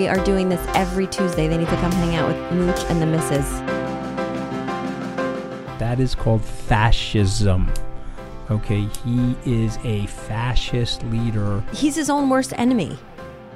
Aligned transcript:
We 0.00 0.08
are 0.08 0.24
doing 0.24 0.48
this 0.48 0.66
every 0.68 1.06
Tuesday. 1.06 1.46
They 1.46 1.58
need 1.58 1.68
to 1.68 1.76
come 1.76 1.92
hang 1.92 2.14
out 2.14 2.28
with 2.28 2.52
Mooch 2.52 2.84
and 2.88 3.02
the 3.02 3.04
Misses. 3.04 3.60
That 5.78 6.00
is 6.00 6.14
called 6.14 6.42
fascism. 6.42 7.70
Okay, 8.50 8.88
he 9.04 9.36
is 9.44 9.76
a 9.84 10.06
fascist 10.06 11.02
leader. 11.02 11.62
He's 11.74 11.96
his 11.96 12.08
own 12.08 12.30
worst 12.30 12.54
enemy. 12.56 12.98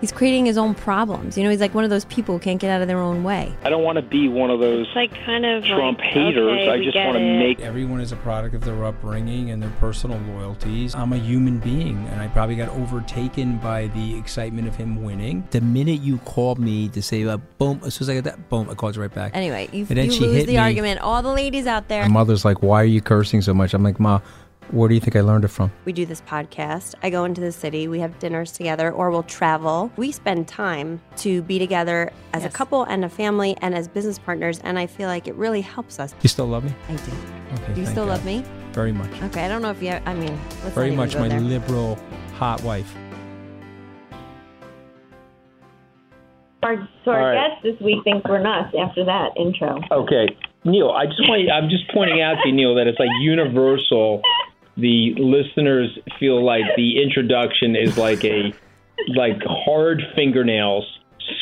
He's 0.00 0.12
creating 0.12 0.44
his 0.44 0.58
own 0.58 0.74
problems. 0.74 1.38
You 1.38 1.44
know, 1.44 1.50
he's 1.50 1.60
like 1.60 1.74
one 1.74 1.84
of 1.84 1.88
those 1.90 2.04
people 2.06 2.34
who 2.34 2.38
can't 2.38 2.60
get 2.60 2.70
out 2.70 2.82
of 2.82 2.88
their 2.88 2.98
own 2.98 3.24
way. 3.24 3.54
I 3.62 3.70
don't 3.70 3.82
want 3.82 3.96
to 3.96 4.02
be 4.02 4.28
one 4.28 4.50
of 4.50 4.60
those 4.60 4.86
It's 4.86 4.94
like 4.96 5.10
kind 5.24 5.46
of 5.46 5.64
Trump 5.64 5.98
like, 5.98 6.08
haters. 6.08 6.52
okay, 6.52 6.68
I 6.68 6.82
just 6.84 6.96
want 6.96 7.16
to 7.16 7.24
it. 7.24 7.38
make 7.38 7.60
Everyone 7.60 8.00
is 8.00 8.12
a 8.12 8.16
product 8.16 8.54
of 8.54 8.64
their 8.64 8.84
upbringing 8.84 9.50
and 9.50 9.62
their 9.62 9.70
personal 9.80 10.18
loyalties. 10.34 10.94
I'm 10.94 11.12
a 11.12 11.16
human 11.16 11.58
being, 11.58 12.06
and 12.08 12.20
I 12.20 12.28
probably 12.28 12.56
got 12.56 12.68
overtaken 12.70 13.56
by 13.58 13.86
the 13.88 14.16
excitement 14.18 14.68
of 14.68 14.76
him 14.76 15.02
winning. 15.02 15.46
The 15.52 15.60
minute 15.62 16.00
you 16.02 16.18
called 16.18 16.58
me 16.58 16.88
to 16.90 17.00
say, 17.02 17.24
uh, 17.24 17.38
boom, 17.58 17.80
as 17.86 17.94
soon 17.94 18.04
as 18.06 18.10
I 18.10 18.14
got 18.16 18.24
that, 18.24 18.48
boom, 18.50 18.68
I 18.68 18.74
called 18.74 18.96
you 18.96 19.02
right 19.02 19.14
back. 19.14 19.32
Anyway, 19.34 19.68
you, 19.72 19.86
And 19.88 19.96
then 19.96 20.06
you 20.06 20.12
she 20.12 20.20
lose 20.20 20.36
hit 20.36 20.46
the 20.46 20.52
me. 20.54 20.58
argument. 20.58 21.00
All 21.00 21.22
the 21.22 21.32
ladies 21.32 21.66
out 21.66 21.88
there. 21.88 22.02
My 22.02 22.08
mother's 22.08 22.44
like, 22.44 22.62
why 22.62 22.82
are 22.82 22.84
you 22.86 23.00
cursing 23.00 23.40
so 23.42 23.54
much? 23.54 23.72
I'm 23.72 23.82
like, 23.82 23.98
Ma, 23.98 24.20
where 24.70 24.88
do 24.88 24.94
you 24.94 25.00
think 25.00 25.16
I 25.16 25.20
learned 25.20 25.44
it 25.44 25.48
from? 25.48 25.70
we 25.84 25.92
do 25.92 26.06
this 26.06 26.20
podcast. 26.22 26.94
I 27.02 27.10
go 27.10 27.24
into 27.24 27.40
the 27.40 27.52
city. 27.52 27.88
We 27.88 28.00
have 28.00 28.18
dinners 28.18 28.52
together, 28.52 28.90
or 28.90 29.10
we'll 29.10 29.22
travel. 29.24 29.90
We 29.96 30.12
spend 30.12 30.48
time 30.48 31.00
to 31.18 31.42
be 31.42 31.58
together 31.58 32.12
as 32.32 32.44
a 32.44 32.48
couple 32.48 32.84
and 32.84 33.04
a 33.04 33.08
family 33.08 33.56
and 33.60 33.74
as 33.74 33.88
business 33.88 34.18
partners. 34.18 34.60
And 34.64 34.78
I 34.78 34.86
feel 34.86 35.08
like 35.08 35.28
it 35.28 35.34
really 35.34 35.60
helps 35.60 35.98
us. 36.00 36.14
You 36.22 36.28
still 36.28 36.46
love 36.46 36.64
me? 36.64 36.74
I 36.88 36.96
do. 36.96 37.12
Okay. 37.54 37.74
Do 37.74 37.80
you 37.80 37.86
still 37.86 38.06
God. 38.06 38.12
love 38.12 38.24
me? 38.24 38.44
Very 38.72 38.92
much. 38.92 39.10
Okay. 39.24 39.44
I 39.44 39.48
don't 39.48 39.62
know 39.62 39.70
if 39.70 39.82
you. 39.82 39.90
I 39.90 40.14
mean, 40.14 40.38
let's 40.62 40.74
Very 40.74 40.90
much 40.90 41.14
my 41.16 41.28
there. 41.28 41.40
liberal, 41.40 41.98
hot 42.34 42.62
wife. 42.62 42.92
Our, 46.62 46.88
so 47.04 47.10
our 47.10 47.20
All 47.20 47.26
right. 47.26 47.50
guest 47.50 47.62
this 47.62 47.80
week 47.84 48.02
thinks 48.04 48.26
we're 48.26 48.42
nuts 48.42 48.74
after 48.78 49.04
that 49.04 49.32
intro. 49.36 49.80
Okay, 49.92 50.34
Neil. 50.64 50.88
I 50.90 51.04
just 51.04 51.20
want. 51.28 51.44
I'm 51.52 51.68
just 51.68 51.84
pointing 51.92 52.22
out 52.22 52.36
to 52.42 52.48
you, 52.48 52.54
Neil, 52.54 52.74
that 52.76 52.86
it's 52.86 52.98
like 52.98 53.10
universal. 53.20 54.22
The 54.76 55.14
listeners 55.16 55.98
feel 56.18 56.44
like 56.44 56.64
the 56.76 57.02
introduction 57.02 57.76
is 57.76 57.96
like 57.96 58.24
a 58.24 58.52
like 59.16 59.40
hard 59.44 60.02
fingernails 60.14 60.84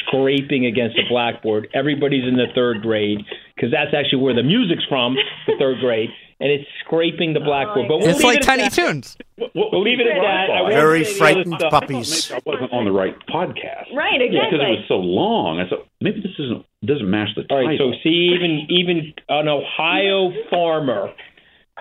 scraping 0.07 0.67
against 0.67 0.99
a 0.99 1.03
blackboard. 1.09 1.69
Everybody's 1.75 2.27
in 2.27 2.37
the 2.37 2.47
third 2.55 2.83
grade 2.83 3.25
because 3.55 3.71
that's 3.71 3.95
actually 3.95 4.23
where 4.23 4.35
the 4.35 4.43
music's 4.43 4.85
from, 4.89 5.17
the 5.47 5.55
third 5.59 5.79
grade, 5.81 6.11
and 6.41 6.51
it's 6.51 6.69
scraping 6.85 7.33
the 7.33 7.41
blackboard. 7.41 7.89
But 7.89 7.99
we'll 7.99 8.09
It's 8.09 8.23
like 8.23 8.39
it 8.39 8.43
Tiny 8.43 8.65
that. 8.65 8.73
Toons. 8.73 9.17
We'll 9.55 9.83
leave 9.83 10.01
it 10.01 10.07
at 10.07 10.21
that. 10.21 10.51
I 10.51 10.63
won't 10.63 10.75
Very 10.75 11.05
say 11.05 11.11
the 11.11 11.11
other 11.11 11.19
frightened 11.19 11.71
puppies. 11.71 12.33
I 12.33 12.41
wasn't 12.45 12.73
on 12.73 12.85
the 12.85 12.93
right 12.93 13.17
podcast. 13.29 13.95
Right, 13.95 14.21
exactly. 14.21 14.59
Because 14.59 14.61
exactly. 14.61 14.67
it 14.67 14.79
was 14.81 14.85
so 14.89 14.97
long. 14.97 15.61
I 15.61 15.69
thought 15.69 15.87
maybe 16.01 16.21
this 16.21 16.33
isn't 16.39 16.67
doesn't 16.85 17.09
match 17.09 17.29
the 17.37 17.43
title. 17.45 17.67
right, 17.67 17.79
so 17.79 17.93
see, 18.03 18.35
even 18.35 18.67
even 18.69 19.15
an 19.29 19.49
Ohio 19.49 20.33
farmer, 20.51 21.13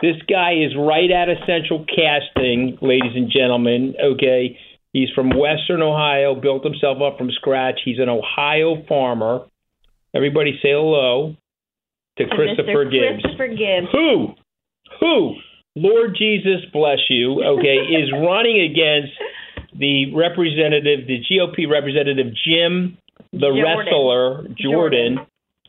this 0.02 0.16
guy 0.28 0.54
is 0.54 0.76
right 0.76 1.12
out 1.12 1.30
of 1.30 1.38
Central 1.46 1.86
Casting, 1.86 2.78
ladies 2.82 3.14
and 3.16 3.32
gentlemen. 3.32 3.94
Okay, 4.04 4.58
he's 4.94 5.10
from 5.14 5.30
Western 5.30 5.82
Ohio, 5.82 6.34
built 6.36 6.64
himself 6.64 6.98
up 7.02 7.18
from 7.18 7.30
scratch. 7.32 7.80
He's 7.86 8.00
an 8.00 8.10
Ohio 8.10 8.84
farmer. 8.88 9.46
Everybody 10.14 10.60
say 10.62 10.72
hello 10.72 11.36
to 12.18 12.24
And 12.24 12.32
Christopher 12.32 12.86
Mr. 12.86 12.92
Gibbs. 12.92 13.22
Christopher 13.22 13.48
Gibbs. 13.48 13.88
Who, 13.92 14.28
who, 15.00 15.36
Lord 15.76 16.16
Jesus 16.18 16.66
bless 16.74 17.00
you. 17.10 17.44
Okay, 17.44 17.78
is 18.02 18.12
running 18.12 18.60
against 18.60 19.14
the 19.78 20.14
representative, 20.16 21.08
the 21.08 21.22
GOP 21.30 21.70
representative 21.70 22.34
Jim, 22.46 22.98
the 23.32 23.40
Jordan. 23.40 23.64
wrestler 23.64 24.44
Jordan, 24.44 24.56
Jordan. 24.60 25.20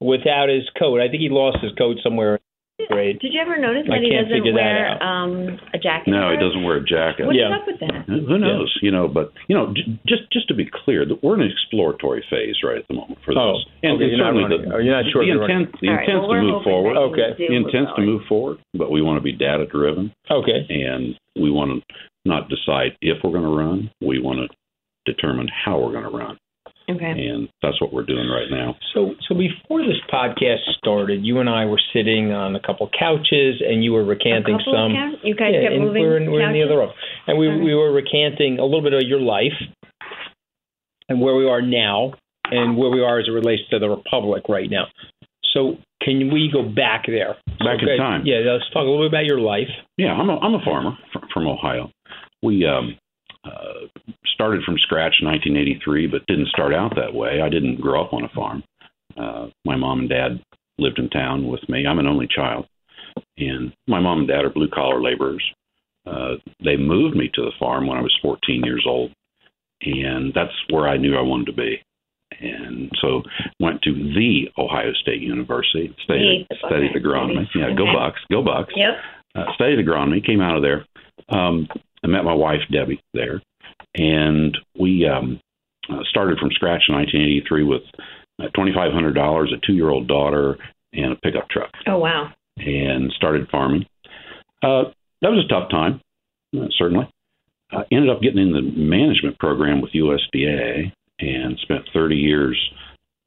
without 0.00 0.49
his 0.49 0.64
coat. 0.78 1.00
I 1.00 1.09
think 1.09 1.20
he 1.20 1.28
lost 1.28 1.59
his 1.62 1.72
coat 1.78 1.99
somewhere 2.03 2.41
in 2.82 2.87
the 2.88 2.94
grade. 2.94 3.19
Did 3.22 3.32
you 3.32 3.41
ever 3.41 3.54
notice 3.59 3.87
I 3.87 3.97
that 3.98 4.03
he 4.03 4.10
doesn't 4.10 4.54
wear 4.54 5.03
um, 5.03 5.59
a 5.72 5.78
jacket? 5.78 6.10
no, 6.10 6.34
he 6.34 6.38
doesn't 6.43 6.62
wear 6.66 6.76
a 6.76 6.84
jacket. 6.84 7.26
What's 7.26 7.38
Yeah. 7.38 7.54
up 7.54 7.66
with 7.66 7.78
that? 7.81 8.04
Who 8.10 8.38
knows? 8.38 8.75
You 8.82 8.91
know, 8.91 9.06
but 9.09 9.32
you 9.48 9.54
know, 9.54 9.72
j- 9.72 9.98
just 10.06 10.26
just 10.32 10.48
to 10.48 10.54
be 10.54 10.66
clear, 10.66 11.06
that 11.06 11.22
we're 11.22 11.34
in 11.38 11.43
an 11.47 11.50
exploratory 11.50 12.25
phase 12.28 12.56
right 12.66 12.78
at 12.78 12.88
the 12.88 12.94
moment 12.94 13.19
for 13.25 13.32
this. 13.34 13.41
Oh, 13.41 13.56
and 13.82 13.97
okay, 13.97 14.10
you're 14.10 14.19
not 14.19 14.34
certainly 14.34 14.50
the, 14.50 14.75
Oh, 14.75 14.78
you're 14.82 14.97
not 14.97 15.06
sure 15.12 15.22
the 15.25 15.31
if 15.31 15.34
you're 15.34 15.41
running. 15.47 15.70
intent, 15.70 15.81
the 15.81 15.88
All 15.88 15.94
right, 15.94 16.09
intent's 16.09 16.26
well, 16.28 16.41
to 16.41 16.43
move 16.43 16.62
forward. 16.65 16.94
Okay. 17.12 17.28
do 17.38 17.47
The 17.48 17.54
move 17.59 17.66
intent's 17.70 17.93
to 17.97 18.03
move 18.03 18.22
forward, 18.28 18.59
but 18.75 18.91
we 18.91 19.00
want 19.03 19.16
to 19.19 19.25
be 19.25 19.32
data 19.32 19.66
driven, 19.66 20.12
Okay. 20.31 20.66
and 20.69 21.14
we 21.41 21.50
want 21.50 21.70
to 21.78 21.94
not 22.25 22.49
decide 22.49 22.97
if 23.00 23.19
we're 23.25 23.32
going 23.32 23.47
to 23.49 23.56
run. 23.56 23.91
We 24.00 24.19
want 24.20 24.38
to 24.41 24.49
determine 25.04 25.49
how 25.49 25.78
we're 25.81 25.93
going 25.93 26.09
to 26.10 26.16
run, 26.16 26.38
Okay. 26.97 27.10
and 27.28 27.48
that's 27.62 27.80
what 27.80 27.92
we're 27.92 28.04
doing 28.04 28.28
right 28.28 28.50
now. 28.50 28.76
So, 28.94 29.14
so 29.28 29.34
before 29.34 29.82
this 29.82 29.98
podcast 30.12 30.60
started, 30.78 31.25
you 31.25 31.38
and 31.41 31.48
I 31.48 31.64
were 31.66 31.80
sitting 31.92 32.32
on 32.32 32.54
a 32.56 32.60
couple 32.60 32.88
couches, 32.98 33.62
and 33.66 33.82
you 33.84 33.92
were 33.92 34.04
recanting 34.04 34.54
A 34.54 34.58
couple 34.58 34.75
of 34.75 34.91
some. 34.91 34.92
couch- 34.94 35.20
You 35.25 35.34
guys 35.34 35.52
yeah, 35.54 35.62
kept 35.62 35.75
and 35.75 35.84
moving 35.84 36.02
we're 36.02 36.16
in, 36.19 36.31
we're 36.31 36.47
in 36.47 36.52
the 36.52 36.62
other 36.62 36.78
room, 36.78 36.91
and 37.26 37.38
we 37.38 37.48
Okay. 37.48 37.60
we 37.64 37.75
were 37.75 37.92
recanting 37.92 38.58
a 38.58 38.64
little 38.64 38.82
bit 38.82 38.92
of 38.94 39.02
your 39.02 39.20
life 39.20 39.56
and 41.08 41.20
where 41.20 41.34
we 41.34 41.48
are 41.48 41.62
now, 41.62 42.14
and 42.50 42.76
where 42.76 42.91
we 42.91 43.02
are 43.02 43.19
as 43.19 43.26
it 43.28 43.32
relates 43.32 43.62
to 43.70 43.78
the 43.78 43.88
republic 43.88 44.44
right 44.48 44.70
now. 44.70 44.86
So, 45.54 45.76
can 46.02 46.32
we 46.32 46.50
go 46.52 46.62
back 46.62 47.04
there? 47.06 47.36
Back 47.58 47.82
in 47.82 47.97
time. 47.98 48.22
Yeah, 48.25 48.38
let's 48.47 48.64
talk 48.72 48.82
a 48.82 48.91
little 48.91 49.00
bit 49.02 49.08
about 49.08 49.26
your 49.26 49.41
life. 49.41 49.69
Yeah, 49.98 50.12
I'm 50.12 50.28
a, 50.31 50.38
I'm 50.38 50.54
a 50.54 50.64
farmer 50.64 50.97
from 51.32 51.47
Ohio. 51.47 51.91
We 52.42 52.66
um, 52.66 52.97
uh, 53.44 53.86
started 54.34 54.62
from 54.64 54.78
scratch 54.78 55.14
in 55.20 55.26
1983, 55.28 56.06
but 56.06 56.26
didn't 56.26 56.48
start 56.48 56.72
out 56.75 56.94
that 56.97 57.12
way. 57.14 57.41
I 57.42 57.48
didn't 57.48 57.80
grow 57.80 58.04
up 58.04 58.12
on 58.12 58.25
a 58.25 58.28
farm. 58.30 58.62
Uh, 59.16 59.48
my 59.64 59.76
mom 59.76 60.00
and 60.00 60.08
dad 60.08 60.42
lived 60.78 60.98
in 60.98 61.08
town 61.10 61.47
with 61.48 61.60
me. 61.69 61.86
I'm 61.86 61.98
an 61.98 62.06
only 62.06 62.26
child, 62.34 62.66
and 63.38 63.72
my 63.86 64.00
mom 64.00 64.20
and 64.20 64.28
dad 64.28 64.44
are 64.44 64.50
blue 64.50 64.69
collar 64.69 65.02
laborers. 65.02 65.44
Uh, 66.06 66.34
they 66.64 66.76
moved 66.76 67.16
me 67.16 67.31
to 67.34 67.42
the 67.42 67.52
farm 67.60 67.86
when 67.86 67.98
I 67.98 68.02
was 68.02 68.16
14 68.22 68.62
years 68.64 68.84
old, 68.88 69.12
and 69.82 70.32
that's 70.34 70.52
where 70.70 70.88
I 70.88 70.97
knew 70.97 71.16
I 71.16 71.22
wanted 71.22 71.47
to 71.47 71.52
be. 71.52 71.76
And 72.41 72.91
so 73.00 73.22
went 73.60 73.82
to 73.82 73.92
the 73.92 74.47
Ohio 74.58 74.92
State 75.02 75.20
University, 75.20 75.94
studied, 76.02 76.47
The- 76.48 76.56
studied 76.66 76.92
agronomy. 76.94 77.47
Yeah, 77.54 77.75
go 77.76 77.84
Bucks, 77.94 78.20
go 78.31 78.42
Bucks 78.42 78.72
Yep. 78.75 78.94
uh, 79.36 79.44
studied 79.54 79.84
agronomy, 79.84 80.25
came 80.25 80.41
out 80.41 80.56
of 80.56 80.62
there. 80.62 80.86
Um, 81.28 81.69
I 82.04 82.08
met 82.08 82.24
my 82.24 82.34
wife, 82.34 82.60
Debbie, 82.70 83.00
there. 83.14 83.40
And 83.94 84.56
we 84.78 85.06
um, 85.06 85.40
uh, 85.90 86.02
started 86.08 86.38
from 86.38 86.50
scratch 86.52 86.82
in 86.88 86.94
1983 86.94 87.64
with 87.64 87.82
uh, 88.40 88.44
$2,500, 88.56 89.52
a 89.52 89.66
two 89.66 89.74
year 89.74 89.90
old 89.90 90.08
daughter, 90.08 90.56
and 90.92 91.12
a 91.12 91.16
pickup 91.16 91.48
truck, 91.48 91.70
Oh 91.86 91.98
wow. 91.98 92.30
and 92.58 93.10
started 93.12 93.48
farming. 93.50 93.86
Uh, 94.62 94.84
that 95.22 95.30
was 95.30 95.44
a 95.44 95.48
tough 95.48 95.70
time, 95.70 96.00
uh, 96.56 96.66
certainly. 96.76 97.08
Uh, 97.72 97.82
ended 97.90 98.10
up 98.10 98.20
getting 98.20 98.38
in 98.42 98.52
the 98.52 98.60
management 98.60 99.38
program 99.38 99.80
with 99.80 99.92
USDA 99.92 100.92
and 101.20 101.58
spent 101.62 101.88
30 101.94 102.16
years 102.16 102.58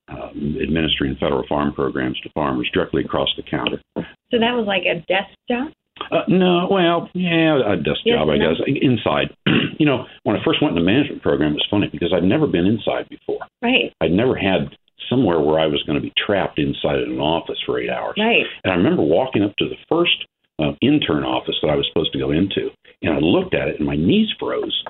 um, 0.08 0.58
administering 0.62 1.16
federal 1.20 1.44
farm 1.48 1.74
programs 1.74 2.20
to 2.22 2.30
farmers 2.36 2.70
directly 2.74 3.04
across 3.04 3.30
the 3.38 3.44
counter. 3.44 3.82
So 3.96 4.38
that 4.40 4.54
was 4.54 4.66
like 4.68 4.84
a 4.84 5.00
desk 5.08 5.34
job. 5.50 5.72
Uh, 6.12 6.22
no, 6.28 6.68
well, 6.70 7.10
yeah, 7.14 7.58
a 7.74 7.76
desk 7.78 8.02
Yes, 8.06 8.18
job, 8.20 8.30
I 8.30 8.38
no. 8.38 8.54
guess. 8.54 8.62
Inside, 8.68 9.34
you 9.80 9.86
know, 9.86 10.06
when 10.24 10.36
I 10.36 10.44
first 10.44 10.62
went 10.62 10.78
in 10.78 10.84
the 10.84 10.86
management 10.86 11.22
program, 11.22 11.52
it 11.52 11.56
was 11.56 11.68
funny 11.70 11.88
because 11.92 12.14
I'd 12.14 12.24
never 12.24 12.48
been 12.48 12.66
inside 12.66 13.08
before. 13.10 13.40
Right. 13.62 13.94
I'd 14.02 14.12
never 14.12 14.36
had 14.36 14.76
somewhere 15.10 15.40
where 15.40 15.60
I 15.60 15.68
was 15.68 15.82
going 15.84 15.96
to 15.96 16.02
be 16.02 16.14
trapped 16.18 16.60
inside 16.60 17.00
an 17.00 17.20
office 17.20 17.58
for 17.66 17.80
eight 17.80 17.90
hours. 17.90 18.16
Right. 18.18 18.44
And 18.64 18.74
I 18.74 18.76
remember 18.76 19.04
walking 19.04 19.44
up 19.44 19.56
to 19.58 19.70
the 19.70 19.78
first 19.90 20.26
uh, 20.60 20.72
intern 20.82 21.24
office 21.24 21.56
that 21.62 21.70
I 21.70 21.76
was 21.76 21.88
supposed 21.92 22.12
to 22.14 22.20
go 22.20 22.32
into, 22.32 22.70
and 23.02 23.14
I 23.14 23.20
looked 23.20 23.54
at 23.54 23.68
it, 23.68 23.76
and 23.80 23.86
my 23.88 23.96
knees 23.96 24.30
froze. 24.40 24.84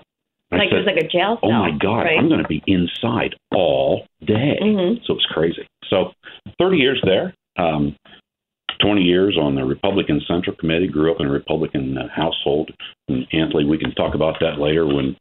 Like 0.52 0.70
said, 0.70 0.78
it 0.78 0.86
was 0.86 0.86
like 0.96 1.04
a 1.04 1.08
jail 1.08 1.38
cell. 1.42 1.50
"Oh 1.50 1.52
my 1.52 1.72
God, 1.72 2.02
Right. 2.04 2.18
I'm 2.20 2.30
going 2.30 2.42
to 2.42 2.48
be 2.48 2.64
inside 2.68 3.36
all 3.54 4.06
day." 4.26 4.58
Mhm. 4.62 5.04
So 5.06 5.14
it 5.14 5.18
was 5.18 5.26
crazy. 5.32 5.66
So 5.90 6.14
30 6.60 6.78
years 6.78 7.02
there, 7.04 7.34
um, 7.58 7.96
20 8.80 9.02
years 9.02 9.38
on 9.40 9.56
the 9.56 9.64
Republican 9.64 10.22
Central 10.28 10.56
Committee. 10.56 10.88
Grew 10.88 11.12
up 11.12 11.20
in 11.20 11.28
a 11.28 11.32
Republican 11.32 11.98
uh, 11.98 12.08
household. 12.14 12.72
And 13.08 13.26
Anthony, 13.32 13.66
we 13.66 13.78
can 13.78 13.94
talk 13.96 14.16
about 14.16 14.36
that 14.40 14.60
later 14.60 14.86
when, 14.86 15.16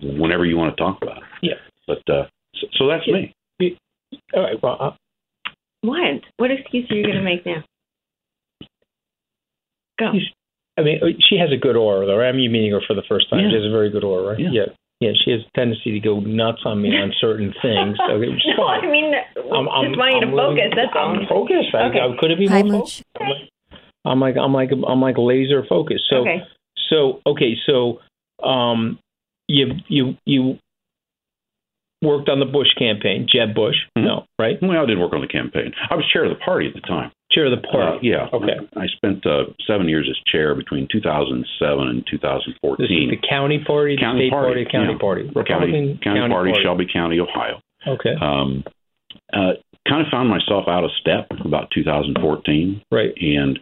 whenever 0.00 0.44
you 0.44 0.56
want 0.56 0.76
to 0.76 0.82
talk 0.82 0.98
about 1.02 1.18
it. 1.18 1.24
Yeah. 1.42 1.54
But 1.86 1.98
uh, 2.12 2.26
so, 2.54 2.66
so 2.78 2.88
that's 2.88 3.06
me. 3.06 3.34
All 4.34 4.42
right. 4.42 4.62
Well, 4.62 4.76
uh, 4.80 4.90
What? 5.82 6.22
What 6.36 6.50
excuse 6.50 6.90
are 6.90 6.96
you 6.96 7.04
going 7.04 7.16
to 7.16 7.22
make 7.22 7.46
now? 7.46 7.64
Go. 9.98 10.12
I 10.78 10.82
mean, 10.82 11.00
uh, 11.02 11.06
she 11.28 11.36
has 11.38 11.50
a 11.52 11.56
good 11.56 11.76
aura, 11.76 12.06
though. 12.06 12.20
I'm 12.20 12.38
you 12.38 12.50
meeting 12.50 12.72
her 12.72 12.80
for 12.86 12.94
the 12.94 13.02
first 13.08 13.30
time. 13.30 13.40
Yeah. 13.40 13.50
She 13.50 13.56
has 13.56 13.64
a 13.66 13.70
very 13.70 13.90
good 13.90 14.04
aura, 14.04 14.30
right? 14.30 14.38
Yeah. 14.40 14.50
yeah. 14.52 14.66
Yeah, 15.00 15.10
she 15.24 15.30
has 15.32 15.40
a 15.42 15.50
tendency 15.58 15.92
to 15.92 16.00
go 16.00 16.20
nuts 16.20 16.62
on 16.64 16.80
me 16.80 16.88
on 16.96 17.12
certain 17.20 17.52
things. 17.62 17.98
Okay, 18.00 18.18
which 18.18 18.30
is 18.40 18.54
no, 18.56 18.64
fine. 18.66 18.84
I 18.84 18.90
mean, 18.90 19.12
I'm, 19.52 19.68
I'm, 19.68 19.92
just 19.92 19.98
want 19.98 20.14
you 20.14 20.20
to 20.20 20.26
I'm 20.26 20.32
willing- 20.32 20.56
focus. 20.56 20.72
That's 20.74 20.92
all. 20.96 21.16
I'm 21.16 21.26
focused. 21.28 21.74
I, 21.74 21.88
Okay. 21.88 22.00
I, 22.00 22.16
could 22.18 22.30
it 22.30 22.38
be 22.38 22.46
Hi, 22.46 22.62
more 22.62 22.80
Mooch. 22.80 23.02
focused? 23.18 23.50
I'm 24.06 24.20
like, 24.20 24.36
I'm 24.38 24.52
like, 24.52 24.70
I'm 24.72 24.80
like, 24.80 24.88
I'm 24.88 25.00
like 25.02 25.16
laser 25.18 25.64
focused. 25.68 26.04
So, 26.08 26.16
okay. 26.22 26.38
so 26.88 27.20
okay, 27.26 27.56
so 27.66 27.98
um, 28.42 28.98
you 29.48 29.66
you 29.88 30.16
you 30.24 30.58
worked 32.02 32.28
on 32.28 32.38
the 32.40 32.46
Bush 32.46 32.68
campaign, 32.78 33.26
Jeb 33.28 33.54
Bush. 33.54 33.76
Mhm. 33.98 34.04
No, 34.04 34.24
right? 34.38 34.56
Well, 34.62 34.80
I 34.82 34.86
did 34.86 34.98
work 34.98 35.12
on 35.12 35.20
the 35.20 35.26
campaign. 35.26 35.72
I 35.90 35.94
was 35.96 36.04
chair 36.12 36.24
of 36.24 36.30
the 36.30 36.42
party 36.42 36.68
at 36.68 36.74
the 36.74 36.80
time. 36.86 37.10
Chair 37.32 37.46
of 37.52 37.60
the 37.60 37.68
Uh, 37.68 37.72
party. 37.72 38.06
yeah. 38.08 38.28
Okay. 38.32 38.56
I 38.76 38.86
spent 38.88 39.26
uh, 39.26 39.44
seven 39.66 39.88
years 39.88 40.06
as 40.08 40.16
chair 40.30 40.54
between 40.54 40.86
2007 40.90 41.88
and 41.88 42.06
2014. 42.06 42.76
This 42.78 42.90
is 42.90 42.96
2014. 42.96 43.10
the 43.10 43.28
county 43.28 43.58
party, 43.66 43.96
the 43.96 44.00
County 44.00 44.20
state 44.26 44.30
party, 44.30 44.64
party, 44.64 44.70
county 44.70 44.92
yeah. 44.92 44.98
party, 44.98 45.22
county, 45.22 45.34
Republican 45.34 45.98
county, 46.02 46.28
party, 46.32 46.52
Shelby 46.62 46.86
County, 46.92 47.20
Ohio. 47.20 47.60
Okay, 47.86 48.14
Um, 48.20 48.64
uh, 49.32 49.52
kind 49.88 50.02
of 50.04 50.10
found 50.10 50.28
myself 50.28 50.66
out 50.68 50.82
of 50.84 50.90
step 51.00 51.26
about 51.44 51.70
2014 51.72 52.82
right. 52.90 53.12
and 53.20 53.58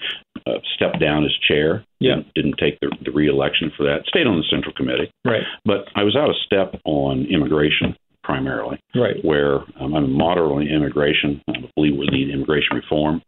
uh, 0.47 0.53
stepped 0.75 0.99
down 1.01 1.25
as 1.25 1.33
chair. 1.47 1.85
Yeah. 2.01 2.17
Didn't, 2.17 2.35
didn't 2.35 2.55
take 2.59 2.79
the, 2.81 2.91
the 3.05 3.11
reelection 3.13 3.71
for 3.77 3.85
that. 3.85 4.05
Stayed 4.07 4.27
on 4.27 4.37
the 4.37 4.45
Central 4.51 4.75
Committee, 4.75 5.11
Right, 5.25 5.43
but 5.65 5.87
I 5.95 6.03
was 6.05 6.17
out 6.17 6.29
of 6.31 6.37
step 6.47 6.81
on 6.85 7.27
immigration 7.27 7.97
primarily, 8.23 8.79
right. 8.95 9.23
where 9.23 9.61
um, 9.81 9.95
I'm 9.95 10.11
moderately 10.13 10.71
immigration. 10.71 11.43
I 11.49 11.53
believe 11.77 11.97
we 11.99 12.07
need 12.07 12.31
immigration 12.31 12.77
reform, 12.77 13.21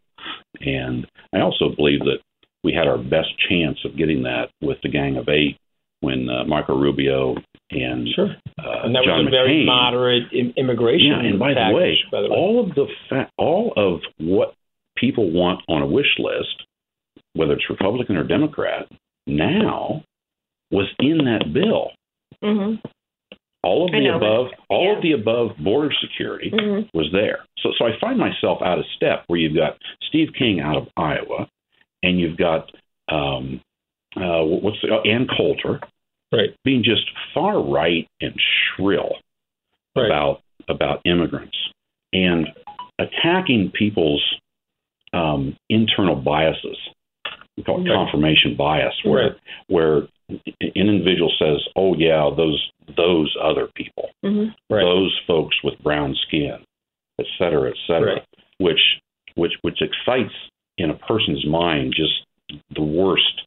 and 0.60 1.06
I 1.34 1.40
also 1.40 1.74
believe 1.76 2.00
that 2.00 2.18
we 2.64 2.72
had 2.72 2.88
our 2.88 2.98
best 2.98 3.28
chance 3.48 3.78
of 3.84 3.96
getting 3.96 4.22
that 4.24 4.48
with 4.60 4.78
the 4.82 4.88
Gang 4.88 5.16
of 5.16 5.28
Eight 5.28 5.56
when 6.00 6.28
uh, 6.28 6.44
Marco 6.44 6.76
Rubio 6.76 7.36
and 7.70 8.08
Sure. 8.14 8.34
uh, 8.58 8.82
And 8.84 8.94
that 8.94 9.04
John 9.04 9.24
was 9.24 9.28
a 9.28 9.30
very 9.30 9.64
moderate 9.64 10.32
Im- 10.32 10.52
immigration 10.56 11.08
yeah, 11.08 11.28
and 11.30 11.38
by 11.38 11.54
package, 11.54 11.70
the 11.70 11.74
way, 11.76 11.96
by 12.12 12.20
the 12.22 12.28
way. 12.30 12.36
all 12.36 12.60
of 12.68 12.74
the 12.74 12.86
fa- 13.08 13.30
all 13.38 13.72
of 13.76 14.00
what 14.18 14.54
people 14.96 15.30
want 15.30 15.60
on 15.68 15.82
a 15.82 15.86
wish 15.86 16.18
list, 16.18 16.62
whether 17.34 17.52
it's 17.54 17.68
Republican 17.70 18.16
or 18.16 18.24
Democrat, 18.24 18.88
now 19.26 20.02
was 20.70 20.86
in 21.00 21.18
that 21.24 21.52
bill. 21.52 21.90
Mhm. 22.42 22.80
All 23.62 23.84
of 23.86 23.90
the 23.92 24.00
know, 24.00 24.18
but- 24.18 24.26
above, 24.26 24.46
all 24.68 24.96
of 24.96 25.02
the 25.02 25.12
above 25.12 25.56
border 25.58 25.92
security 26.00 26.50
Mhm. 26.50 26.88
was 26.94 27.10
there. 27.12 27.44
So, 27.58 27.72
so 27.78 27.86
I 27.86 27.98
find 27.98 28.18
myself 28.18 28.62
out 28.62 28.78
of 28.78 28.86
step 28.96 29.24
where 29.26 29.40
you've 29.40 29.56
got 29.56 29.76
Steve 30.02 30.32
King 30.38 30.60
out 30.60 30.76
of 30.76 30.88
Iowa, 30.96 31.48
and 32.02 32.18
you've 32.20 32.36
got 32.36 32.70
um, 33.08 33.60
uh, 34.16 34.42
what's 34.42 34.80
the, 34.82 34.92
uh, 34.94 35.00
Ann 35.02 35.26
Coulter, 35.28 35.80
Right. 36.32 36.50
being 36.64 36.82
just 36.82 37.04
far 37.34 37.60
right 37.62 38.06
and 38.20 38.34
shrill 38.40 39.16
Right. 39.94 40.06
about 40.06 40.42
about 40.68 41.00
immigrants 41.04 41.56
and 42.12 42.48
attacking 42.98 43.70
people's 43.70 44.22
um, 45.12 45.56
internal 45.68 46.16
biases. 46.16 46.76
We 47.56 47.62
call 47.62 47.80
it 47.80 47.88
Right. 47.88 47.94
confirmation 47.96 48.54
bias, 48.54 48.94
where 49.04 49.22
Right. 49.30 49.36
where 49.68 49.96
an 50.28 50.40
individual 50.74 51.30
says, 51.38 51.66
"Oh 51.76 51.94
yeah, 51.96 52.30
those 52.36 52.70
those 52.96 53.34
other 53.40 53.68
people, 53.74 54.10
Mhm. 54.24 54.54
Right. 54.70 54.80
those 54.82 55.16
folks 55.26 55.60
with 55.64 55.82
brown 55.82 56.14
skin, 56.14 56.58
et 57.18 57.26
cetera, 57.38 57.70
et 57.70 57.76
cetera," 57.86 58.14
Right. 58.14 58.24
which 58.58 59.00
which 59.34 59.54
which 59.62 59.80
excites 59.82 60.34
in 60.78 60.90
a 60.90 60.94
person's 60.94 61.44
mind 61.46 61.94
just 61.94 62.24
the 62.70 62.82
worst 62.82 63.42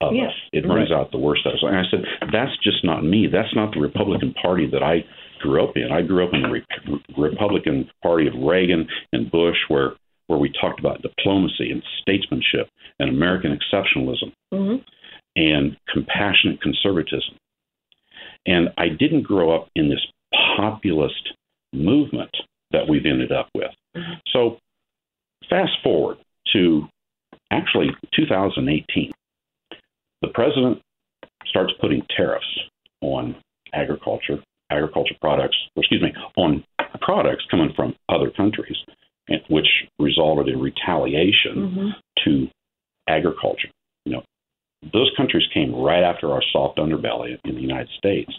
of 0.00 0.14
Yeah. 0.14 0.26
us. 0.28 0.34
It 0.52 0.64
brings 0.66 0.90
out 0.90 1.12
the 1.12 1.18
worst 1.18 1.46
of 1.46 1.54
us. 1.54 1.62
And 1.62 1.76
I 1.76 1.86
said, 1.88 2.04
that's 2.32 2.56
just 2.58 2.82
not 2.84 3.04
me. 3.04 3.26
That's 3.28 3.54
not 3.54 3.72
the 3.72 3.80
Republican 3.80 4.34
Party 4.34 4.66
that 4.66 4.82
I 4.82 5.04
grew 5.38 5.62
up 5.62 5.76
in. 5.76 5.92
I 5.92 6.02
grew 6.02 6.24
up 6.26 6.34
in 6.34 6.42
the 6.42 6.50
Re- 6.50 6.62
Republican 7.16 7.88
Party 8.02 8.26
of 8.26 8.34
Reagan 8.34 8.88
and 9.12 9.30
Bush, 9.30 9.58
where 9.68 9.92
where 10.26 10.38
we 10.38 10.50
talked 10.60 10.80
about 10.80 11.02
diplomacy 11.02 11.70
and 11.70 11.82
statesmanship 12.00 12.68
and 12.98 13.10
American 13.10 13.56
exceptionalism 13.56 14.32
Mhm. 14.52 14.84
and 15.36 15.76
compassionate 15.88 16.60
conservatism. 16.60 17.36
And 18.46 18.72
I 18.76 18.88
didn't 18.88 19.22
grow 19.22 19.50
up 19.54 19.68
in 19.74 19.88
this 19.88 20.04
populist 20.56 21.32
movement 21.72 22.34
that 22.70 22.88
we've 22.88 23.06
ended 23.06 23.32
up 23.32 23.48
with. 23.54 23.74
So, 24.28 24.58
fast 25.48 25.72
forward 25.82 26.18
to 26.52 26.88
actually 27.50 27.90
2018. 28.12 29.12
The 30.22 30.28
president 30.28 30.80
starts 31.46 31.72
putting 31.80 32.02
tariffs 32.16 32.58
on 33.00 33.36
agriculture, 33.72 34.42
agriculture 34.70 35.14
products, 35.20 35.56
or 35.76 35.82
excuse 35.82 36.02
me, 36.02 36.12
on 36.36 36.64
products 37.00 37.44
coming 37.50 37.72
from 37.74 37.94
other 38.08 38.30
countries, 38.30 38.76
which 39.48 39.68
resulted 39.98 40.48
in 40.48 40.60
retaliation 40.60 41.54
Mhm. 41.54 41.96
to 42.24 42.48
agriculture. 43.08 43.70
You 44.04 44.12
know, 44.12 44.24
those 44.92 45.10
countries 45.16 45.46
came 45.52 45.74
right 45.74 46.02
after 46.02 46.32
our 46.32 46.42
soft 46.52 46.78
underbelly 46.78 47.38
in 47.44 47.54
the 47.54 47.60
United 47.60 47.88
States, 47.96 48.32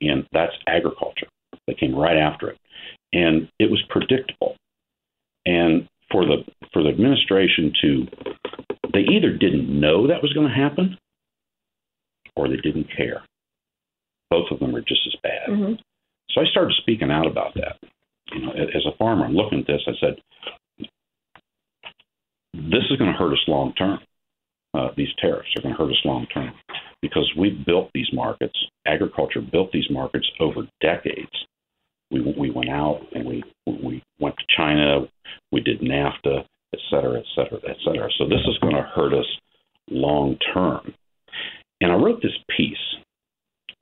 and 0.00 0.26
that's 0.32 0.56
agriculture. 0.66 1.28
They 1.66 1.74
came 1.74 1.94
right 1.94 2.16
after 2.16 2.50
it, 2.50 2.58
and 3.12 3.48
it 3.58 3.70
was 3.70 3.82
predictable. 3.88 4.56
And 5.46 5.88
for 6.10 6.24
the 6.24 6.44
for 6.72 6.82
the 6.82 6.88
administration 6.88 7.72
to, 7.82 8.08
they 8.92 9.00
either 9.02 9.30
didn't 9.32 9.68
know 9.68 10.06
that 10.06 10.22
was 10.22 10.32
going 10.32 10.48
to 10.48 10.54
happen, 10.54 10.98
or 12.36 12.48
they 12.48 12.56
didn't 12.56 12.84
care. 12.84 13.22
Both 14.30 14.50
of 14.50 14.58
them 14.60 14.74
are 14.74 14.80
just 14.80 15.06
as 15.06 15.14
bad. 15.22 15.48
Mhm. 15.48 15.78
So 16.30 16.40
I 16.40 16.46
started 16.46 16.74
speaking 16.78 17.10
out 17.10 17.26
about 17.26 17.54
that. 17.54 17.78
You 18.34 18.46
know, 18.46 18.52
as 18.52 18.86
a 18.86 18.96
farmer, 18.96 19.24
I'm 19.24 19.34
looking 19.34 19.60
at 19.60 19.66
this. 19.66 19.82
I 19.86 19.92
said, 20.00 20.16
"This 22.54 22.84
is 22.90 22.96
going 22.96 23.12
to 23.12 23.18
hurt 23.18 23.32
us 23.32 23.44
long 23.46 23.72
term. 23.74 23.98
Uh, 24.74 24.88
these 24.96 25.12
tariffs 25.20 25.48
are 25.56 25.62
going 25.62 25.74
to 25.74 25.78
hurt 25.78 25.90
us 25.90 26.00
long 26.04 26.26
term 26.32 26.52
because 27.02 27.30
we've 27.38 27.64
built 27.66 27.90
these 27.92 28.08
markets. 28.12 28.58
Agriculture 28.86 29.40
built 29.40 29.70
these 29.72 29.90
markets 29.90 30.26
over 30.40 30.62
decades. 30.80 31.30
We 32.10 32.34
we 32.38 32.50
went 32.50 32.70
out 32.70 33.00
and 33.12 33.26
we 33.26 33.42
we 33.66 34.02
went 34.18 34.36
to 34.36 34.44
China. 34.56 35.00
We 35.50 35.60
did 35.60 35.80
NAFTA, 35.80 36.44
et 36.72 36.80
cetera, 36.90 37.18
et 37.18 37.26
cetera, 37.34 37.58
et 37.68 37.76
cetera. 37.84 38.08
So 38.18 38.24
this 38.28 38.40
is 38.46 38.58
going 38.58 38.76
to 38.76 38.82
hurt 38.82 39.12
us 39.12 39.26
long 39.90 40.36
term." 40.54 40.94
And 41.80 41.92
I 41.92 41.96
wrote 41.96 42.22
this 42.22 42.38
piece 42.56 42.76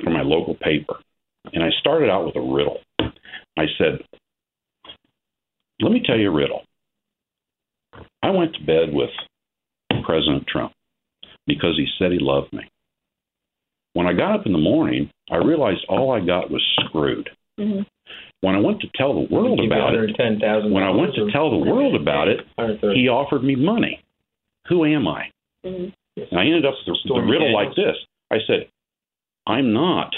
for 0.03 0.11
my 0.11 0.23
local 0.23 0.55
paper, 0.55 0.97
and 1.53 1.63
I 1.63 1.69
started 1.81 2.11
out 2.11 2.25
with 2.25 2.37
a 2.37 2.41
riddle. 2.41 2.79
I 3.59 3.67
said, 3.77 4.01
Let 5.81 5.93
me 5.93 6.03
tell 6.05 6.19
you 6.19 6.31
a 6.31 6.35
riddle. 6.35 6.63
I 8.23 8.31
went 8.31 8.55
to 8.55 8.65
bed 8.65 8.93
with 8.93 9.11
President 10.05 10.47
Trump 10.47 10.73
because 11.47 11.75
he 11.77 11.87
said 11.99 12.13
he 12.13 12.19
loved 12.21 12.53
me. 12.53 12.63
When 13.95 14.07
I 14.07 14.13
got 14.13 14.39
up 14.39 14.47
in 14.47 14.53
the 14.53 14.59
morning, 14.59 15.11
I 15.31 15.37
realized 15.37 15.85
all 15.89 16.13
I 16.13 16.21
got 16.21 16.51
was 16.51 16.63
screwed. 16.85 17.29
Mhm. 17.59 17.87
When 18.43 18.55
I 18.55 18.61
went 18.61 18.81
to 18.81 18.89
tell 18.95 19.13
the 19.15 19.35
world 19.35 19.61
about 19.61 19.95
it, 19.95 20.17
when 20.71 20.83
I 20.83 20.91
went 20.91 21.15
to 21.17 21.31
tell 21.31 21.51
the 21.51 21.59
world 21.71 21.95
about 21.95 22.29
it, 22.29 22.47
he 22.95 23.09
offered 23.09 23.43
me 23.43 23.55
money. 23.57 24.01
Who 24.69 24.85
am 24.85 25.09
I? 25.09 25.31
Mhm. 25.65 25.93
And 26.17 26.39
I 26.41 26.45
ended 26.45 26.65
up 26.65 26.75
with 26.87 26.97
the, 27.05 27.15
the 27.15 27.21
riddle 27.21 27.49
Daniels. 27.49 27.55
like 27.67 27.75
this. 27.75 27.97
I 28.31 28.39
said, 28.47 28.69
I'm 29.47 29.73
not 29.73 30.15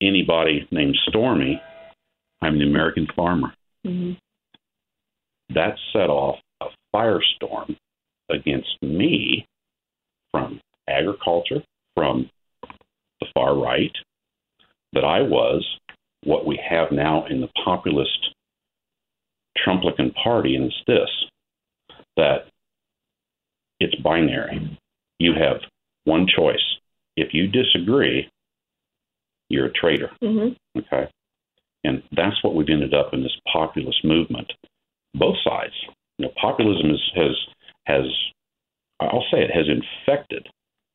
anybody 0.00 0.66
named 0.70 0.96
Stormy. 1.08 1.60
I'm 2.42 2.58
the 2.58 2.64
American 2.66 3.06
farmer. 3.06 3.54
Mhm. 3.86 4.16
That 5.50 5.76
set 5.92 6.10
off 6.10 6.38
a 6.60 6.66
firestorm 6.94 7.76
against 8.30 8.76
me 8.82 9.46
from 10.30 10.60
agriculture, 10.88 11.62
from 11.94 12.30
the 13.20 13.26
far 13.34 13.56
right, 13.56 13.92
that 14.92 15.04
I 15.04 15.22
was 15.22 15.64
what 16.24 16.46
we 16.46 16.58
have 16.68 16.90
now 16.90 17.26
in 17.26 17.40
the 17.40 17.50
populist 17.64 18.34
Trumplican 19.58 20.14
party, 20.14 20.56
and 20.56 20.66
it's 20.66 20.82
this 20.86 21.08
that 22.16 22.46
it's 23.80 23.94
binary. 23.96 24.78
You 25.18 25.32
have 25.34 25.60
one 26.04 26.26
choice. 26.26 26.62
If 27.16 27.34
you 27.34 27.48
disagree, 27.48 28.28
you're 29.48 29.66
a 29.66 29.72
traitor. 29.72 30.10
Mhm. 30.22 30.56
Okay. 30.78 31.08
And 31.84 32.02
that's 32.12 32.42
what 32.42 32.54
we've 32.54 32.68
ended 32.68 32.94
up 32.94 33.12
in 33.12 33.22
this 33.22 33.36
populist 33.52 34.04
movement. 34.04 34.52
Both 35.14 35.36
sides. 35.44 35.74
You 36.18 36.26
know, 36.26 36.32
populism 36.40 36.90
is, 36.90 37.00
has 37.14 37.36
has 37.86 38.04
I'll 39.00 39.24
say 39.30 39.42
it 39.42 39.50
has 39.50 39.66
infected 39.68 40.48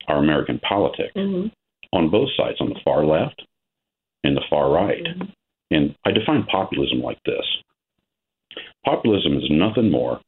our 0.07 0.17
American 0.17 0.59
politics 0.59 1.13
Mhm. 1.15 1.51
on 1.93 2.09
both 2.09 2.29
sides, 2.35 2.59
on 2.61 2.69
the 2.69 2.79
far 2.83 3.05
left 3.05 3.45
and 4.23 4.35
the 4.35 4.45
far 4.49 4.71
right. 4.71 5.03
Mhm. 5.03 5.31
And 5.71 5.95
I 6.05 6.11
define 6.11 6.43
populism 6.45 7.01
like 7.01 7.21
this 7.23 7.45
populism 8.85 9.37
is 9.37 9.49
nothing 9.49 9.91
more 9.91 10.19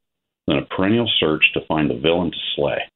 than 0.47 0.57
a 0.57 0.65
perennial 0.65 1.07
search 1.19 1.51
to 1.53 1.61
find 1.61 1.89
the 1.89 1.95
villain 1.95 2.31
to 2.31 2.37
slay, 2.55 2.87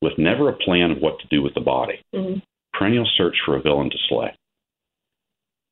with 0.00 0.16
never 0.18 0.48
a 0.48 0.56
plan 0.56 0.90
of 0.90 1.00
what 1.02 1.18
to 1.20 1.26
do 1.28 1.42
with 1.42 1.54
the 1.54 1.60
body. 1.60 2.00
hmm 2.12 2.38
Perennial 2.72 3.04
search 3.16 3.36
for 3.44 3.56
a 3.56 3.60
villain 3.60 3.90
to 3.90 3.98
slay. 4.08 4.34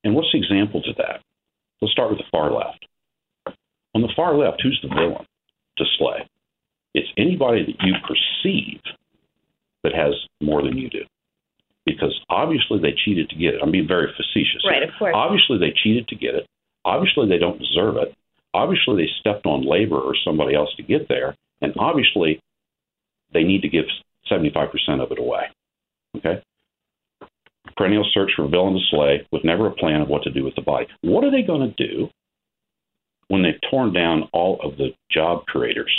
And 0.04 0.14
what's 0.14 0.30
the 0.32 0.38
example 0.38 0.82
to 0.82 0.92
that? 0.94 1.22
Let's 1.80 1.92
start 1.92 2.10
with 2.10 2.18
the 2.18 2.26
far 2.30 2.50
left. 2.50 2.86
On 3.98 4.02
the 4.02 4.14
far 4.14 4.38
left, 4.38 4.62
who's 4.62 4.78
the 4.80 4.94
villain 4.94 5.26
to 5.76 5.84
slay? 5.98 6.22
It's 6.94 7.08
anybody 7.18 7.66
that 7.66 7.84
you 7.84 7.94
perceive 8.06 8.78
that 9.82 9.92
has 9.92 10.14
more 10.40 10.62
than 10.62 10.78
you 10.78 10.88
do. 10.88 11.02
Because 11.84 12.14
obviously 12.30 12.78
they 12.78 12.94
cheated 13.04 13.28
to 13.30 13.34
get 13.34 13.54
it. 13.54 13.60
I'm 13.60 13.72
being 13.72 13.88
very 13.88 14.06
facetious. 14.16 14.62
here. 14.62 14.70
Right, 14.70 14.82
of 14.84 14.90
course. 14.96 15.14
Obviously 15.16 15.58
they 15.58 15.74
cheated 15.82 16.06
to 16.08 16.14
get 16.14 16.36
it. 16.36 16.46
Obviously 16.84 17.26
they 17.28 17.38
don't 17.38 17.58
deserve 17.58 17.96
it. 17.96 18.14
Obviously 18.54 19.02
they 19.02 19.10
stepped 19.18 19.46
on 19.46 19.68
labor 19.68 19.98
or 19.98 20.14
somebody 20.24 20.54
else 20.54 20.70
to 20.76 20.84
get 20.84 21.08
there. 21.08 21.34
And 21.60 21.74
obviously 21.76 22.38
they 23.34 23.42
need 23.42 23.62
to 23.62 23.68
give 23.68 23.86
75% 24.30 24.70
of 25.02 25.10
it 25.10 25.18
away. 25.18 25.50
Okay? 26.18 26.40
Perennial 27.76 28.08
search 28.14 28.30
for 28.36 28.44
a 28.44 28.48
villain 28.48 28.74
to 28.74 28.80
slay 28.90 29.26
with 29.32 29.42
never 29.42 29.66
a 29.66 29.72
plan 29.72 30.02
of 30.02 30.08
what 30.08 30.22
to 30.22 30.30
do 30.30 30.44
with 30.44 30.54
the 30.54 30.62
body. 30.62 30.86
What 31.00 31.24
are 31.24 31.32
they 31.32 31.42
going 31.42 31.74
to 31.74 31.84
do 31.84 32.10
when 33.28 33.42
they've 33.42 33.60
torn 33.70 33.92
down 33.92 34.28
all 34.32 34.58
of 34.62 34.76
the 34.76 34.88
job 35.10 35.44
creators? 35.46 35.92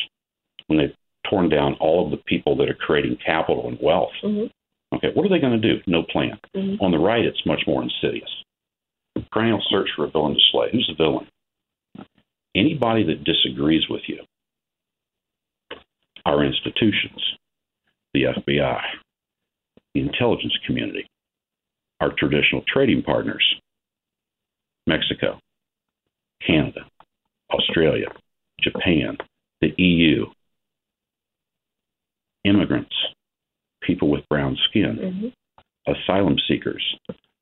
When 0.67 0.77
they've 0.77 0.95
torn 1.29 1.49
down 1.49 1.75
all 1.79 2.05
of 2.05 2.11
the 2.11 2.23
people 2.25 2.55
that 2.57 2.69
are 2.69 2.75
creating 2.75 3.17
capital 3.25 3.67
and 3.67 3.77
wealth? 3.81 4.11
hmm 4.21 4.45
Okay, 4.91 5.09
what 5.13 5.23
are 5.23 5.29
they 5.29 5.39
going 5.39 5.61
to 5.61 5.75
do? 5.75 5.79
No 5.85 6.01
plan. 6.01 6.39
Mhm. 6.55 6.81
On 6.81 6.89
the 6.89 6.97
right, 6.97 7.23
it's 7.23 7.45
much 7.45 7.61
more 7.67 7.83
insidious. 7.83 8.43
Perennial 9.31 9.61
search 9.69 9.87
for 9.95 10.05
a 10.05 10.09
villain 10.09 10.33
to 10.33 10.39
slay. 10.51 10.69
Who's 10.71 10.87
the 10.87 10.95
villain? 10.95 11.27
Anybody 12.55 13.03
that 13.03 13.23
disagrees 13.23 13.87
with 13.87 14.01
you. 14.07 14.25
Our 16.25 16.43
institutions, 16.43 17.21
the 18.15 18.23
FBI, 18.23 18.81
the 19.93 20.01
intelligence 20.01 20.57
community, 20.65 21.07
our 22.01 22.11
traditional 22.17 22.63
trading 22.67 23.03
partners, 23.03 23.43
Mexico, 24.87 25.39
Canada, 26.45 26.81
Australia, 27.51 28.07
Japan, 28.61 29.17
the 29.61 29.73
EU, 29.77 30.25
immigrants, 32.45 32.95
people 33.81 34.09
with 34.09 34.27
brown 34.29 34.57
skin, 34.69 34.97
hmm 35.21 35.27
asylum 35.87 36.35
seekers, 36.47 36.83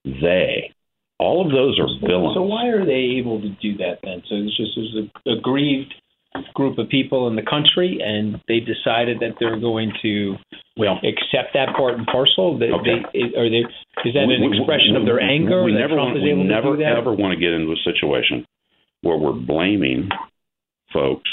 they, 0.06 0.72
all 1.20 1.44
of 1.46 1.52
those 1.52 1.78
are 1.80 1.88
villains. 2.08 2.36
So 2.36 2.44
why 2.44 2.68
are 2.68 2.86
they 2.86 3.20
able 3.20 3.42
to 3.42 3.50
do 3.62 3.76
that 3.78 4.00
then? 4.04 4.24
So 4.30 4.36
it's 4.36 4.56
just 4.56 4.72
there's 4.78 4.96
a 4.96 5.32
aggrieved 5.38 5.94
group 6.54 6.78
of 6.78 6.88
people 6.88 7.28
in 7.28 7.36
the 7.36 7.42
country, 7.42 8.00
and 8.02 8.40
they 8.48 8.62
decided 8.62 9.20
that 9.20 9.36
they're 9.40 9.60
going 9.60 9.92
to 10.02 10.36
well, 10.78 10.96
accept 11.04 11.56
that 11.56 11.76
part 11.76 11.96
and 11.98 12.06
parcel. 12.08 12.58
They, 12.58 12.72
Okay. 12.72 13.04
they, 13.12 13.36
are 13.36 13.50
they? 13.50 13.66
Is 14.08 14.14
that 14.14 14.24
an 14.24 14.30
we- 14.30 14.48
we- 14.48 14.58
expression 14.60 14.94
we- 14.94 15.00
of 15.02 15.06
their 15.06 15.20
anger 15.20 15.64
We 15.66 15.74
that 15.74 15.80
never, 15.80 15.96
Trump 15.96 16.16
want, 16.16 16.18
is 16.20 16.24
we 16.24 16.32
able 16.32 16.44
never 16.46 16.78
do 16.78 16.84
that? 16.84 16.96
ever 16.96 17.12
want 17.12 17.34
to 17.34 17.40
get 17.40 17.52
into 17.52 17.74
a 17.74 17.82
situation 17.84 18.46
where 19.02 19.18
we're 19.18 19.34
blaming 19.34 20.10
folks 20.94 21.30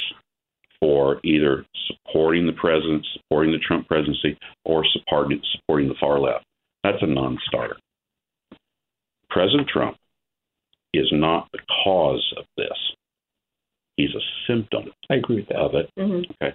for 0.81 1.21
either 1.25 1.65
supporting 1.87 2.47
the 2.47 2.53
president, 2.53 3.07
supporting 3.15 3.53
the 3.53 3.59
Trump 3.59 3.89
presidency, 3.89 4.39
or 4.65 4.85
supporting 4.93 5.41
supporting 5.53 5.89
the 5.89 5.95
far 5.99 6.19
left. 6.21 6.45
That's 6.83 7.03
a 7.03 7.07
non-starter. 7.07 7.77
President 9.31 9.69
Trump 9.69 9.97
is 10.93 11.09
not 11.11 11.49
the 11.53 11.59
cause 11.85 12.33
of 12.37 12.45
this. 12.57 12.77
He's 13.97 14.15
a 14.15 14.21
symptom 14.47 14.85
I 15.11 15.15
agree 15.15 15.37
with 15.37 15.49
that. 15.49 15.57
of 15.57 15.75
it. 15.75 15.91
hmm 15.99 16.47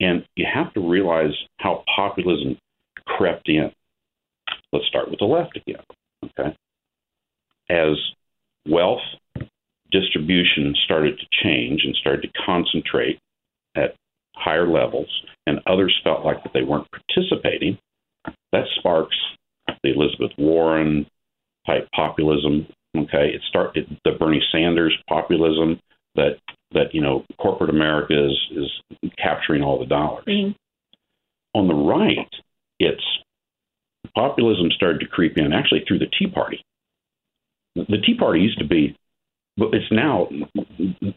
And 0.00 0.24
you 0.36 0.46
have 0.52 0.72
to 0.74 0.80
realize 0.80 1.32
how 1.58 1.84
populism 1.94 2.58
crept 3.06 3.48
in. 3.48 3.70
Let's 4.72 4.86
start 4.86 5.10
with 5.10 5.18
the 5.18 5.26
left 5.26 5.56
again. 5.56 5.82
Okay. 6.24 6.56
As 7.70 7.96
wealth 8.66 9.00
distribution 9.92 10.74
started 10.84 11.18
to 11.18 11.26
change 11.44 11.82
and 11.84 11.94
started 11.96 12.22
to 12.22 12.42
concentrate 12.44 13.18
at 13.76 13.94
higher 14.34 14.66
levels, 14.66 15.08
and 15.46 15.60
others 15.66 15.98
felt 16.02 16.24
like 16.24 16.42
that 16.42 16.52
they 16.52 16.62
weren't 16.62 16.88
participating, 16.90 17.78
that 18.52 18.64
sparks 18.78 19.16
the 19.82 19.92
Elizabeth 19.94 20.32
Warren 20.38 21.06
type 21.66 21.88
populism. 21.94 22.66
Okay, 22.96 23.30
it 23.34 23.40
started 23.48 23.98
the 24.04 24.12
Bernie 24.12 24.42
Sanders 24.52 24.96
populism 25.08 25.80
that 26.14 26.38
that 26.72 26.92
you 26.94 27.00
know 27.00 27.24
corporate 27.38 27.70
America 27.70 28.14
is 28.14 28.38
is 28.52 29.10
capturing 29.22 29.62
all 29.62 29.78
the 29.78 29.86
dollars. 29.86 30.24
Mhm. 30.26 30.54
On 31.54 31.68
the 31.68 31.74
right, 31.74 32.32
it's 32.78 33.04
populism 34.14 34.70
started 34.72 35.00
to 35.00 35.06
creep 35.06 35.38
in 35.38 35.52
actually 35.52 35.84
through 35.86 35.98
the 35.98 36.10
Tea 36.18 36.26
Party. 36.26 36.62
The 37.74 37.98
Tea 38.04 38.14
Party 38.14 38.40
used 38.40 38.58
to 38.58 38.66
be, 38.66 38.94
but 39.56 39.74
it's 39.74 39.90
now 39.90 40.28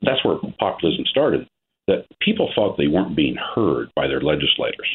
that's 0.01 0.23
where 0.25 0.37
populism 0.59 1.05
started. 1.05 1.47
That 1.87 2.05
people 2.19 2.51
thought 2.55 2.77
they 2.77 2.87
weren't 2.87 3.15
being 3.15 3.35
heard 3.35 3.89
by 3.95 4.07
their 4.07 4.21
legislators, 4.21 4.89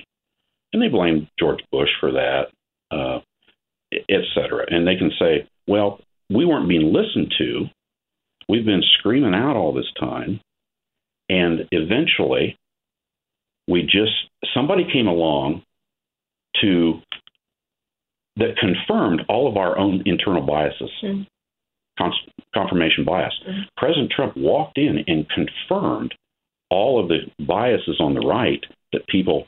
and 0.73 0.83
they 0.83 0.89
blamed 0.89 1.29
George 1.39 1.61
Bush 1.71 1.91
for 2.01 2.13
that, 2.13 2.47
uh, 2.91 3.21
et 3.93 4.25
cetera. 4.35 4.67
And 4.69 4.87
they 4.87 4.97
can 4.97 5.13
say, 5.19 5.49
well, 5.69 6.01
we 6.29 6.45
weren't 6.45 6.69
being 6.69 6.93
listened 6.93 7.33
to. 7.39 7.67
We've 8.49 8.67
been 8.67 8.83
screaming 8.99 9.35
out 9.35 9.57
all 9.57 9.73
this 9.73 9.91
time, 9.99 10.41
and 11.29 11.69
eventually, 11.71 12.57
we 13.69 13.83
just 13.83 14.13
somebody 14.53 14.85
came 14.93 15.07
along 15.07 15.63
to 16.61 17.01
that 18.37 18.57
confirmed 18.59 19.23
all 19.29 19.49
of 19.49 19.57
our 19.57 19.79
own 19.79 20.03
internal 20.07 20.43
biases, 20.43 20.91
Mhm. 21.03 21.27
Cons- 22.01 22.27
confirmation 22.55 23.05
bias. 23.05 23.35
Mhm. 23.47 23.67
President 23.77 24.11
Trump 24.11 24.37
walked 24.37 24.79
in 24.79 25.05
and 25.07 25.29
confirmed 25.29 26.15
all 26.71 26.99
of 26.99 27.09
the 27.09 27.31
biases 27.45 28.01
on 28.01 28.15
the 28.15 28.21
right 28.21 28.65
that 28.93 29.07
people 29.09 29.47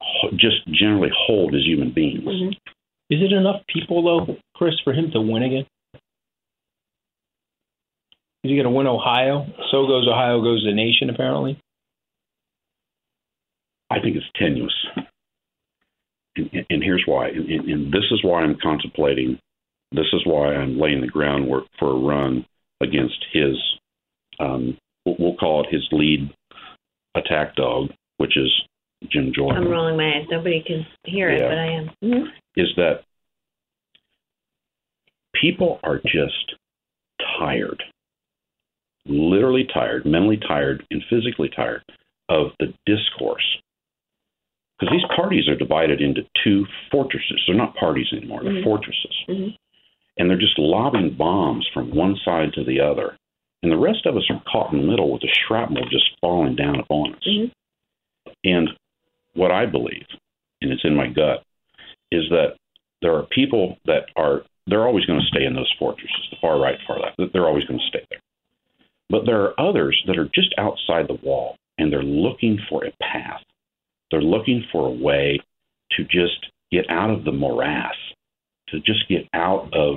ho- 0.00 0.30
just 0.34 0.66
generally 0.68 1.10
hold 1.14 1.54
as 1.54 1.62
human 1.64 1.90
beings. 1.90 2.24
Mhm. 2.24 2.56
Is 3.10 3.22
it 3.22 3.32
enough 3.32 3.64
people 3.68 4.02
though, 4.02 4.36
Chris, 4.54 4.78
for 4.80 4.92
him 4.92 5.10
to 5.12 5.20
win 5.20 5.42
again? 5.42 5.66
Is 8.44 8.50
he 8.50 8.54
going 8.56 8.64
to 8.64 8.70
win 8.70 8.86
Ohio? 8.86 9.46
So 9.70 9.86
goes 9.86 10.06
Ohio, 10.08 10.40
goes 10.40 10.64
the 10.64 10.72
nation. 10.72 11.10
Apparently. 11.10 11.56
I 13.90 14.00
think 14.00 14.16
it's 14.16 14.26
tenuous. 14.36 14.74
And, 16.36 16.50
and- 16.52 16.66
and 16.70 16.82
here's 16.84 17.04
why. 17.06 17.28
And, 17.28 17.48
and, 17.48 17.68
and 17.68 17.92
this 17.92 18.04
is 18.10 18.22
why 18.22 18.42
I'm 18.42 18.56
contemplating, 18.62 19.38
this 19.92 20.06
is 20.12 20.22
why 20.24 20.54
I'm 20.54 20.78
laying 20.78 21.00
the 21.00 21.06
groundwork 21.06 21.64
for 21.78 21.90
a 21.90 21.98
run 21.98 22.44
against 22.80 23.24
his, 23.32 23.56
um, 24.38 24.76
we'll- 25.04 25.34
call 25.34 25.64
it 25.64 25.70
his 25.70 25.86
lead 25.92 26.30
attack 27.14 27.54
dog, 27.56 27.92
which 28.18 28.36
is 28.36 28.50
Jim 29.08 29.32
Jordan. 29.32 29.62
I'm 29.64 29.70
rolling 29.70 29.96
my 29.96 30.16
eyes. 30.16 30.26
Nobody 30.28 30.60
can 30.60 30.86
hear 31.04 31.30
it, 31.30 31.40
but 31.40 31.58
I 31.58 31.66
am. 31.66 31.90
hmm 32.00 32.28
is 32.56 32.74
that 32.76 33.04
people 35.32 35.78
are 35.84 35.98
just 35.98 36.54
tired, 37.38 37.80
literally 39.06 39.64
tired, 39.72 40.04
mentally 40.04 40.38
tired, 40.38 40.84
and 40.90 41.04
physically 41.08 41.48
tired 41.48 41.84
of 42.28 42.50
the 42.58 42.74
discourse. 42.84 43.58
Because 44.78 44.92
these 44.92 45.16
parties 45.16 45.48
are 45.48 45.54
divided 45.54 46.00
into 46.00 46.26
two 46.42 46.66
fortresses. 46.90 47.40
They're 47.46 47.56
not 47.56 47.76
parties 47.76 48.12
anymore, 48.12 48.42
they're 48.42 48.54
Mhm. 48.54 48.64
fortresses. 48.64 49.14
Mhm. 49.28 49.56
And 50.18 50.28
they're 50.28 50.36
just 50.36 50.58
lobbing 50.58 51.14
bombs 51.16 51.66
from 51.72 51.94
one 51.94 52.16
side 52.24 52.52
to 52.54 52.64
the 52.64 52.80
other. 52.80 53.16
And 53.62 53.72
the 53.72 53.78
rest 53.78 54.06
of 54.06 54.16
us 54.16 54.28
are 54.30 54.42
caught 54.50 54.72
in 54.72 54.80
the 54.80 54.86
middle 54.86 55.12
with 55.12 55.22
the 55.22 55.28
shrapnel 55.46 55.84
just 55.90 56.10
falling 56.20 56.56
down 56.56 56.80
upon 56.80 57.14
us. 57.14 57.26
Mhm. 57.26 57.50
And 58.44 58.76
what 59.34 59.50
I 59.50 59.66
believe, 59.66 60.06
and 60.60 60.72
it's 60.72 60.84
in 60.84 60.94
my 60.94 61.08
gut, 61.08 61.42
is 62.10 62.28
that 62.30 62.56
there 63.00 63.14
are 63.14 63.24
people 63.24 63.78
that 63.84 64.08
are 64.16 64.44
they're 64.66 64.86
always 64.86 65.06
going 65.06 65.20
to 65.20 65.26
stay 65.26 65.46
in 65.46 65.54
those 65.54 65.72
fortresses, 65.78 66.28
the 66.30 66.36
far 66.36 66.58
right, 66.60 66.78
far 66.86 67.00
left. 67.00 67.16
They're 67.32 67.46
always 67.46 67.64
going 67.64 67.80
to 67.80 67.86
stay 67.86 68.04
there. 68.10 68.20
But 69.08 69.24
there 69.24 69.40
are 69.42 69.58
others 69.58 70.02
that 70.06 70.18
are 70.18 70.28
just 70.34 70.54
outside 70.58 71.08
the 71.08 71.14
wall, 71.14 71.56
and 71.78 71.90
they're 71.90 72.02
looking 72.02 72.58
for 72.68 72.84
a 72.84 72.92
path. 73.00 73.42
They're 74.10 74.20
looking 74.20 74.64
for 74.70 74.86
a 74.86 74.90
way 74.90 75.40
to 75.92 76.04
just 76.04 76.46
get 76.70 76.90
out 76.90 77.10
of 77.10 77.24
the 77.24 77.32
morass, 77.32 77.96
to 78.70 78.78
just 78.80 79.08
get 79.08 79.28
out 79.34 79.68
of, 79.72 79.96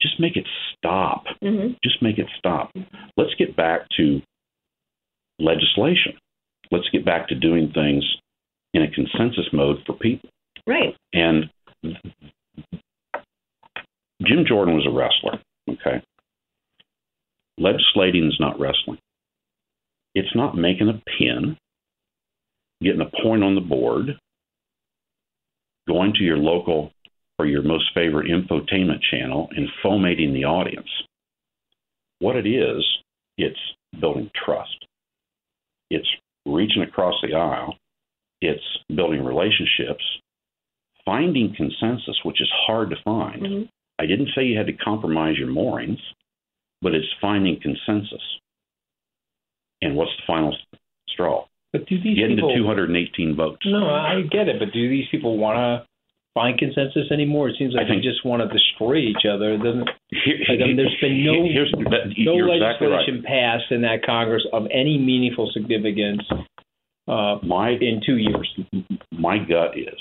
just 0.00 0.18
make 0.18 0.36
it 0.36 0.46
stop 0.76 1.24
hmm 1.40 1.68
just 1.82 2.02
make 2.02 2.18
it 2.18 2.26
stop. 2.38 2.70
Let's 3.16 3.34
get 3.38 3.56
back 3.56 3.82
to 3.96 4.20
legislation. 5.38 6.14
Let's 6.70 6.88
get 6.92 7.04
back 7.04 7.28
to 7.28 7.34
doing 7.34 7.70
things 7.74 8.04
in 8.74 8.82
a 8.82 8.90
consensus 8.90 9.46
mode 9.52 9.78
for 9.86 9.94
people. 9.94 10.30
Right. 10.66 10.96
And 11.12 11.50
Jim 14.24 14.44
Jordan 14.46 14.74
was 14.74 14.86
a 14.86 14.90
wrestler, 14.90 15.40
okay? 15.68 16.02
Legislating 17.58 18.26
is 18.26 18.36
not 18.40 18.58
wrestling. 18.58 18.98
It's 20.14 20.34
not 20.34 20.56
making 20.56 20.88
a 20.88 21.02
pin, 21.18 21.56
getting 22.82 23.00
a 23.00 23.22
point 23.22 23.42
on 23.42 23.54
the 23.54 23.60
board, 23.60 24.18
going 25.88 26.12
to 26.14 26.24
your 26.24 26.38
local 26.38 26.92
or 27.38 27.46
your 27.46 27.62
most 27.62 27.84
favorite 27.94 28.28
infotainment 28.28 29.00
channel 29.10 29.48
and 29.56 29.68
fomenting 29.82 30.34
the 30.34 30.44
audience. 30.44 30.88
What 32.18 32.36
it 32.36 32.46
is, 32.46 32.84
it's 33.36 33.58
building 34.00 34.30
trust. 34.44 34.86
It's 35.90 36.08
reaching 36.46 36.82
across 36.82 37.14
the 37.22 37.34
aisle. 37.36 37.76
It's 38.40 38.62
building 38.94 39.24
relationships, 39.24 40.04
finding 41.04 41.54
consensus, 41.56 42.18
which 42.24 42.40
is 42.40 42.50
hard 42.66 42.90
to 42.90 42.96
find. 43.04 43.42
Mm-hmm. 43.42 43.62
I 43.98 44.06
didn't 44.06 44.30
say 44.34 44.44
you 44.44 44.56
had 44.56 44.66
to 44.66 44.72
compromise 44.72 45.36
your 45.38 45.48
moorings, 45.48 46.00
but 46.80 46.94
it's 46.94 47.06
finding 47.20 47.60
consensus. 47.60 48.22
And 49.80 49.96
what's 49.96 50.10
the 50.16 50.22
final 50.26 50.56
straw? 51.08 51.46
But 51.72 51.86
do 51.86 51.96
these 52.02 52.18
Getting 52.18 52.36
people? 52.36 52.54
to 52.54 52.62
218 52.62 53.36
votes. 53.36 53.62
No, 53.64 53.88
I 53.88 54.22
get 54.30 54.48
it, 54.48 54.58
but 54.58 54.72
do 54.72 54.88
these 54.88 55.06
people 55.10 55.38
want 55.38 55.56
to 55.56 55.86
find 56.34 56.58
consensus 56.58 57.10
anymore? 57.10 57.48
It 57.48 57.56
seems 57.58 57.74
like 57.74 57.86
think- 57.88 58.02
they 58.02 58.08
just 58.08 58.24
want 58.24 58.42
to 58.42 58.48
destroy 58.48 58.96
each 58.96 59.24
other. 59.28 59.52
It 59.54 59.58
doesn't 59.62 59.88
Here- 60.10 60.38
Like, 60.48 60.60
I 60.60 60.64
mean, 60.66 60.76
there's 60.76 60.96
been 61.00 61.24
no- 61.24 61.90
that, 61.90 62.12
no 62.18 62.34
you're 62.36 62.52
exactly 62.54 62.86
right. 62.88 62.98
legislation 63.00 63.22
passed 63.22 63.70
in 63.70 63.80
that 63.82 64.02
Congress 64.04 64.44
of 64.52 64.66
any 64.70 64.98
meaningful 64.98 65.50
significance 65.52 66.22
uh, 67.08 67.38
My 67.42 67.70
in 67.70 68.00
two 68.04 68.16
years. 68.18 68.48
my 69.10 69.38
gut 69.38 69.76
is 69.76 69.98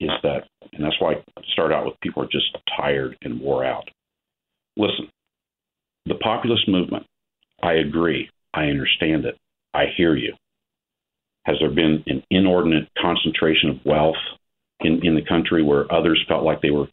is 0.00 0.10
that, 0.22 0.46
and 0.72 0.82
that's 0.84 0.98
why 1.00 1.12
I 1.14 1.42
start 1.52 1.72
out 1.72 1.84
with 1.84 1.94
people 2.00 2.22
are 2.22 2.26
just 2.28 2.56
tired 2.76 3.16
and 3.22 3.38
wore 3.40 3.64
out. 3.64 3.88
Listen, 4.76 5.08
the 6.06 6.14
populist 6.16 6.66
movement. 6.68 7.04
I 7.62 7.74
agree. 7.74 8.30
I 8.54 8.64
understand 8.64 9.26
it. 9.26 9.36
I 9.74 9.86
hear 9.96 10.16
you. 10.16 10.34
Has 11.44 11.58
there 11.60 11.70
been 11.70 12.02
an 12.06 12.22
inordinate 12.30 12.88
concentration 12.98 13.68
of 13.70 13.84
wealth 13.84 14.16
in, 14.80 15.04
in 15.04 15.14
the 15.14 15.22
country 15.22 15.62
where 15.62 15.90
others 15.92 16.22
felt 16.28 16.44
like 16.44 16.60
they 16.62 16.70
were 16.70 16.86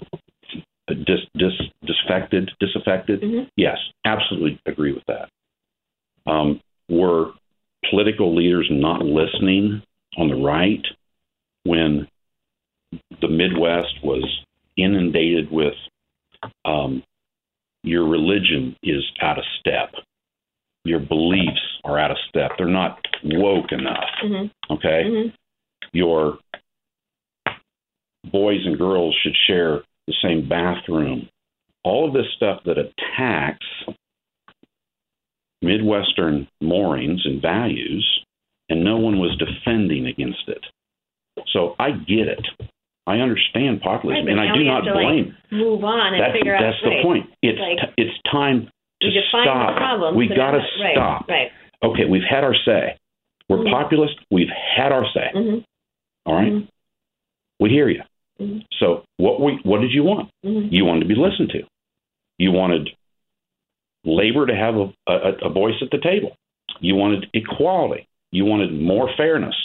dis, 0.87 1.19
dis, 1.37 1.53
disaffected? 1.85 2.51
disaffected? 2.59 3.21
Mhm. 3.21 3.49
Yes, 3.55 3.77
absolutely 4.05 4.59
agree 4.65 4.93
with 4.93 5.03
that. 5.07 5.29
Um, 6.25 6.61
were 6.89 7.31
political 7.89 8.35
leaders 8.35 8.67
not 8.69 9.01
listening 9.01 9.81
on 10.17 10.29
the 10.29 10.35
right 10.35 10.85
when 11.63 12.07
the 13.21 13.27
Midwest 13.27 14.03
was 14.03 14.23
inundated 14.77 15.51
with 15.51 15.73
um, 16.65 17.03
your 17.83 18.07
religion 18.07 18.75
is 18.83 19.03
out 19.21 19.37
of 19.37 19.43
step, 19.59 19.93
your 20.85 20.99
beliefs 20.99 21.61
are 21.83 21.99
out 21.99 22.11
of 22.11 22.17
step, 22.29 22.51
they're 22.57 22.67
not 22.67 22.99
woke 23.23 23.71
enough. 23.71 24.09
Mhm. 24.23 24.51
Okay, 24.69 25.03
Mhm. 25.05 25.33
your 25.93 26.37
boys 28.31 28.65
and 28.65 28.77
girls 28.77 29.15
should 29.23 29.35
share 29.47 29.81
the 30.07 30.13
same 30.21 30.47
bathroom. 30.47 31.29
All 31.83 32.07
of 32.07 32.13
this 32.13 32.25
stuff 32.35 32.61
that 32.65 32.77
attacks 32.77 33.65
Midwestern 35.61 36.47
moorings 36.61 37.21
and 37.25 37.41
values, 37.41 38.05
and 38.69 38.83
no 38.83 38.97
one 38.97 39.19
was 39.19 39.35
defending 39.37 40.05
against 40.07 40.47
it. 40.47 40.63
So 41.51 41.75
I 41.79 41.91
get 41.91 42.27
it. 42.27 42.45
I 43.07 43.17
understand 43.19 43.81
populism, 43.81 44.25
but 44.25 44.31
and 44.31 44.39
I 44.41 44.53
do 44.53 44.63
not 44.65 44.81
to, 44.81 44.93
like, 44.93 45.05
blame. 45.05 45.35
Move 45.51 45.83
on 45.83 46.13
and 46.13 46.21
that's 46.21 46.33
figure 46.33 46.55
out. 46.55 46.61
that's 46.61 46.81
the 46.83 46.89
right. 46.89 47.03
point. 47.03 47.25
It's 47.41 47.57
Like, 47.57 47.95
t- 47.95 48.03
it's 48.03 48.17
time 48.29 48.69
to 49.01 49.09
stop. 49.29 49.73
the 49.73 49.77
problem. 49.79 50.15
we 50.15 50.27
so 50.27 50.35
got 50.35 50.51
to 50.51 50.57
right, 50.57 50.93
stop. 50.93 51.27
Right. 51.29 51.51
Okay, 51.83 52.05
we've 52.05 52.27
had 52.29 52.43
our 52.43 52.55
say. 52.65 52.97
We're 53.47 53.59
Mhm. 53.59 53.71
populist. 53.71 54.15
We've 54.29 54.49
had 54.49 54.91
our 54.91 55.05
say. 55.13 55.31
Mm-hmm. 55.33 55.59
All 56.25 56.35
right? 56.35 56.51
Mhm. 56.51 56.67
We 57.61 57.69
hear 57.69 57.87
you. 57.87 58.03
Mhm. 58.39 58.63
So 58.79 59.03
what 59.17 59.41
we 59.41 59.59
what 59.63 59.81
did 59.81 59.91
you 59.91 60.03
want? 60.03 60.29
Mm-hmm. 60.45 60.73
You 60.73 60.85
wanted 60.85 61.01
to 61.01 61.07
be 61.07 61.15
listened 61.15 61.49
to. 61.51 61.63
You 62.37 62.51
wanted 62.51 62.89
labor 64.05 64.45
to 64.45 64.55
have 64.55 64.75
a, 64.75 65.11
a, 65.11 65.47
a 65.47 65.49
voice 65.49 65.75
at 65.81 65.89
the 65.91 65.97
table. 65.97 66.35
You 66.79 66.95
wanted 66.95 67.27
equality. 67.33 68.07
You 68.31 68.45
wanted 68.45 68.73
more 68.73 69.09
fairness. 69.17 69.55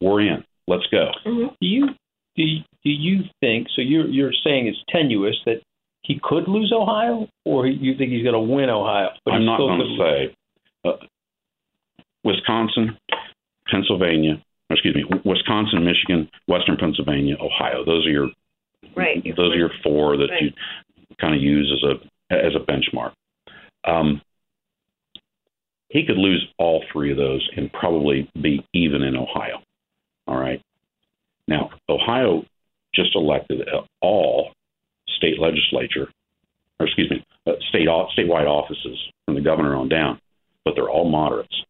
We're 0.00 0.20
in. 0.22 0.44
Let's 0.66 0.86
go. 0.90 1.10
Mm-hmm. 1.26 1.54
Do 1.60 1.66
you 1.66 1.86
do 2.36 2.42
you, 2.42 2.58
do 2.84 2.90
you 2.90 3.20
think 3.40 3.68
so? 3.74 3.82
You're 3.82 4.06
you're 4.06 4.32
saying 4.44 4.66
it's 4.66 4.78
tenuous 4.90 5.36
that 5.46 5.60
he 6.02 6.20
could 6.22 6.48
lose 6.48 6.72
Ohio, 6.74 7.28
or 7.44 7.66
you 7.66 7.96
think 7.96 8.12
he's 8.12 8.22
going 8.22 8.34
to 8.34 8.54
win 8.54 8.70
Ohio? 8.70 9.08
But 9.24 9.34
I'm 9.34 9.44
not 9.44 9.58
going 9.58 9.80
to 9.80 10.02
say 10.02 10.36
uh, 10.88 11.06
Wisconsin, 12.24 12.96
Pennsylvania. 13.70 14.42
Excuse 14.70 14.94
me, 14.94 15.04
Wisconsin, 15.24 15.84
Michigan, 15.84 16.28
Western 16.46 16.76
Pennsylvania, 16.76 17.36
Ohio. 17.40 17.84
Those 17.84 18.06
are 18.06 18.10
your 18.10 18.30
Right. 18.94 19.22
those 19.36 19.52
are 19.52 19.58
your 19.58 19.72
four 19.82 20.16
that 20.16 20.30
Right. 20.30 20.42
you 20.42 20.52
kind 21.18 21.34
of 21.34 21.42
use 21.42 21.70
as 21.72 21.82
a 21.82 22.00
as 22.30 22.54
a 22.54 22.60
benchmark. 22.60 23.12
Um, 23.84 24.20
he 25.88 26.04
could 26.04 26.18
lose 26.18 26.46
all 26.58 26.84
three 26.92 27.10
of 27.10 27.16
those 27.16 27.48
and 27.56 27.72
probably 27.72 28.28
be 28.40 28.62
even 28.74 29.02
in 29.02 29.16
Ohio. 29.16 29.62
All 30.26 30.36
right. 30.36 30.60
Now, 31.46 31.70
Ohio 31.88 32.44
just 32.94 33.14
elected 33.14 33.66
all 34.02 34.52
state 35.16 35.38
legislature, 35.38 36.10
or 36.78 36.86
excuse 36.86 37.10
me, 37.10 37.24
uh, 37.46 37.52
state 37.70 37.88
statewide 37.88 38.46
offices 38.46 38.98
from 39.24 39.34
the 39.34 39.40
governor 39.40 39.74
on 39.74 39.88
down, 39.88 40.20
but 40.64 40.74
they're 40.74 40.90
all 40.90 41.08
moderates. 41.08 41.64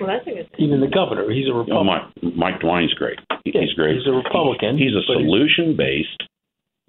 Well, 0.00 0.08
that's 0.08 0.26
a 0.26 0.30
good 0.30 0.50
thing. 0.52 0.66
Even 0.66 0.80
the 0.80 0.88
governor, 0.88 1.30
he's 1.30 1.48
a 1.48 1.52
Republican. 1.54 1.76
Oh, 1.76 1.84
Mike, 1.84 2.34
Mike 2.36 2.60
DeWine's 2.60 2.94
great. 2.94 3.18
He- 3.44 3.52
He's 3.52 3.72
great. 3.74 3.96
He's 3.96 4.06
a 4.06 4.12
Republican. 4.12 4.78
He's 4.78 4.94
a 4.94 5.02
solution-based 5.06 6.22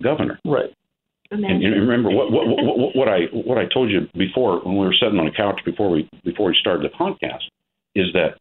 governor. 0.02 0.40
right. 0.46 0.72
And, 1.32 1.44
and 1.44 1.64
remember 1.90 2.12
what, 2.12 2.32
what 2.32 2.46
what 2.48 2.96
what 2.96 3.08
I 3.10 3.22
what 3.34 3.58
I 3.58 3.66
told 3.74 3.90
you 3.90 4.02
before 4.14 4.60
when 4.60 4.78
we 4.78 4.86
were 4.86 4.94
sitting 4.94 5.18
on 5.18 5.26
the 5.26 5.32
couch 5.32 5.60
before 5.66 5.90
we 5.90 6.08
before 6.24 6.48
we 6.50 6.56
started 6.62 6.84
the 6.86 6.96
podcast 6.96 7.42
is 7.96 8.06
that, 8.14 8.38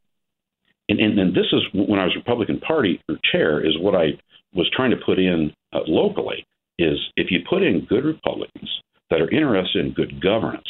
and, 0.90 1.00
and, 1.00 1.18
and 1.18 1.30
this 1.34 1.46
is 1.52 1.62
when 1.72 1.98
I 1.98 2.04
was 2.04 2.14
Republican 2.16 2.60
Party 2.60 3.00
or 3.08 3.16
chair 3.32 3.64
is 3.64 3.78
what 3.80 3.94
I 3.94 4.08
was 4.54 4.68
trying 4.76 4.90
to 4.90 4.98
put 5.06 5.18
in 5.18 5.52
uh, 5.72 5.78
locally 5.86 6.44
is 6.78 6.98
if 7.16 7.30
you 7.30 7.38
put 7.48 7.62
in 7.62 7.86
good 7.88 8.04
Republicans 8.04 8.68
that 9.08 9.22
are 9.22 9.30
interested 9.30 9.86
in 9.86 9.92
good 9.94 10.20
governance, 10.20 10.68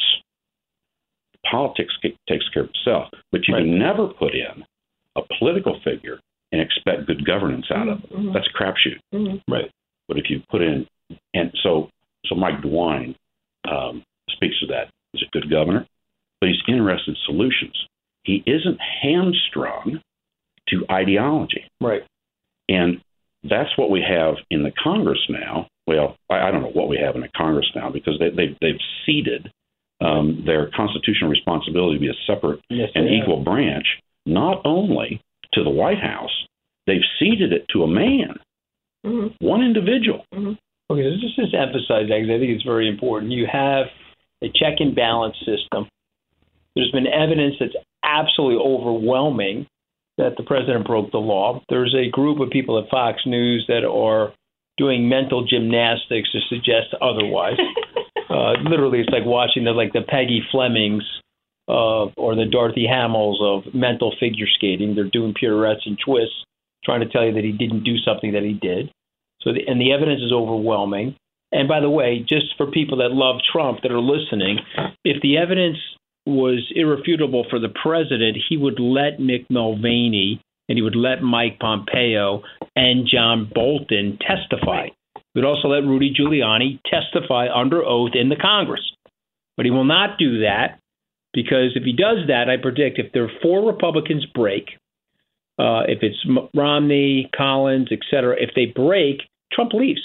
politics 1.51 1.95
takes 2.29 2.49
care 2.51 2.65
of 2.65 2.71
itself. 2.71 3.09
But 3.31 3.47
you 3.49 3.55
Right. 3.55 3.61
can 3.65 3.79
never 3.79 4.09
put 4.09 4.35
in 4.35 4.65
a 5.17 5.23
political 5.39 5.81
figure 5.81 6.21
and 6.53 6.61
expect 6.61 7.07
good 7.07 7.25
governance 7.25 7.71
out 7.71 7.89
of 7.89 8.05
it. 8.05 8.11
Mhm. 8.13 8.33
That's 8.33 8.47
a 8.47 8.53
crapshoot. 8.53 8.99
Mhm. 9.13 9.43
Right. 9.49 9.71
But 10.09 10.19
if 10.19 10.31
you 10.31 10.43
put 10.51 10.63
in, 10.63 10.87
and 11.35 11.51
so 11.63 11.91
so 12.27 12.35
Mike 12.37 12.61
DeWine 12.63 13.15
um, 13.69 14.03
speaks 14.31 14.59
to 14.61 14.67
that. 14.67 14.89
He's 15.13 15.23
a 15.23 15.31
good 15.33 15.49
governor, 15.51 15.87
but 16.41 16.49
he's 16.49 16.61
interested 16.69 17.11
in 17.11 17.17
solutions. 17.25 17.87
He 18.25 18.43
isn't 18.47 18.81
hamstrung 18.81 20.01
to 20.69 20.87
ideology, 20.91 21.65
Right. 21.81 22.03
and 22.69 23.01
that's 23.45 23.77
what 23.77 23.91
we 23.91 24.01
have 24.03 24.37
in 24.51 24.63
the 24.63 24.71
Congress 24.73 25.19
now. 25.29 25.67
Well, 25.87 26.17
I, 26.31 26.49
I 26.49 26.51
don't 26.51 26.63
know 26.63 26.71
what 26.71 26.89
we 26.89 26.97
have 26.99 27.15
in 27.17 27.21
the 27.23 27.29
Congress 27.37 27.71
now 27.75 27.91
because 27.91 28.19
they, 28.19 28.31
they, 28.31 28.57
they've 28.61 28.81
ceded 29.05 29.51
um, 30.03 30.43
their 30.47 30.71
constitutional 30.75 31.31
responsibility 31.31 31.97
to 31.97 32.01
be 32.01 32.09
a 32.11 32.15
separate 32.27 32.61
Yes, 32.69 32.91
and 32.95 33.07
they 33.07 33.15
have. 33.17 33.23
equal 33.23 33.43
branch, 33.43 33.87
not 34.27 34.61
only 34.65 35.21
to 35.55 35.63
the 35.63 35.71
White 35.71 35.99
House, 36.01 36.33
they've 36.87 37.05
ceded 37.19 37.53
it 37.53 37.67
to 37.69 37.83
a 37.85 37.87
man, 37.87 38.39
Mhm. 39.07 39.35
one 39.41 39.63
individual. 39.63 40.25
Mhm. 40.35 40.57
Okay, 40.91 41.03
so 41.05 41.17
just 41.21 41.37
just 41.37 41.55
emphasize 41.55 42.09
that 42.09 42.21
because 42.21 42.31
I 42.31 42.39
think 42.39 42.51
it's 42.51 42.65
very 42.65 42.89
important. 42.89 43.33
You 43.33 43.47
have 43.47 43.91
a 44.43 44.49
check 44.49 44.81
and 44.81 44.95
balance 44.95 45.37
system. 45.45 45.87
There's 46.75 46.91
been 46.91 47.07
evidence 47.07 47.57
that's 47.59 47.77
absolutely 48.03 48.59
overwhelming 48.65 49.67
that 50.19 50.37
the 50.37 50.43
president 50.43 50.87
broke 50.87 51.11
the 51.11 51.21
law. 51.21 51.63
There's 51.69 51.95
a 51.95 52.09
group 52.09 52.41
of 52.41 52.51
people 52.51 52.79
at 52.79 52.89
Fox 52.91 53.25
News 53.25 53.67
that 53.69 53.85
are 53.85 54.33
doing 54.79 55.09
mental 55.09 55.45
gymnastics 55.45 56.31
to 56.33 56.41
suggest 56.49 56.95
otherwise. 57.01 57.59
uh, 58.33 58.55
literally, 58.65 59.01
it's 59.01 59.11
like 59.11 59.27
watching 59.27 59.65
the 59.65 59.73
like 59.73 59.93
the 59.93 60.03
Peggy 60.03 60.43
Flemings 60.51 61.05
uh, 61.69 62.07
or 62.17 62.35
the 62.35 62.47
Dorothy 62.51 62.87
Hamills 62.89 63.39
of 63.43 63.75
mental 63.75 64.15
figure 64.19 64.47
skating. 64.57 64.95
They're 64.95 65.05
doing 65.11 65.35
pirouettes 65.35 65.83
and 65.87 65.99
twists, 66.03 66.45
trying 66.85 67.01
to 67.01 67.09
tell 67.09 67.27
you 67.27 67.35
that 67.35 67.45
he 67.45 67.53
didn't 67.53 67.85
do 67.85 67.97
something 67.99 68.33
that 68.33 68.43
he 68.43 68.55
did. 68.55 68.91
So, 69.43 69.53
the, 69.53 69.61
and 69.67 69.81
the 69.81 69.93
evidence 69.93 70.23
is 70.23 70.33
overwhelming. 70.33 71.17
And 71.53 71.69
by 71.69 71.81
the 71.81 71.91
way, 71.91 72.25
just 72.27 72.57
for 72.57 72.71
people 72.71 72.99
that 72.99 73.13
love 73.13 73.37
Trump 73.53 73.81
that 73.83 73.93
are 73.93 74.01
listening, 74.01 74.59
if 75.05 75.21
the 75.21 75.37
evidence 75.37 75.77
was 76.25 76.73
irrefutable 76.75 77.45
for 77.51 77.59
the 77.59 77.69
president, 77.69 78.39
he 78.49 78.57
would 78.57 78.81
let 78.81 79.19
Mick 79.19 79.45
Mulvaney 79.51 80.41
and 80.69 80.79
he 80.79 80.83
would 80.83 80.97
let 80.97 81.23
Mike 81.23 81.59
Pompeo 81.59 82.43
and 82.75 83.07
John 83.07 83.51
Bolton 83.53 84.19
testify. 84.27 84.87
He 84.87 85.02
would 85.35 85.45
also 85.45 85.69
let 85.69 85.85
Rudy 85.85 86.13
Giuliani 86.13 86.81
testify 86.85 87.47
under 87.55 87.85
oath 87.85 88.13
in 88.15 88.29
the 88.29 88.37
Congress. 88.37 88.83
But 89.57 89.63
But 89.63 89.67
he 89.67 89.71
will 89.71 89.85
not 89.85 90.19
do 90.19 90.41
that 90.41 90.81
because 91.33 91.77
if 91.77 91.85
he 91.85 91.93
does 91.93 92.27
that, 92.27 92.51
I 92.51 92.57
predict 92.61 92.99
if 92.99 93.13
there 93.13 93.23
are 93.23 93.31
four 93.41 93.65
Republicans 93.65 94.27
break, 94.35 94.71
uh, 95.57 95.83
if 95.87 96.03
it's 96.03 96.19
Romney, 96.53 97.31
Collins, 97.37 97.89
et 97.93 98.01
cetera, 98.11 98.35
if 98.41 98.51
they 98.57 98.67
break, 98.67 99.19
Trump 99.53 99.73
leaves 99.73 100.01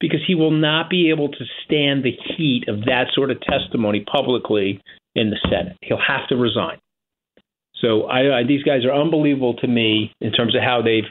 because 0.00 0.20
he 0.26 0.34
will 0.34 0.50
not 0.50 0.88
be 0.88 1.10
able 1.10 1.28
to 1.28 1.44
stand 1.66 2.02
the 2.02 2.16
heat 2.36 2.64
of 2.66 2.86
that 2.86 3.08
sort 3.12 3.30
of 3.30 3.40
testimony 3.42 4.00
publicly 4.10 4.80
in 5.14 5.28
the 5.28 5.36
Senate. 5.50 5.76
He'll 5.82 5.98
have 5.98 6.26
to 6.28 6.36
resign. 6.36 6.78
So 7.82 8.04
I, 8.04 8.38
I, 8.38 8.44
these 8.44 8.62
guys 8.62 8.86
are 8.86 8.92
unbelievable 8.94 9.54
to 9.56 9.66
me 9.66 10.12
in 10.22 10.32
terms 10.32 10.54
of 10.56 10.62
how 10.62 10.80
they've 10.82 11.04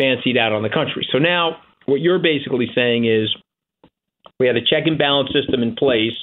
fancied 0.00 0.38
out 0.38 0.52
on 0.52 0.62
the 0.62 0.70
country. 0.70 1.06
So 1.10 1.18
now 1.18 1.56
what 1.86 2.00
you're 2.00 2.18
basically 2.18 2.68
saying 2.74 3.06
is 3.06 3.34
we 4.38 4.46
have 4.46 4.56
a 4.56 4.60
check 4.60 4.86
and 4.86 4.98
balance 4.98 5.30
system 5.32 5.62
in 5.62 5.74
place, 5.74 6.16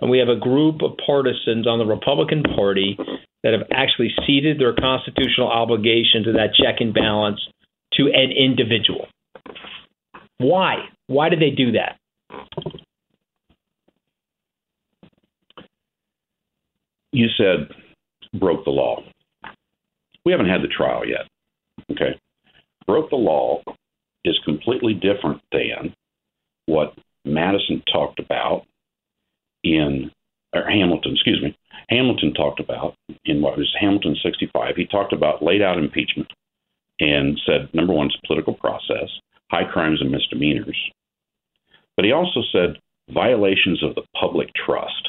and 0.00 0.10
we 0.10 0.18
have 0.18 0.28
a 0.28 0.36
group 0.36 0.82
of 0.82 0.92
partisans 1.04 1.66
on 1.66 1.78
the 1.78 1.86
Republican 1.86 2.42
Party 2.42 2.96
that 3.42 3.52
have 3.52 3.68
actually 3.72 4.12
ceded 4.26 4.58
their 4.58 4.74
constitutional 4.74 5.48
obligation 5.48 6.24
to 6.24 6.32
that 6.32 6.54
check 6.54 6.76
and 6.80 6.94
balance 6.94 7.40
to 7.92 8.04
an 8.06 8.32
individual. 8.32 9.06
Why? 10.38 10.76
Why 11.06 11.28
did 11.28 11.40
they 11.40 11.50
do 11.50 11.72
that? 11.72 11.98
You 17.12 17.28
said 17.36 17.68
broke 18.40 18.64
the 18.64 18.70
law. 18.70 19.02
We 20.24 20.32
haven't 20.32 20.48
had 20.48 20.62
the 20.62 20.68
trial 20.68 21.02
yet. 21.06 21.28
Okay. 21.92 22.18
Broke 22.86 23.10
the 23.10 23.16
law 23.16 23.62
is 24.24 24.38
completely 24.44 24.94
different 24.94 25.40
than 25.52 25.94
what 26.66 26.94
Madison 27.24 27.82
talked 27.92 28.18
about 28.18 28.64
in 29.62 30.10
or 30.54 30.68
Hamilton, 30.70 31.12
excuse 31.14 31.42
me. 31.42 31.56
Hamilton 31.88 32.32
talked 32.32 32.60
about 32.60 32.94
in 33.24 33.42
what 33.42 33.58
was 33.58 33.74
Hamilton 33.80 34.16
65. 34.22 34.76
He 34.76 34.86
talked 34.86 35.12
about 35.12 35.42
laid 35.42 35.62
out 35.62 35.78
impeachment 35.78 36.32
and 37.00 37.38
said 37.44 37.68
number 37.74 37.92
one, 37.92 38.06
it's 38.06 38.16
a 38.22 38.26
political 38.26 38.54
process, 38.54 39.08
high 39.50 39.70
crimes 39.70 40.00
and 40.00 40.12
misdemeanors. 40.12 40.78
But 41.96 42.04
he 42.04 42.12
also 42.12 42.40
said 42.52 42.78
violations 43.10 43.82
of 43.82 43.94
the 43.94 44.04
public 44.18 44.48
trust. 44.54 45.08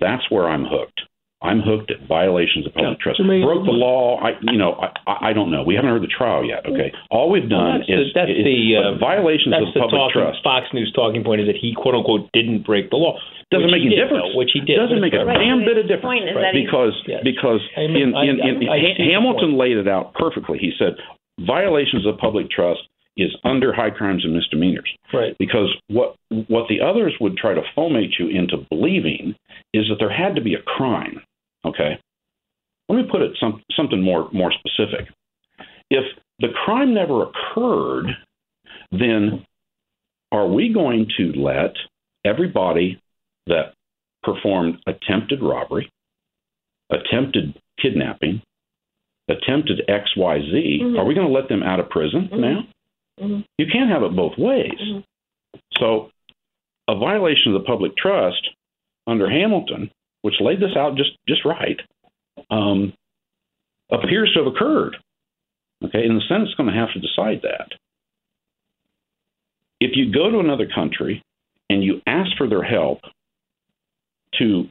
That's 0.00 0.28
where 0.28 0.48
I'm 0.48 0.64
hooked. 0.64 1.02
I'm 1.42 1.60
hooked 1.60 1.90
at 1.90 2.00
violations 2.08 2.64
of 2.66 2.72
public 2.72 3.00
trust. 3.00 3.20
Broke 3.20 3.66
the 3.68 3.76
law. 3.76 4.16
I, 4.22 4.32
you 4.48 4.56
know, 4.56 4.80
I, 4.80 5.28
I 5.28 5.32
don't 5.36 5.50
know. 5.52 5.62
We 5.62 5.74
haven't 5.76 5.90
heard 5.90 6.00
the 6.02 6.08
trial 6.08 6.40
yet. 6.44 6.64
Okay, 6.64 6.88
all 7.10 7.28
we've 7.28 7.48
done 7.50 7.84
well, 7.84 8.00
is 8.00 8.12
the, 8.12 8.16
that's 8.16 8.32
is, 8.32 8.44
the 8.48 8.60
uh, 8.80 8.96
violations 8.96 9.52
that's 9.52 9.68
of 9.68 9.74
the 9.76 9.80
public 9.84 10.00
talking, 10.08 10.20
trust. 10.24 10.40
Fox 10.40 10.64
News 10.72 10.88
talking 10.96 11.20
point 11.20 11.44
is 11.44 11.46
that 11.52 11.60
he 11.60 11.76
quote 11.76 11.92
unquote 11.94 12.32
didn't 12.32 12.64
break 12.64 12.88
the 12.88 12.96
law. 12.96 13.20
Doesn't 13.52 13.68
which 13.68 13.76
make 13.76 13.84
he 13.84 13.92
any 13.92 14.00
difference. 14.00 14.32
though, 14.32 14.38
which 14.40 14.56
he 14.56 14.64
did. 14.64 14.80
Doesn't 14.80 15.04
make 15.04 15.12
a 15.12 15.20
Right. 15.20 15.36
damn 15.36 15.60
bit 15.68 15.76
of 15.76 15.84
difference. 15.84 16.08
point 16.08 16.24
is 16.24 16.36
that 16.38 16.56
he- 16.56 16.64
because 16.64 16.96
Yes. 17.04 17.20
because 17.22 17.60
I 17.76 17.92
mean, 17.92 18.08
in, 18.08 18.10
I- 18.16 18.24
in, 18.24 18.34
in, 18.40 18.54
I- 18.64 18.72
I 18.72 18.78
Ha- 18.80 18.94
see 18.96 19.04
the 19.04 19.12
Hamilton 19.12 19.58
laid 19.60 19.76
it 19.76 19.86
out 19.86 20.14
perfectly. 20.16 20.56
He 20.56 20.72
said 20.80 20.96
violations 21.44 22.06
of 22.06 22.16
public 22.16 22.48
trust 22.48 22.80
is 23.16 23.34
under 23.44 23.72
high 23.72 23.90
crimes 23.90 24.24
and 24.24 24.34
misdemeanors. 24.34 24.90
Right. 25.12 25.36
Because 25.38 25.74
what 25.88 26.16
what 26.48 26.68
the 26.68 26.80
others 26.80 27.14
would 27.20 27.36
try 27.36 27.54
to 27.54 27.62
foment 27.74 28.14
you 28.18 28.28
into 28.28 28.66
believing 28.70 29.34
is 29.72 29.84
that 29.88 29.96
there 29.98 30.10
had 30.10 30.34
to 30.36 30.42
be 30.42 30.54
a 30.54 30.62
crime. 30.62 31.20
Okay. 31.64 31.98
Let 32.88 32.96
me 32.96 33.04
put 33.10 33.22
it 33.22 33.32
some, 33.40 33.62
something 33.76 34.02
more 34.02 34.28
more 34.32 34.52
specific. 34.52 35.08
If 35.90 36.04
the 36.40 36.48
crime 36.64 36.92
never 36.94 37.22
occurred, 37.24 38.06
then 38.90 39.44
are 40.32 40.48
we 40.48 40.72
going 40.72 41.06
to 41.16 41.32
let 41.32 41.74
everybody 42.24 43.00
that 43.46 43.74
performed 44.22 44.78
attempted 44.86 45.42
robbery, 45.42 45.88
attempted 46.90 47.54
kidnapping, 47.80 48.42
attempted 49.28 49.82
XYZ, 49.88 50.80
Mhm. 50.82 50.98
are 50.98 51.04
we 51.04 51.14
going 51.14 51.26
to 51.26 51.32
let 51.32 51.48
them 51.48 51.62
out 51.62 51.80
of 51.80 51.88
prison 51.90 52.28
Mhm. 52.32 52.38
now? 52.40 52.66
Mhm. 53.20 53.44
You 53.58 53.66
can't 53.66 53.90
have 53.90 54.02
it 54.02 54.16
both 54.16 54.36
ways. 54.38 54.80
Mhm. 54.80 55.04
So, 55.78 56.10
a 56.88 56.96
violation 56.96 57.54
of 57.54 57.60
the 57.62 57.66
public 57.66 57.96
trust 57.96 58.50
under 59.06 59.28
Hamilton, 59.28 59.90
which 60.22 60.40
laid 60.40 60.60
this 60.60 60.76
out 60.76 60.96
just 60.96 61.16
just 61.28 61.44
right, 61.44 61.80
um, 62.50 62.92
appears 63.90 64.32
to 64.32 64.44
have 64.44 64.52
occurred. 64.52 64.96
Okay, 65.82 66.06
and 66.06 66.16
the 66.16 66.24
Senate's 66.28 66.54
going 66.54 66.72
to 66.72 66.78
have 66.78 66.92
to 66.92 67.00
decide 67.00 67.42
that. 67.42 67.72
If 69.80 69.96
you 69.96 70.10
go 70.10 70.30
to 70.30 70.38
another 70.40 70.66
country 70.66 71.22
and 71.68 71.84
you 71.84 72.00
ask 72.06 72.34
for 72.36 72.48
their 72.48 72.62
help 72.62 73.00
to 74.38 74.68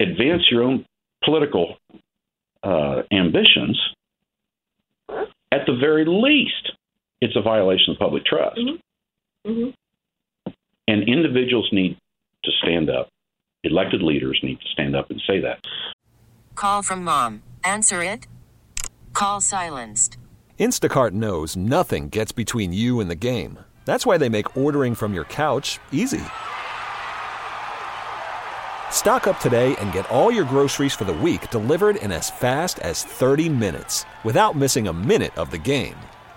advance 0.00 0.50
your 0.50 0.62
own 0.62 0.84
political 1.24 1.78
uh, 2.62 3.02
ambitions, 3.10 3.80
at 5.52 5.64
the 5.66 5.74
very 5.80 6.04
least, 6.04 6.72
it's 7.20 7.36
a 7.36 7.42
violation 7.42 7.92
of 7.92 7.98
public 7.98 8.24
trust. 8.24 8.60
Mhm. 9.46 9.74
And 10.88 11.08
individuals 11.08 11.68
need 11.72 11.96
to 12.44 12.50
stand 12.62 12.90
up. 12.90 13.08
Elected 13.62 14.02
leaders 14.02 14.40
need 14.42 14.60
to 14.60 14.68
stand 14.68 14.96
up 14.96 15.10
and 15.10 15.20
say 15.26 15.40
that. 15.40 15.60
Call 16.54 16.82
from 16.82 17.04
mom. 17.04 17.42
Answer 17.62 18.02
it. 18.02 18.26
Call 19.12 19.40
silenced. 19.40 20.16
Instacart 20.58 21.12
knows 21.12 21.56
nothing 21.56 22.08
gets 22.08 22.32
between 22.32 22.72
you 22.72 23.00
and 23.00 23.10
the 23.10 23.14
game. 23.14 23.58
That's 23.86 24.04
why 24.04 24.18
they 24.18 24.28
make 24.28 24.56
ordering 24.56 24.94
from 24.94 25.14
your 25.14 25.24
couch 25.24 25.78
easy. 25.90 26.20
Stock 28.90 29.26
up 29.26 29.38
today 29.40 29.76
and 29.76 29.92
get 29.92 30.10
all 30.10 30.30
your 30.30 30.44
groceries 30.44 30.94
for 30.94 31.04
the 31.04 31.12
week 31.12 31.48
delivered 31.50 31.96
in 31.96 32.12
as 32.12 32.28
fast 32.30 32.78
as 32.80 33.04
30 33.04 33.48
minutes 33.48 34.04
without 34.24 34.56
missing 34.56 34.88
a 34.88 34.92
minute 34.92 35.36
of 35.38 35.50
the 35.50 35.58
game. 35.58 35.96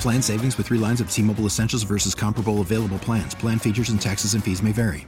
Plan 0.00 0.22
savings 0.22 0.56
with 0.56 0.66
three 0.68 0.78
lines 0.78 1.00
of 1.00 1.10
T 1.10 1.22
Mobile 1.22 1.46
Essentials 1.46 1.82
versus 1.82 2.14
comparable 2.14 2.60
available 2.60 2.98
plans. 2.98 3.34
Plan 3.34 3.58
features 3.58 3.88
and 3.88 4.00
taxes 4.00 4.34
and 4.34 4.44
fees 4.44 4.62
may 4.62 4.72
vary. 4.72 5.06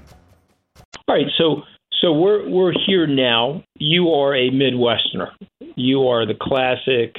All 1.06 1.14
right, 1.14 1.26
so 1.38 1.62
so 2.00 2.12
we're 2.12 2.48
we're 2.48 2.72
here 2.86 3.06
now. 3.06 3.62
You 3.76 4.10
are 4.10 4.34
a 4.34 4.50
Midwesterner. 4.50 5.30
You 5.76 6.08
are 6.08 6.26
the 6.26 6.34
classic 6.34 7.16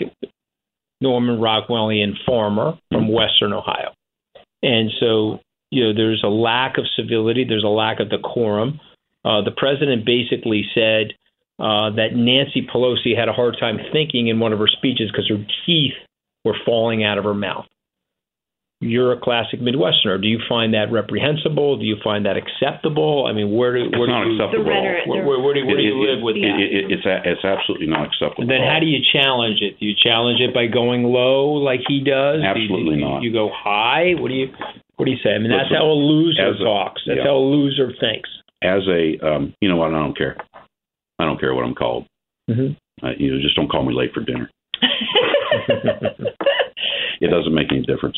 Norman 1.02 1.40
Rockwellian 1.40 2.14
farmer 2.26 2.78
from 2.92 3.08
Western 3.08 3.54
Ohio, 3.54 3.94
and 4.62 4.92
so 5.00 5.40
you 5.72 5.86
know 5.86 5.94
there's 5.94 6.22
a 6.24 6.30
lack 6.30 6.78
of 6.78 6.86
civility. 6.96 7.46
There's 7.48 7.64
a 7.64 7.68
lack 7.68 8.00
of 8.00 8.10
decorum. 8.10 8.80
Uh, 9.24 9.42
the 9.42 9.52
president 9.56 10.06
basically 10.06 10.66
said 10.74 11.14
uh, 11.60 11.92
that 11.96 12.16
Nancy 12.16 12.66
Pelosi 12.66 13.18
had 13.18 13.28
a 13.30 13.34
hard 13.34 13.58
time 13.60 13.78
thinking 13.92 14.28
in 14.28 14.40
one 14.40 14.54
of 14.54 14.60
her 14.60 14.68
speeches 14.68 15.12
because 15.12 15.28
her 15.30 15.44
teeth 15.66 15.94
were 16.46 16.56
falling 16.66 17.04
out 17.04 17.18
of 17.18 17.24
her 17.26 17.34
mouth. 17.34 17.66
You're 18.82 19.12
a 19.12 19.20
classic 19.20 19.60
Midwesterner. 19.60 20.22
Do 20.22 20.30
you 20.30 20.40
find 20.48 20.74
that 20.74 20.88
reprehensible? 20.90 21.76
Do 21.78 21.84
you 21.84 21.98
find 22.02 22.26
that 22.26 22.38
acceptable? 22.40 23.26
I 23.28 23.34
mean, 23.34 23.52
where 23.52 23.74
do 23.76 23.92
where 23.92 24.08
It's 24.08 24.10
not 24.10 24.24
do 24.24 24.30
you, 24.32 24.36
acceptable. 24.40 24.64
The 24.64 24.70
rhetoric- 24.72 25.06
where, 25.08 25.26
where, 25.28 25.40
where 25.44 25.54
do, 25.54 25.66
where 25.68 25.76
do 25.76 25.84
you 25.84 26.00
It- 26.00 26.08
it- 26.08 26.12
live 26.16 26.22
with 26.24 26.38
it- 26.38 26.42
that? 26.48 26.60
it- 26.64 26.72
it- 26.72 26.92
it's 26.96 27.06
a, 27.06 27.16
it's 27.30 27.44
absolutely 27.44 27.88
not 27.88 28.08
acceptable. 28.08 28.48
then 28.48 28.62
how 28.64 28.80
do 28.80 28.86
you 28.88 29.04
challenge 29.12 29.60
it? 29.60 29.78
Do 29.82 29.86
you 29.86 29.96
challenge 30.02 30.40
it 30.40 30.54
by 30.54 30.68
going 30.68 31.04
low 31.04 31.52
like 31.60 31.82
he 31.90 32.00
does? 32.00 32.40
Do 32.40 32.44
you- 32.48 32.48
Absolutely 32.56 32.96
do 32.96 33.02
you, 33.02 33.06
not. 33.06 33.22
You 33.22 33.34
go 33.34 33.50
high. 33.52 34.14
What 34.18 34.30
do 34.30 34.36
you 34.36 34.48
What 34.96 35.06
do 35.06 35.12
you 35.12 35.18
say? 35.24 35.36
I 35.36 35.40
mean, 35.40 35.52
that's 35.52 35.72
Listen, 35.72 35.78
how 35.78 35.92
a 35.92 36.00
loser 36.00 36.42
as 36.42 36.60
a- 36.60 36.64
talks. 36.64 37.02
That's 37.06 37.18
yeah. 37.18 37.24
how 37.24 37.36
a 37.36 37.44
loser 37.52 37.92
thinks. 38.00 38.30
As 38.62 38.84
a, 38.88 39.18
um, 39.20 39.54
you 39.62 39.68
know 39.70 39.76
what? 39.78 39.92
I 39.94 40.00
don't 40.00 40.18
care. 40.18 40.36
I 41.20 41.26
don't 41.26 41.40
care 41.40 41.54
what 41.54 41.66
I'm 41.66 41.76
called. 41.76 42.06
Mhm. 42.50 42.76
Uh, 43.04 43.12
you 43.18 43.32
know, 43.34 43.42
just 43.42 43.56
don't 43.56 43.70
call 43.70 43.86
me 43.86 43.94
late 43.94 44.14
for 44.14 44.22
dinner. 44.24 44.50
It 47.22 47.28
doesn't 47.32 47.54
make 47.54 47.68
any 47.72 47.82
difference. 47.82 48.16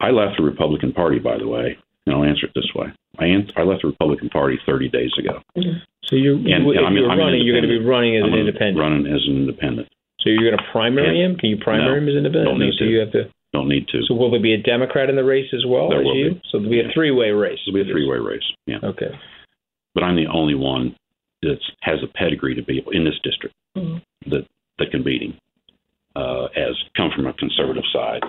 I 0.00 0.10
left 0.10 0.36
the 0.36 0.42
Republican 0.42 0.92
Party, 0.92 1.20
by 1.20 1.38
the 1.38 1.46
way, 1.46 1.78
and 2.04 2.14
I'll 2.14 2.24
answer 2.24 2.46
it 2.46 2.52
this 2.56 2.68
way. 2.74 2.88
I, 3.20 3.26
an- 3.26 3.50
I 3.56 3.62
left 3.62 3.82
the 3.82 3.88
Republican 3.88 4.28
Party 4.30 4.58
30 4.66 4.88
days 4.88 5.12
ago. 5.16 5.40
So 6.04 6.16
you're, 6.16 6.34
And- 6.34 6.66
if 6.66 6.82
I'm- 6.82 6.96
you're 6.96 7.08
I'm 7.08 7.18
running, 7.18 7.42
you're 7.42 7.54
going 7.58 7.70
to 7.70 7.78
be 7.78 7.84
running 7.84 8.16
as 8.16 8.24
I'm 8.24 8.32
an 8.34 8.40
independent. 8.40 8.78
Running 8.78 9.06
as 9.06 9.22
an 9.28 9.36
independent. 9.36 9.88
So 10.20 10.30
you're 10.30 10.42
going 10.42 10.58
to 10.58 10.64
primary 10.72 11.22
And- 11.22 11.34
him? 11.34 11.38
Can 11.38 11.50
you 11.50 11.56
primary 11.58 12.00
No, 12.00 12.02
him 12.02 12.08
as 12.08 12.14
an 12.14 12.18
independent? 12.26 12.50
don't 12.50 12.58
need 12.58 12.74
so 12.74 12.84
to. 12.84 12.90
you 12.90 12.98
have 12.98 13.12
to. 13.12 13.30
Don't 13.52 13.68
need 13.68 13.86
to. 13.88 14.02
So 14.02 14.14
will 14.14 14.30
there 14.32 14.40
be 14.42 14.52
a 14.54 14.58
Democrat 14.58 15.08
in 15.08 15.14
the 15.16 15.24
race 15.24 15.48
as 15.54 15.64
well 15.64 15.88
There 15.88 16.00
as 16.00 16.06
you? 16.14 16.30
be. 16.34 16.40
So 16.50 16.58
there'll 16.58 16.70
be 16.70 16.80
a 16.80 16.90
three-way 16.92 17.30
race. 17.30 17.60
It'll 17.66 17.74
be 17.78 17.88
a 17.88 17.92
three-way 17.92 18.18
race. 18.18 18.42
Yeah. 18.66 18.78
Okay. 18.82 19.14
But 19.96 20.04
I'm 20.04 20.14
the 20.14 20.26
only 20.28 20.54
one 20.54 20.94
that 21.42 21.58
has 21.80 21.98
a 22.04 22.06
pedigree 22.18 22.54
to 22.54 22.62
be 22.62 22.84
in 22.92 23.02
this 23.04 23.18
district 23.24 23.54
Mhm. 23.76 24.02
that 24.26 24.46
that 24.78 24.90
can 24.90 25.02
beat 25.02 25.22
him, 25.22 25.34
uh, 26.14 26.44
as 26.54 26.76
come 26.96 27.10
from 27.16 27.26
a 27.26 27.32
conservative 27.32 27.84
side. 27.92 28.22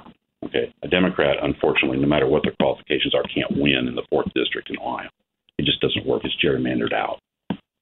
Okay, 0.45 0.71
a 0.83 0.87
Democrat, 0.87 1.37
unfortunately, 1.43 1.97
no 1.99 2.07
matter 2.07 2.25
what 2.25 2.43
their 2.43 2.53
qualifications 2.61 3.13
are, 3.13 3.23
can't 3.23 3.51
win 3.51 3.87
in 3.89 3.95
the 3.95 4.03
fourth 4.09 4.31
district 4.33 4.69
in 4.69 4.77
Ohio. 4.79 5.09
It 5.57 5.65
just 5.65 5.81
doesn't 5.81 6.05
work. 6.05 6.23
It's 6.23 6.35
gerrymandered 6.37 6.93
out. 6.93 7.19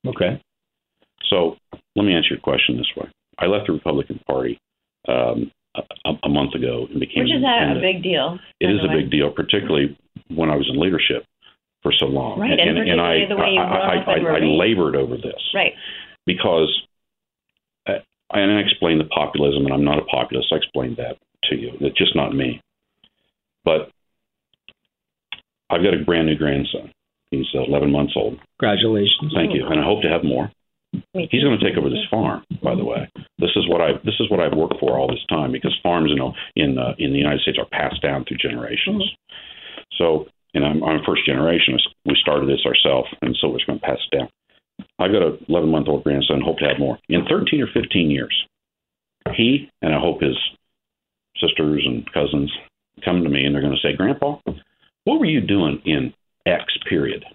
Okay. 0.08 0.40
So 1.26 1.58
let 1.96 2.06
me 2.06 2.14
answer 2.16 2.30
your 2.34 2.40
question 2.40 2.78
this 2.78 2.90
way. 2.96 3.08
I 3.38 3.46
left 3.46 3.68
the 3.68 3.74
Republican 3.74 4.20
Party 4.26 4.58
um, 5.08 5.52
a, 5.76 6.14
a 6.24 6.30
month 6.30 6.56
ago 6.56 6.88
and 6.90 7.00
became 7.00 7.24
Which 7.26 7.34
is 7.34 7.44
an 7.44 7.46
a, 7.46 7.48
a 7.48 7.62
independent. 7.68 7.82
big 7.82 8.02
deal. 8.04 8.40
It 8.60 8.66
by 8.68 8.72
is 8.72 8.80
the 8.82 8.86
a 8.86 8.90
way. 8.90 9.02
big 9.02 9.12
deal, 9.12 9.30
particularly 9.32 9.96
when 10.30 10.50
I 10.50 10.56
was 10.56 10.68
in 10.70 10.80
leadership 10.80 11.26
for 11.86 11.94
so 11.94 12.08
long. 12.08 12.40
Right, 12.40 12.58
and 12.58 12.78
and, 12.82 12.90
and 12.90 13.00
I, 13.00 13.30
the 13.30 13.38
way 13.38 13.54
you 13.54 13.62
I, 13.62 14.02
grew 14.18 14.34
I, 14.34 14.34
I, 14.34 14.42
I 14.42 14.42
labored 14.42 14.96
over 14.96 15.18
this 15.18 15.38
Right. 15.54 15.74
because, 16.26 16.74
uh, 17.86 18.02
and 18.34 18.58
I 18.58 18.62
explained 18.62 19.00
the 19.00 19.06
populism, 19.14 19.66
and 19.66 19.74
I'm 19.74 19.86
not 19.86 20.00
a 20.00 20.06
populist. 20.10 20.50
I 20.52 20.56
explained 20.56 20.98
that 20.98 21.22
to 21.50 21.56
you. 21.56 21.74
It's 21.80 21.96
just 21.96 22.16
not 22.16 22.34
me. 22.34 22.60
But 23.64 23.92
I've 25.70 25.84
got 25.84 25.94
a 25.94 26.04
brand 26.04 26.26
new 26.26 26.36
grandson. 26.36 26.92
He's 27.30 27.46
uh, 27.54 27.62
11 27.68 27.92
months 27.92 28.14
old. 28.16 28.40
Congratulations. 28.60 29.34
Thank 29.36 29.54
you, 29.54 29.68
and 29.70 29.80
I 29.80 29.84
hope 29.84 30.02
to 30.02 30.10
have 30.10 30.24
more. 30.24 30.50
He's 31.14 31.44
going 31.44 31.60
to 31.60 31.64
take 31.64 31.78
over 31.78 31.90
this 31.90 32.06
farm. 32.10 32.44
By 32.64 32.74
the 32.74 32.86
way, 32.86 33.10
this 33.38 33.52
is 33.56 33.68
what 33.70 33.82
I 33.82 33.94
this 34.06 34.16
is 34.20 34.32
what 34.32 34.40
I've 34.40 34.58
worked 34.58 34.80
for 34.80 34.98
all 34.98 35.08
this 35.08 35.24
time 35.30 35.52
because 35.52 35.76
farms, 35.84 36.10
you 36.10 36.16
know, 36.16 36.34
in 36.56 36.78
uh, 36.80 36.94
in 36.98 37.12
the 37.12 37.20
United 37.20 37.42
States 37.42 37.60
are 37.60 37.68
passed 37.70 38.02
down 38.02 38.26
through 38.26 38.38
generations. 38.38 39.04
So, 39.98 40.26
and 40.56 40.66
I'm, 40.66 40.84
I'm 40.84 41.04
first 41.06 41.26
generation. 41.26 41.78
We 42.06 42.18
started 42.22 42.50
this 42.50 42.66
ourselves, 42.66 43.10
and 43.22 43.36
so 43.40 43.54
it's 43.56 43.66
going 43.66 43.80
to 43.80 43.86
pass 43.86 44.00
it 44.12 44.18
down. 44.18 44.30
I've 45.00 45.12
got 45.12 45.24
an 45.24 45.46
11 45.48 45.70
month 45.70 45.88
old 45.88 46.04
grandson. 46.04 46.42
Hope 46.42 46.58
to 46.60 46.66
have 46.66 46.80
more 46.80 46.98
in 47.10 47.26
13 47.30 47.62
or 47.62 47.68
15 47.74 48.10
years. 48.10 48.34
He 49.36 49.70
and 49.82 49.94
I 49.94 50.00
hope 50.00 50.22
his 50.22 50.38
sisters 51.42 51.84
and 51.86 52.06
cousins 52.14 52.52
come 53.04 53.24
to 53.24 53.30
me 53.30 53.46
and 53.46 53.54
they're 53.54 53.62
going 53.62 53.76
to 53.76 53.88
say, 53.88 53.96
Grandpa, 53.96 54.38
what 55.04 55.20
were 55.20 55.26
you 55.26 55.42
doing 55.42 55.82
in 55.86 56.14
X 56.46 56.64
period? 56.88 57.26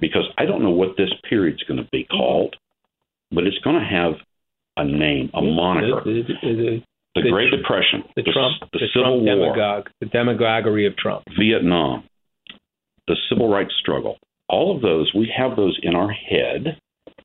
Because 0.00 0.28
I 0.36 0.44
don't 0.44 0.62
know 0.62 0.70
what 0.70 0.96
this 0.96 1.10
period's 1.28 1.62
going 1.64 1.82
to 1.82 1.88
be 1.90 2.04
called, 2.04 2.56
but 3.30 3.44
it's 3.44 3.58
going 3.58 3.76
to 3.76 3.84
have 3.84 4.14
a 4.76 4.84
name, 4.84 5.30
a 5.34 5.42
moniker. 5.42 6.02
The, 6.04 6.22
the, 6.42 6.82
the, 7.14 7.22
The 7.22 7.30
Great 7.30 7.50
Depression, 7.50 8.04
the 8.14 8.22
Trump, 8.22 8.70
the, 8.72 8.78
the 8.78 8.86
Civil 8.94 9.20
Trump 9.20 9.22
War, 9.22 9.54
demagogue, 9.54 9.90
the 10.00 10.06
demagoguery 10.06 10.86
of 10.86 10.96
Trump. 10.96 11.24
Vietnam, 11.38 12.07
the 13.08 13.16
civil 13.28 13.48
rights 13.50 13.74
struggle. 13.80 14.18
All 14.48 14.74
of 14.74 14.80
those, 14.82 15.12
we 15.14 15.30
have 15.36 15.56
those 15.56 15.78
in 15.82 15.94
our 15.94 16.10
head. 16.10 16.78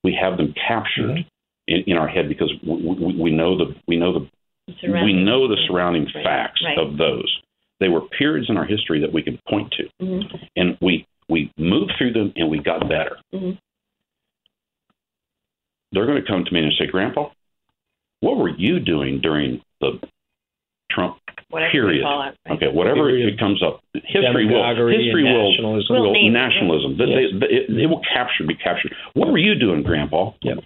We 0.03 0.17
have 0.19 0.37
them 0.37 0.53
captured 0.67 1.09
Mm-hmm. 1.09 1.27
in, 1.67 1.83
in 1.87 1.97
our 1.97 2.07
head 2.09 2.27
because 2.27 2.51
we, 2.65 2.75
we, 2.75 3.15
we 3.21 3.31
know 3.31 3.57
the 3.57 3.73
we 3.87 3.95
know 3.95 4.11
the 4.13 4.29
we 4.67 4.75
Surrounding- 4.81 5.25
know 5.25 5.47
the 5.47 5.57
surrounding 5.67 6.05
Right, 6.15 6.23
facts 6.23 6.61
right. 6.65 6.77
of 6.77 6.97
those. 6.97 7.31
They 7.79 7.89
were 7.89 8.01
periods 8.01 8.49
in 8.49 8.57
our 8.57 8.65
history 8.65 8.99
that 9.01 9.11
we 9.13 9.21
can 9.21 9.37
point 9.49 9.71
to, 9.77 9.83
Mhm. 10.01 10.23
and 10.55 10.77
we 10.81 11.05
we 11.29 11.51
moved 11.57 11.93
through 11.97 12.13
them 12.13 12.33
and 12.35 12.49
we 12.49 12.59
got 12.59 12.87
better. 12.89 13.17
Mhm. 13.33 13.57
They're 15.91 16.05
going 16.05 16.21
to 16.21 16.27
come 16.27 16.43
to 16.45 16.53
me 16.53 16.61
and 16.63 16.73
say, 16.79 16.87
"Grandpa, 16.87 17.29
what 18.21 18.37
were 18.37 18.49
you 18.49 18.79
doing 18.79 19.19
during 19.21 19.61
the 19.79 19.99
Trump 20.91 21.17
Whatever 21.53 21.71
period?" 21.71 21.97
you 22.01 22.03
call 22.03 22.21
it. 22.23 22.33
right? 22.49 22.55
Okay, 22.57 22.67
whatever 22.67 23.07
Period. 23.13 23.33
it 23.33 23.39
comes 23.39 23.61
up, 23.61 23.79
history 23.93 24.45
will 24.49 24.65
history 24.65 25.23
and 25.27 25.37
will 25.37 25.51
nationalism. 25.53 25.87
We'll 25.95 26.03
will 26.09 26.13
name 26.13 26.33
it. 26.33 26.39
nationalism. 26.41 26.97
They- 26.97 27.05
Yes. 27.05 27.31
they- 27.39 27.53
it, 27.55 27.63
it 27.69 27.87
will 27.87 28.01
capture, 28.11 28.43
be 28.43 28.55
captured. 28.55 28.93
What 29.13 29.29
were 29.29 29.37
you 29.37 29.53
doing, 29.55 29.83
Grandpa? 29.83 30.31
Yep. 30.41 30.63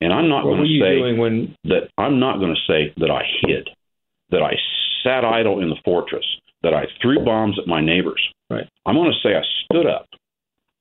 And 0.00 0.12
I'm 0.14 0.28
not 0.28 0.44
going 0.44 0.62
to 0.64 0.80
say 0.80 1.12
when? 1.18 1.54
that. 1.64 1.90
I'm 1.98 2.18
not 2.18 2.38
going 2.38 2.54
to 2.54 2.60
say 2.66 2.92
that 2.96 3.10
I 3.10 3.22
hid, 3.42 3.68
that 4.30 4.40
I 4.42 4.56
sat 5.02 5.24
idle 5.24 5.60
in 5.60 5.68
the 5.68 5.76
fortress, 5.84 6.24
that 6.62 6.72
I 6.72 6.86
threw 7.02 7.20
bombs 7.24 7.58
at 7.58 7.66
my 7.66 7.80
neighbors. 7.82 8.22
Right. 8.48 8.66
I'm 8.86 8.94
going 8.94 9.12
to 9.12 9.18
say 9.28 9.34
I 9.36 9.42
stood 9.64 9.86
up. 9.86 10.06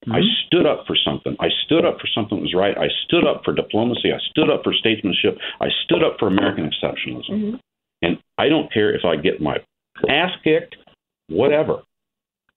I 0.09 0.19
Mhm. 0.21 0.45
stood 0.45 0.65
up 0.65 0.87
for 0.87 0.95
something. 0.95 1.35
I 1.41 1.49
stood 1.65 1.83
up 1.83 1.99
for 1.99 2.07
something 2.07 2.37
that 2.37 2.43
was 2.43 2.53
right. 2.53 2.77
I 2.77 2.87
stood 3.05 3.27
up 3.27 3.43
for 3.43 3.51
diplomacy. 3.51 4.13
I 4.13 4.19
stood 4.31 4.49
up 4.49 4.63
for 4.63 4.71
statesmanship. 4.73 5.37
I 5.59 5.67
stood 5.83 6.01
up 6.03 6.17
for 6.19 6.27
American 6.27 6.69
exceptionalism. 6.71 7.29
Mhm. 7.29 7.59
And 8.01 8.17
I 8.37 8.49
don't 8.49 8.71
care 8.71 8.95
if 8.95 9.01
I 9.05 9.15
get 9.15 9.41
my 9.41 9.57
ass 10.09 10.31
kicked, 10.43 10.75
whatever. 11.27 11.81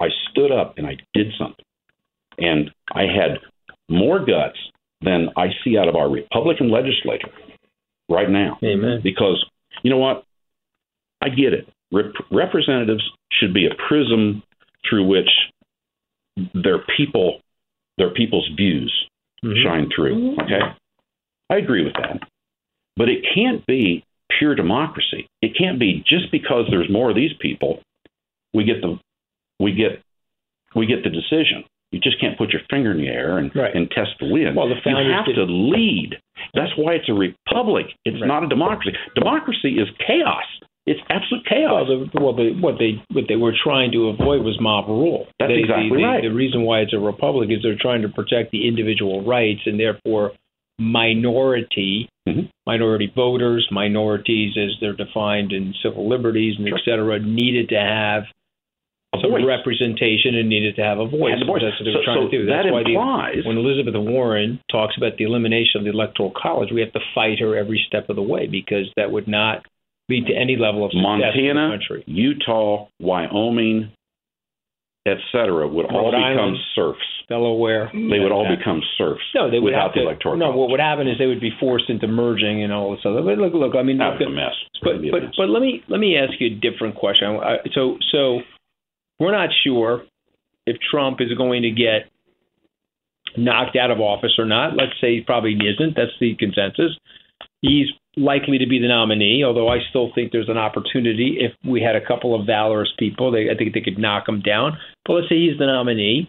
I 0.00 0.08
stood 0.30 0.52
up 0.52 0.78
and 0.78 0.86
I 0.86 0.96
did 1.14 1.28
something. 1.38 1.64
And 2.38 2.70
I 2.92 3.02
had 3.02 3.38
more 3.88 4.18
guts 4.18 4.58
than 5.00 5.28
I 5.36 5.48
see 5.64 5.76
out 5.76 5.88
of 5.88 5.96
our 5.96 6.08
Republican 6.08 6.70
legislature 6.70 7.30
right 8.08 8.30
now. 8.30 8.58
Amen. 8.62 9.00
Because, 9.02 9.44
you 9.82 9.90
know 9.90 9.98
what? 9.98 10.24
I 11.20 11.28
get 11.28 11.52
it. 11.52 11.68
Rep- 11.92 12.14
representatives 12.30 13.02
should 13.32 13.52
be 13.52 13.66
a 13.66 13.74
prism 13.88 14.42
through 14.88 15.06
which 15.06 15.28
their 16.54 16.78
people, 16.96 17.40
their 17.98 18.10
people's 18.10 18.48
views 18.56 18.92
Mhm. 19.44 19.62
shine 19.62 19.90
through. 19.94 20.34
Okay, 20.40 20.60
I 21.50 21.56
agree 21.56 21.84
with 21.84 21.94
that, 21.94 22.26
but 22.96 23.08
it 23.08 23.24
can't 23.34 23.64
be 23.66 24.02
pure 24.38 24.54
democracy. 24.54 25.26
It 25.40 25.56
can't 25.58 25.78
be 25.78 26.02
just 26.06 26.30
because 26.30 26.66
there's 26.70 26.90
more 26.90 27.10
of 27.10 27.16
these 27.16 27.32
people, 27.40 27.80
we 28.54 28.64
get 28.64 28.80
the 28.80 28.98
we 29.60 29.72
get 29.72 30.02
we 30.74 30.86
get 30.86 31.02
the 31.04 31.10
decision. 31.10 31.64
You 31.90 32.00
just 32.00 32.18
can't 32.20 32.38
put 32.38 32.50
your 32.52 32.62
finger 32.70 32.90
in 32.92 32.96
the 32.96 33.08
air 33.08 33.36
and, 33.36 33.54
Right. 33.54 33.74
and 33.74 33.90
test 33.90 34.12
the 34.18 34.32
wind. 34.32 34.56
Well, 34.56 34.68
the 34.68 34.76
you 34.86 35.12
have 35.12 35.26
did- 35.26 35.34
to 35.36 35.44
lead. 35.44 36.16
That's 36.54 36.72
why 36.76 36.94
it's 36.94 37.08
a 37.08 37.12
republic. 37.14 37.86
It's 38.06 38.18
Right. 38.18 38.26
not 38.26 38.42
a 38.44 38.48
democracy. 38.48 38.96
Democracy 39.14 39.78
is 39.78 39.88
chaos. 40.06 40.44
It's 40.86 41.00
absolute 41.10 41.44
Well, 41.50 41.84
chaos. 41.84 42.08
the, 42.12 42.20
well, 42.20 42.32
the, 42.32 42.52
what 42.54 42.78
they 42.78 43.00
what 43.12 43.28
they 43.28 43.36
were 43.36 43.52
trying 43.62 43.92
to 43.92 44.08
avoid 44.08 44.42
was 44.42 44.58
mob 44.58 44.88
rule. 44.88 45.28
That's 45.38 45.52
They- 45.52 45.60
exactly 45.60 45.98
the, 45.98 46.04
right. 46.04 46.22
The 46.22 46.32
reason 46.32 46.62
why 46.62 46.80
it's 46.80 46.92
a 46.94 46.98
republic 46.98 47.50
is 47.50 47.62
they're 47.62 47.76
trying 47.76 48.02
to 48.02 48.08
protect 48.08 48.50
the 48.52 48.66
individual 48.66 49.20
rights 49.22 49.60
and 49.66 49.78
therefore 49.78 50.32
minority 50.78 52.08
Mhm. 52.28 52.48
minority 52.66 53.10
voters, 53.16 53.66
minorities 53.72 54.56
as 54.56 54.76
they're 54.80 54.92
defined 54.92 55.52
in 55.52 55.74
civil 55.82 56.06
liberties 56.08 56.56
and 56.58 56.68
et 56.68 56.80
cetera, 56.84 57.18
needed 57.18 57.68
to 57.68 57.78
have 57.78 58.26
A 59.14 59.20
some 59.20 59.32
voice. 59.32 59.44
representation 59.44 60.36
and 60.36 60.48
needed 60.48 60.76
to 60.76 60.84
have 60.84 61.00
a 61.00 61.04
voice. 61.06 61.42
Voice. 61.42 61.62
That's 61.62 61.78
what 61.80 61.84
they 61.84 61.92
So- 61.92 61.98
were 61.98 62.04
trying 62.04 62.16
so 62.18 62.28
to 62.28 62.38
do. 62.38 62.46
that 62.46 62.62
That's 62.62 62.72
why 62.72 62.82
the, 62.84 62.90
implies 62.94 63.44
when 63.44 63.58
Elizabeth 63.58 63.96
Warren 63.96 64.60
talks 64.70 64.96
about 64.96 65.16
the 65.16 65.24
elimination 65.24 65.78
of 65.78 65.84
the 65.84 65.90
electoral 65.90 66.30
college, 66.30 66.70
we 66.70 66.80
have 66.80 66.92
to 66.92 67.02
fight 67.12 67.40
her 67.40 67.56
every 67.56 67.78
step 67.88 68.08
of 68.08 68.14
the 68.16 68.22
way 68.22 68.46
because 68.46 68.90
that 68.96 69.10
would 69.10 69.26
not 69.26 69.66
lead 70.08 70.26
to 70.26 70.34
any 70.34 70.56
level 70.56 70.84
of 70.84 70.92
success 70.92 71.34
in 71.34 71.42
the 71.46 71.52
Montana, 71.54 71.68
country. 71.70 72.04
Utah, 72.06 72.86
Wyoming, 73.00 73.88
et 75.06 75.18
cetera, 75.32 75.66
would 75.66 75.86
all 75.86 76.10
become 76.10 76.22
Island. 76.24 76.56
serfs. 76.74 77.00
Delaware. 77.28 77.90
They 77.94 78.18
would 78.20 78.30
all 78.32 78.46
become 78.46 78.82
serfs 78.98 79.22
No, 79.34 79.50
they 79.50 79.58
would 79.58 79.72
without 79.72 79.88
have 79.90 79.94
the 79.94 80.02
electoral 80.02 80.36
No, 80.36 80.46
college. 80.46 80.58
what 80.58 80.70
would 80.70 80.80
happen 80.80 81.08
is 81.08 81.16
they 81.18 81.26
would 81.26 81.40
be 81.40 81.52
forced 81.58 81.88
into 81.88 82.06
merging 82.06 82.62
and 82.62 82.72
all 82.72 82.90
this 82.90 83.00
other. 83.06 83.22
But 83.22 83.38
look, 83.38 83.54
look. 83.54 83.74
I 83.74 83.82
mean, 83.82 83.96
look, 83.98 84.20
a 84.20 84.28
mess. 84.28 84.52
But 84.82 84.94
would 84.94 85.02
be 85.02 85.08
a 85.08 85.12
but 85.12 85.22
mess. 85.24 85.34
but 85.36 85.48
let 85.48 85.62
me 85.62 85.82
let 85.88 85.98
me 85.98 86.16
ask 86.18 86.32
you 86.40 86.48
a 86.48 86.60
different 86.60 86.94
question. 86.96 87.28
I- 87.40 87.58
so 87.74 87.96
so 88.10 88.40
we're 89.18 89.32
not 89.32 89.48
sure 89.64 90.02
if 90.66 90.76
Trump 90.90 91.20
is 91.20 91.32
going 91.38 91.62
to 91.62 91.70
get 91.70 92.10
knocked 93.36 93.76
out 93.76 93.90
of 93.90 94.00
office 94.00 94.34
or 94.38 94.44
not. 94.44 94.76
Let's 94.76 94.92
say 95.00 95.14
he 95.16 95.20
probably 95.22 95.54
isn't. 95.54 95.96
That's 95.96 96.12
the 96.20 96.34
consensus. 96.36 96.96
He's 97.62 97.86
likely 98.16 98.58
to 98.58 98.66
be 98.66 98.78
the 98.78 98.88
nominee, 98.88 99.42
although 99.44 99.68
I 99.68 99.78
still 99.88 100.10
think 100.14 100.32
there's 100.32 100.48
an 100.48 100.58
opportunity 100.58 101.38
if 101.40 101.52
we 101.66 101.80
had 101.80 101.96
a 101.96 102.04
couple 102.04 102.38
of 102.38 102.46
valorous 102.46 102.90
people. 102.98 103.30
They, 103.30 103.48
I 103.50 103.56
think 103.56 103.72
they 103.72 103.80
could 103.80 103.98
knock 103.98 104.28
him 104.28 104.42
down. 104.42 104.78
But 105.06 105.14
let's 105.14 105.28
say 105.28 105.36
he's 105.36 105.58
the 105.58 105.66
nominee, 105.66 106.28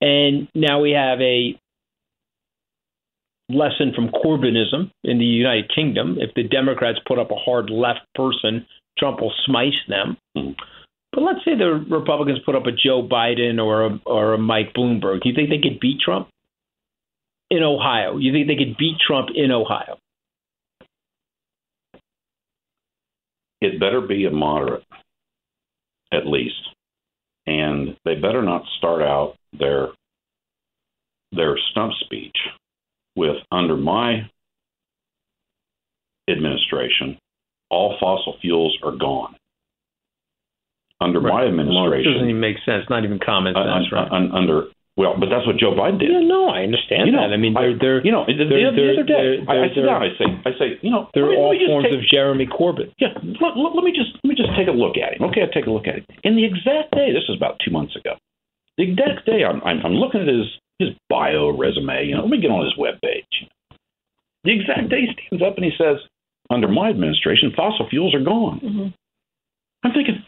and 0.00 0.48
now 0.54 0.80
we 0.80 0.92
have 0.92 1.20
a 1.20 1.58
lesson 3.48 3.92
from 3.94 4.10
Corbynism 4.10 4.90
in 5.02 5.18
the 5.18 5.24
United 5.24 5.70
Kingdom. 5.74 6.18
If 6.20 6.34
the 6.34 6.44
Democrats 6.44 6.98
put 7.06 7.18
up 7.18 7.30
a 7.30 7.36
hard 7.36 7.70
left 7.70 8.00
person, 8.14 8.66
Trump 8.98 9.20
will 9.20 9.32
smice 9.46 9.80
them. 9.88 10.16
But 10.34 11.22
let's 11.22 11.44
say 11.44 11.56
the 11.56 11.84
Republicans 11.90 12.38
put 12.46 12.54
up 12.54 12.66
a 12.66 12.72
Joe 12.72 13.02
Biden 13.02 13.58
or 13.58 13.86
a, 13.86 14.00
or 14.06 14.34
a 14.34 14.38
Mike 14.38 14.72
Bloomberg. 14.76 15.22
Do 15.22 15.28
you 15.28 15.34
think 15.34 15.50
they 15.50 15.58
could 15.58 15.80
beat 15.80 16.00
Trump 16.00 16.28
in 17.50 17.62
Ohio? 17.64 18.16
You 18.18 18.32
think 18.32 18.46
they 18.46 18.54
could 18.54 18.76
beat 18.78 18.96
Trump 19.04 19.30
in 19.34 19.50
Ohio? 19.50 19.98
It 23.60 23.78
better 23.80 24.00
be 24.00 24.24
a 24.26 24.30
moderate, 24.30 24.84
at 26.12 26.26
least, 26.26 26.60
and 27.46 27.96
they 28.04 28.14
better 28.14 28.42
not 28.42 28.62
start 28.78 29.02
out 29.02 29.36
their 29.58 29.88
their 31.32 31.56
stump 31.70 31.92
speech 32.04 32.36
with 33.16 33.36
under 33.52 33.76
my 33.76 34.28
administration, 36.28 37.18
all 37.70 37.96
fossil 38.00 38.36
fuels 38.40 38.76
are 38.82 38.96
gone. 38.96 39.36
under 41.02 41.20
my 41.20 41.28
Well, 41.28 41.46
it 41.46 41.48
administration, 41.48 42.12
doesn't 42.12 42.28
even 42.28 42.40
make 42.40 42.56
sense. 42.66 42.84
Not 42.90 43.04
even 43.04 43.18
common 43.18 43.56
uh, 43.56 43.64
sense, 43.64 43.86
un- 43.92 43.98
right? 43.98 44.12
un- 44.12 44.32
under 44.32 44.64
well, 45.00 45.16
but 45.16 45.32
that's 45.32 45.48
what 45.48 45.56
Joe 45.56 45.72
Biden 45.72 45.96
did. 45.98 46.12
yeah, 46.12 46.20
no, 46.20 46.52
I 46.52 46.60
understand 46.68 47.08
You 47.08 47.16
know, 47.16 47.24
that. 47.24 47.32
I 47.32 47.40
mean, 47.40 47.56
they're, 47.56 47.72
they're 47.80 48.00
you 48.04 48.12
know, 48.12 48.28
the, 48.28 48.36
the, 48.36 48.44
they're- 48.44 48.68
the 48.76 48.92
other 49.00 49.06
day, 49.08 49.40
I, 49.48 49.64
I 49.64 49.68
sit 49.72 49.80
down, 49.88 50.04
I 50.04 50.12
say, 50.20 50.28
I 50.44 50.52
say, 50.60 50.68
you 50.84 50.92
know, 50.92 51.08
they're 51.16 51.24
let 51.24 51.32
me- 51.32 51.40
let 51.40 51.64
all 51.64 51.80
forms 51.80 51.88
take- 51.88 51.96
of 51.96 52.04
Jeremy 52.04 52.44
Corbyn. 52.46 52.92
Yeah, 53.00 53.16
let, 53.40 53.56
let, 53.56 53.72
let 53.72 53.84
me 53.88 53.96
just 53.96 54.12
let 54.20 54.28
me 54.28 54.36
just 54.36 54.52
take 54.60 54.68
a 54.68 54.76
look 54.76 55.00
at 55.00 55.16
him. 55.16 55.24
Okay, 55.32 55.40
I 55.40 55.48
take 55.48 55.64
a 55.64 55.72
look 55.72 55.88
at 55.88 56.04
him. 56.04 56.06
In 56.22 56.36
the 56.36 56.44
exact 56.44 56.92
day, 56.92 57.10
this 57.16 57.24
is 57.32 57.34
about 57.40 57.56
two 57.64 57.72
months 57.72 57.96
ago. 57.96 58.20
The 58.76 58.84
exact 58.92 59.24
day, 59.24 59.40
I'm 59.48 59.64
I'm, 59.64 59.80
I'm 59.80 59.96
looking 59.96 60.20
at 60.20 60.28
his 60.28 60.46
his 60.78 60.90
bio 61.08 61.56
resume. 61.56 62.04
You 62.04 62.20
know, 62.20 62.28
let 62.28 62.30
me 62.30 62.40
get 62.40 62.52
on 62.52 62.60
his 62.64 62.76
web 62.76 63.00
page. 63.00 63.48
The 64.44 64.52
exact 64.52 64.88
day 64.92 65.08
he 65.08 65.12
stands 65.16 65.40
up 65.44 65.56
and 65.56 65.64
he 65.64 65.72
says, 65.76 65.96
"Under 66.52 66.68
my 66.68 66.88
administration, 66.92 67.52
fossil 67.56 67.88
fuels 67.88 68.14
are 68.14 68.24
gone." 68.24 68.60
Mm-hmm. 68.60 68.88
I'm 69.84 69.92
thinking, 69.92 70.22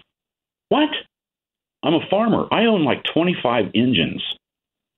what? 0.68 0.88
I'm 1.82 1.94
a 1.94 2.06
farmer. 2.08 2.46
I 2.52 2.64
own 2.64 2.84
like 2.84 3.02
25 3.12 3.66
engines. 3.74 4.22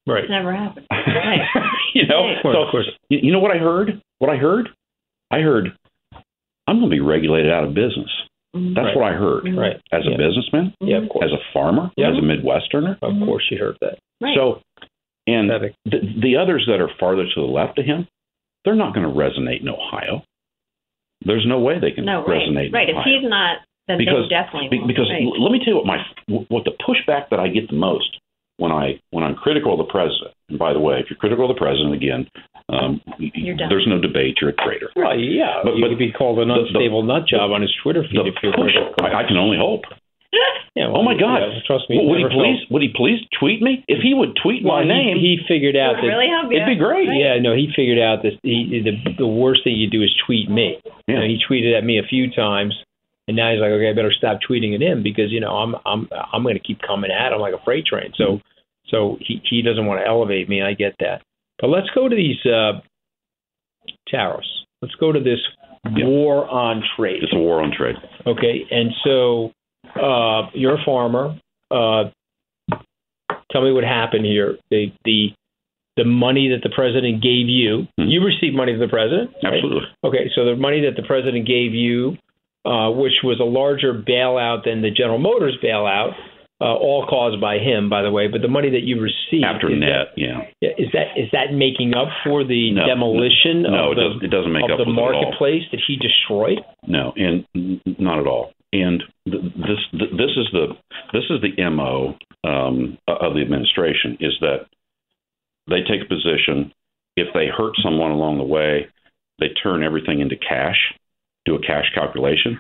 Right. 0.07 0.25
It's 0.25 0.31
never 0.31 0.53
happened. 0.55 0.87
Right. 0.91 1.41
you 1.95 2.07
know, 2.07 2.27
Right. 2.27 2.43
So 2.43 2.63
of 2.63 2.71
course. 2.71 2.87
you, 3.09 3.19
you 3.23 3.33
know 3.33 3.41
what 3.41 3.51
I 3.55 3.59
heard? 3.59 4.01
What 4.19 4.31
I 4.31 4.37
heard? 4.37 4.69
I 5.31 5.39
heard 5.41 5.69
I'm 6.67 6.79
going 6.79 6.91
to 6.91 6.95
be 6.95 7.01
regulated 7.01 7.53
out 7.53 7.65
of 7.65 7.75
business. 7.75 8.11
Mhm. 8.57 8.75
That's 8.75 8.87
Right. 8.87 8.97
what 8.97 9.05
I 9.13 9.15
heard. 9.17 9.45
Mm-hmm. 9.45 9.59
Right. 9.59 9.77
As 9.93 10.07
a 10.07 10.11
Yeah. 10.11 10.17
businessman, 10.17 10.67
mm-hmm. 10.81 10.87
Yeah, 10.89 10.99
of 10.99 11.09
course. 11.09 11.25
as 11.27 11.33
a 11.33 11.43
farmer, 11.53 11.91
Yeah. 11.97 12.11
as 12.11 12.19
a 12.19 12.23
Midwesterner. 12.23 12.97
Of 13.03 13.13
mm-hmm. 13.15 13.25
course, 13.25 13.45
you 13.51 13.59
heard 13.59 13.77
that. 13.81 13.99
Right. 14.21 14.37
So, 14.37 14.61
and 15.27 15.49
Pathetic. 15.51 15.75
the, 15.87 15.99
the 16.23 16.37
others 16.37 16.65
that 16.69 16.81
are 16.81 16.91
farther 17.01 17.25
to 17.25 17.35
the 17.41 17.47
left 17.49 17.79
of 17.79 17.85
him, 17.87 18.07
they're 18.65 18.75
not 18.77 18.95
going 18.95 19.07
to 19.09 19.13
resonate 19.13 19.61
in 19.63 19.69
Ohio. 19.69 20.23
There's 21.25 21.45
no 21.47 21.59
way 21.61 21.79
they 21.81 21.91
can 21.93 22.05
no, 22.05 22.21
right. 22.27 22.43
resonate. 22.43 22.73
Right. 22.73 22.89
in 22.89 22.97
If 22.97 23.01
Ohio. 23.01 23.21
he's 23.21 23.29
not, 23.29 23.59
then 23.89 23.99
because 23.99 24.29
they 24.29 24.37
definitely 24.37 24.69
be- 24.69 24.79
won't. 24.79 24.89
because 24.89 25.09
right. 25.11 25.23
l- 25.25 25.43
let 25.43 25.53
me 25.53 25.59
tell 25.59 25.69
you 25.75 25.77
what 25.77 25.87
my 25.87 25.99
what 26.49 26.65
the 26.65 26.73
pushback 26.81 27.29
that 27.31 27.41
I 27.41 27.49
get 27.49 27.69
the 27.69 27.77
most 27.77 28.19
when 28.59 28.73
I 28.73 29.01
when 29.11 29.25
I'm 29.25 29.35
critical 29.35 29.73
of 29.73 29.79
the 29.85 29.91
president. 29.91 30.33
And 30.49 30.59
by 30.59 30.73
the 30.73 30.81
way, 30.81 30.99
if 31.01 31.07
you're 31.11 31.19
critical 31.19 31.49
of 31.51 31.55
the 31.55 31.59
president 31.59 31.95
again, 31.95 32.27
um, 32.69 33.01
y- 33.19 33.31
y- 33.31 33.31
You're 33.35 33.57
done. 33.57 33.69
there's 33.69 33.87
no 33.87 34.01
debate. 34.01 34.37
You're 34.41 34.51
a 34.51 34.59
traitor. 34.65 34.91
Well, 34.97 35.19
yeah, 35.19 35.61
But- 35.65 35.77
you 35.77 35.83
but 35.83 35.89
could 35.91 35.99
be 35.99 36.13
called 36.13 36.39
an 36.39 36.49
the- 36.49 36.55
the- 36.55 36.61
unstable 36.63 37.03
nut 37.03 37.27
job 37.27 37.51
on 37.53 37.63
his 37.63 37.73
Twitter 37.83 38.03
feed 38.05 38.27
if 38.27 38.35
you're 38.43 38.53
push, 38.53 38.73
critical. 38.73 38.95
I, 39.05 39.23
I 39.23 39.25
can 39.25 39.37
only 39.37 39.57
hope. 39.59 39.83
Yeah, 40.77 40.89
well, 40.89 40.97
Oh 40.99 41.03
my 41.05 41.15
God! 41.15 41.39
yeah, 41.39 41.61
trust 41.65 41.89
me. 41.89 42.05
would 42.05 42.19
he 42.19 42.25
please? 42.27 42.59
felt- 42.67 42.71
Would 42.73 42.83
he 42.83 42.89
please 42.89 43.21
tweet 43.39 43.63
me? 43.63 43.85
If 43.87 44.03
he 44.03 44.13
would 44.13 44.35
tweet 44.35 44.65
Well, 44.65 44.79
my 44.79 44.83
he- 44.83 44.89
name, 44.89 45.19
He, 45.21 45.39
figured 45.47 45.77
out 45.77 45.95
that 46.03 46.03
really 46.03 46.27
help 46.27 46.51
you. 46.51 46.57
it'd 46.57 46.67
be 46.67 46.75
great. 46.75 47.07
Right. 47.07 47.21
Yeah, 47.21 47.39
no, 47.39 47.55
he 47.55 47.71
figured 47.77 48.01
out 48.01 48.25
that 48.25 48.33
he, 48.43 48.81
the 48.83 49.15
the 49.17 49.27
worst 49.27 49.63
thing 49.63 49.77
you 49.77 49.89
do 49.89 50.03
is 50.03 50.11
tweet 50.27 50.51
me. 50.51 50.79
You 51.07 51.15
Yeah. 51.15 51.21
know, 51.21 51.27
he 51.29 51.39
tweeted 51.39 51.79
at 51.79 51.85
me 51.85 51.99
a 51.99 52.03
few 52.03 52.29
times, 52.29 52.75
and 53.27 53.37
now 53.37 53.51
he's 53.53 53.61
like, 53.61 53.71
okay, 53.71 53.89
I 53.91 53.95
better 53.95 54.13
stop 54.13 54.39
tweeting 54.49 54.75
at 54.75 54.83
him 54.83 55.03
because 55.03 55.31
you 55.33 55.41
know 55.41 55.51
I'm 55.57 55.75
I'm 55.87 56.09
I'm 56.33 56.43
going 56.43 56.55
to 56.57 56.63
keep 56.63 56.81
coming 56.83 57.11
at 57.11 57.33
him 57.33 57.41
like 57.41 57.55
a 57.55 57.63
freight 57.65 57.87
train. 57.87 58.13
So 58.17 58.41
so 58.89 59.17
he 59.21 59.41
he 59.49 59.63
doesn't 59.63 59.87
want 59.87 60.01
to 60.01 60.07
elevate 60.07 60.49
me. 60.49 60.63
I 60.63 60.75
get 60.75 60.95
that. 61.01 61.23
But 61.61 61.69
let's 61.69 61.89
go 61.95 62.09
to 62.09 62.15
these 62.17 62.45
uh, 62.47 62.81
tariffs. 64.09 64.49
Let's 64.83 64.95
go 64.97 65.13
to 65.13 65.21
this 65.21 65.41
Yeah. 65.97 66.07
war 66.07 66.49
on 66.49 66.83
trade. 66.97 67.23
It's 67.23 67.33
a 67.33 67.37
war 67.39 67.61
on 67.63 67.71
trade. 67.73 67.97
Okay, 68.27 68.67
and 68.71 68.91
so 69.05 69.53
uh, 69.95 70.51
you're 70.55 70.75
a 70.81 70.85
farmer. 70.85 71.39
Uh, 71.71 72.11
tell 73.51 73.63
me 73.63 73.73
what 73.73 73.85
happened 73.85 74.25
here. 74.27 74.57
The 74.71 74.93
the 75.05 75.33
the 75.97 76.05
money 76.05 76.49
that 76.49 76.63
the 76.69 76.75
president 76.75 77.23
gave 77.23 77.49
you. 77.49 77.87
Mhm. 78.01 78.11
You 78.11 78.25
received 78.25 78.57
money 78.57 78.73
from 78.73 78.81
the 78.81 78.89
president. 78.89 79.31
right? 79.45 79.55
Absolutely. 79.55 79.89
Okay, 80.03 80.31
so 80.35 80.45
the 80.45 80.57
money 80.57 80.81
that 80.83 80.97
the 80.97 81.07
president 81.07 81.47
gave 81.47 81.73
you, 81.73 82.17
uh, 82.65 82.91
which 82.91 83.21
was 83.23 83.41
a 83.41 83.45
larger 83.45 83.93
bailout 83.95 84.65
than 84.65 84.83
the 84.83 84.91
General 84.91 85.19
Motors 85.19 85.57
bailout, 85.63 86.13
uh, 86.61 86.65
all 86.65 87.05
caused 87.07 87.41
by 87.41 87.59
him, 87.59 87.91
by 87.91 88.03
the 88.03 88.11
way. 88.11 88.29
But 88.29 88.41
the 88.41 88.49
money 88.49 88.71
that 88.71 88.83
you 88.85 89.01
received 89.01 89.45
After 89.45 89.69
net, 89.69 90.15
yeah. 90.17 90.47
That, 90.63 90.81
is 90.81 90.89
that 90.93 91.19
is 91.21 91.29
that 91.33 91.53
making 91.53 91.95
up 91.95 92.09
for 92.25 92.45
the 92.45 92.73
No, 92.73 92.87
demolition 92.87 93.63
No, 93.63 93.91
of 93.93 93.99
it 93.99 94.21
the. 94.21 94.27
It 94.27 94.31
doesn't 94.31 94.53
make 94.53 94.65
of 94.65 94.71
up 94.71 94.79
the 94.79 94.87
with 94.89 94.97
it 94.97 95.01
at 95.01 95.03
all. 95.03 95.13
marketplace 95.13 95.63
that 95.73 95.81
he 95.87 95.97
destroyed? 95.97 96.61
No, 96.87 97.13
and 97.17 97.45
not 97.99 98.21
at 98.21 98.27
all. 98.27 98.53
And 98.73 99.03
th- 99.29 99.43
this 99.55 99.81
th- 99.93 100.11
this 100.13 100.33
is 100.37 100.47
the 100.53 100.67
this 101.13 101.25
is 101.29 101.41
the 101.43 101.53
mo 101.71 102.15
um, 102.45 102.99
of 103.09 103.35
the 103.35 103.43
administration 103.43 104.17
is 104.21 104.33
that 104.41 104.67
they 105.69 105.83
take 105.83 106.03
a 106.03 106.09
position. 106.09 106.73
If 107.17 107.29
they 107.35 107.47
hurt 107.47 107.75
someone 107.83 108.11
along 108.11 108.39
the 108.39 108.45
way, 108.45 108.89
they 109.39 109.49
turn 109.63 109.83
everything 109.85 110.21
into 110.21 110.37
cash, 110.37 110.79
do 111.45 111.55
a 111.55 111.61
cash 111.61 111.91
calculation, 111.95 112.59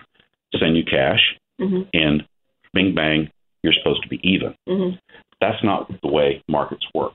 send 0.58 0.76
you 0.76 0.84
cash, 0.84 1.20
Mhm. 1.60 1.86
and 1.94 2.24
bing 2.72 2.94
bang, 2.94 3.30
you're 3.62 3.72
supposed 3.72 4.02
to 4.02 4.08
be 4.08 4.20
even. 4.22 4.54
Mhm. 4.68 4.98
That's 5.40 5.62
not 5.62 5.88
the 6.02 6.08
way 6.08 6.42
markets 6.48 6.86
work. 6.94 7.14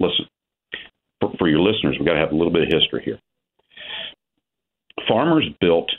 Listen, 0.00 0.26
for, 1.20 1.32
for 1.38 1.48
your 1.48 1.60
listeners, 1.60 1.96
we've 1.98 2.06
got 2.06 2.14
to 2.14 2.20
have 2.20 2.32
a 2.32 2.36
little 2.36 2.52
bit 2.52 2.62
of 2.62 2.68
history 2.72 3.02
here. 3.04 3.18
Farmers 5.06 5.48
built 5.60 5.90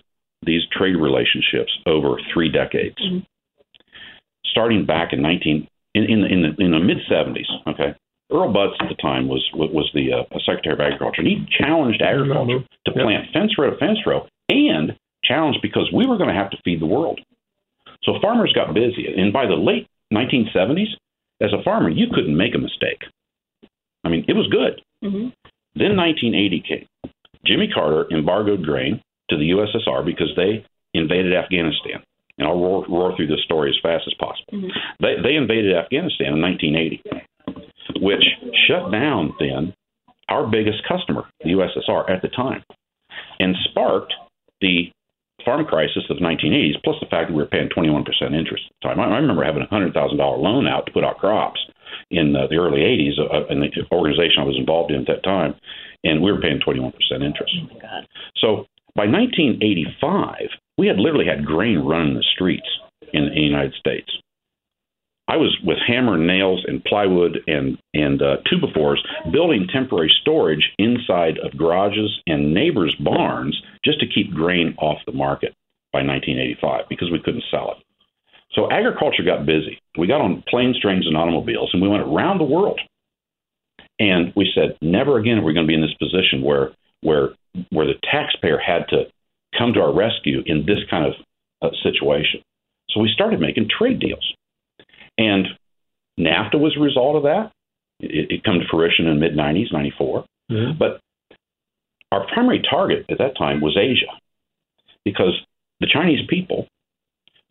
these 0.46 0.62
trade 0.72 0.96
relationships 0.96 1.72
over 1.86 2.20
three 2.34 2.50
decades, 2.50 2.96
Mhm. 3.02 3.26
starting 4.46 4.86
back 4.86 5.14
in 5.14 5.22
19 5.22 5.68
in, 5.96 6.04
in, 6.06 6.22
the- 6.22 6.28
in 6.28 6.42
the 6.44 6.56
in 6.64 6.72
the 6.72 6.80
mid 6.80 7.00
70s. 7.10 7.50
Okay, 7.68 7.94
Earl 8.32 8.54
Butz 8.54 8.76
at 8.80 8.90
the 8.90 8.96
time 8.96 9.28
was 9.28 9.44
was, 9.54 9.90
the 9.94 10.14
uh, 10.14 10.24
Secretary 10.46 10.74
of 10.74 10.80
Agriculture, 10.80 11.22
and 11.22 11.28
he 11.28 11.46
challenged 11.58 12.02
agriculture 12.02 12.60
to 12.86 12.92
Yep. 12.96 13.04
plant 13.04 13.32
fence 13.34 13.58
row 13.58 13.72
to 13.72 13.78
fence 13.78 14.06
row, 14.06 14.28
and 14.50 14.98
challenged 15.24 15.60
because 15.62 15.90
we 15.94 16.06
were 16.06 16.18
going 16.18 16.30
to 16.30 16.36
have 16.36 16.52
to 16.52 16.58
feed 16.64 16.82
the 16.82 16.86
world. 16.86 17.20
So 18.04 18.14
farmers 18.22 18.54
got 18.54 18.74
busy, 18.74 19.06
and 19.16 19.32
by 19.32 19.46
the 19.46 19.56
late 19.56 19.88
1970s, 20.14 20.96
as 21.42 21.54
a 21.54 21.64
farmer, 21.64 21.90
you 21.90 22.08
couldn't 22.14 22.36
make 22.36 22.56
a 22.56 22.58
mistake. 22.58 23.04
I 24.04 24.10
mean, 24.10 24.26
it 24.28 24.34
was 24.34 24.48
good. 24.48 24.82
Mhm. 25.04 25.32
Then 25.76 25.96
1980 25.96 26.60
came. 26.62 26.88
Jimmy 27.46 27.68
Carter 27.68 28.08
embargoed 28.12 28.64
grain 28.64 29.02
to 29.30 29.38
the 29.38 29.50
USSR 29.50 30.04
because 30.04 30.34
they 30.36 30.64
invaded 30.94 31.34
Afghanistan. 31.34 32.02
And 32.38 32.48
I'll 32.48 32.60
roar, 32.60 32.86
roar 32.88 33.16
through 33.16 33.28
this 33.28 33.44
story 33.44 33.70
as 33.70 33.78
fast 33.82 34.08
as 34.08 34.14
possible. 34.16 34.54
Mhm. 34.54 34.72
They, 35.00 35.22
they 35.22 35.36
invaded 35.36 35.76
Afghanistan 35.76 36.34
in 36.34 36.42
1980, 36.42 37.02
which 38.00 38.24
shut 38.68 38.92
down 38.92 39.36
then 39.40 39.74
our 40.30 40.48
biggest 40.48 40.84
customer, 40.84 41.26
the 41.44 41.52
USSR, 41.52 42.10
at 42.10 42.22
the 42.22 42.30
time, 42.30 42.64
and 43.40 43.56
sparked 43.66 44.14
the 44.62 44.92
farm 45.46 45.66
crisis 45.66 46.04
of 46.10 46.18
the 46.18 46.24
1980s, 46.24 46.84
plus 46.84 46.98
the 47.00 47.08
fact 47.08 47.30
that 47.30 47.36
we 47.36 47.42
were 47.42 47.50
paying 47.50 47.70
21% 47.70 48.04
interest 48.34 48.64
at 48.68 48.76
the 48.82 48.88
time. 48.88 49.00
I, 49.00 49.06
I 49.06 49.20
remember 49.20 49.44
having 49.44 49.64
a 49.64 49.74
$100,000 49.74 49.94
loan 50.18 50.68
out 50.68 50.86
to 50.86 50.92
put 50.92 51.04
out 51.04 51.18
crops 51.18 51.60
in 52.12 52.36
uh, 52.36 52.48
the 52.50 52.58
early 52.58 52.82
80s 52.82 53.20
uh, 53.20 53.48
in 53.48 53.62
the 53.62 53.70
organization 53.92 54.42
I 54.42 54.46
was 54.46 54.58
involved 54.58 54.92
in 54.92 55.02
at 55.02 55.08
that 55.08 55.24
time, 55.24 55.56
and 56.04 56.22
we 56.22 56.32
were 56.32 56.42
paying 56.42 56.60
21% 56.60 56.92
interest. 57.22 57.54
Oh. 57.62 58.02
So 58.38 58.48
by 58.96 59.06
1985, 59.06 60.36
we 60.78 60.88
had 60.88 60.98
literally 60.98 61.26
had 61.26 61.46
grain 61.46 61.80
running 61.80 62.16
the 62.16 62.26
streets 62.34 62.68
in 63.14 63.30
the 63.30 63.40
United 63.40 63.74
States. 63.80 64.10
I 65.30 65.38
was 65.38 65.56
with 65.64 65.78
hammer 65.86 66.16
and 66.16 66.26
nails 66.26 66.66
and 66.68 66.84
plywood 66.84 67.38
and 67.46 67.78
and 67.94 68.20
uh, 68.22 68.38
two-by-fours 68.50 69.04
building 69.32 69.68
temporary 69.72 70.12
storage 70.22 70.72
inside 70.80 71.38
of 71.38 71.56
garages 71.56 72.20
and 72.26 72.54
neighbors' 72.54 72.96
barns 73.00 73.56
just 73.86 74.00
to 74.00 74.08
keep 74.08 74.34
grain 74.34 74.74
off 74.80 74.98
the 75.06 75.12
market 75.12 75.54
by 75.94 76.00
1985 76.00 76.86
because 76.90 77.12
we 77.12 77.22
couldn't 77.24 77.44
sell 77.52 77.76
it. 77.78 77.84
So 78.54 78.72
agriculture 78.72 79.24
got 79.24 79.46
busy. 79.46 79.80
We 79.98 80.08
got 80.08 80.22
on 80.22 80.44
planes, 80.50 80.80
trains, 80.82 81.06
and 81.06 81.16
automobiles, 81.16 81.70
and 81.74 81.82
we 81.82 81.88
went 81.88 82.04
around 82.04 82.40
the 82.40 82.46
world. 82.46 82.80
And 84.00 84.34
we 84.36 84.52
said, 84.56 84.78
never 84.82 85.20
again 85.20 85.38
are 85.38 85.44
we 85.44 85.54
going 85.54 85.68
to 85.68 85.72
be 85.72 85.76
in 85.76 85.82
this 85.82 85.94
position 86.00 86.42
where 86.42 86.72
where 87.02 87.30
where 87.70 87.86
the 87.86 88.00
taxpayer 88.12 88.58
had 88.58 88.88
to 88.90 89.04
come 89.58 89.74
to 89.74 89.82
our 89.82 89.94
rescue 89.94 90.42
in 90.46 90.66
this 90.66 90.80
kind 90.90 91.06
of 91.06 91.14
uh, 91.62 91.76
situation. 91.84 92.42
So 92.90 93.00
we 93.00 93.12
started 93.14 93.40
making 93.40 93.68
trade 93.70 94.00
deals, 94.00 94.34
and 95.20 95.48
NAFTA 96.20 96.60
was 96.60 96.76
a 96.76 96.82
result 96.82 97.16
of 97.16 97.24
that. 97.24 97.52
It, 98.00 98.32
it 98.32 98.44
come 98.44 98.60
to 98.60 98.66
fruition 98.72 99.06
in 99.08 99.20
the 99.20 99.20
mid 99.20 99.38
'90s, 99.38 99.72
'94. 99.72 100.26
Mhm. 100.52 100.80
But 100.80 101.00
our 102.12 102.26
primary 102.34 102.62
target 102.68 103.06
at 103.12 103.20
that 103.20 103.38
time 103.38 103.62
was 103.62 103.78
Asia, 103.78 104.12
because 105.06 105.34
the 105.80 105.88
Chinese 105.88 106.26
people 106.28 106.66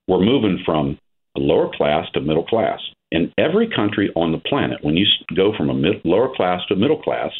were 0.08 0.20
moving 0.20 0.58
from 0.64 0.98
a 1.36 1.40
lower 1.40 1.70
class 1.72 2.10
to 2.14 2.20
middle 2.20 2.44
class. 2.44 2.80
In 3.12 3.32
every 3.38 3.68
country 3.68 4.10
on 4.16 4.32
the 4.32 4.38
planet, 4.38 4.78
when 4.82 4.96
you 4.96 5.06
go 5.34 5.52
from 5.56 5.70
a 5.70 5.74
mid, 5.74 6.04
lower 6.04 6.34
class 6.34 6.60
to 6.68 6.76
middle 6.76 7.00
class, 7.00 7.30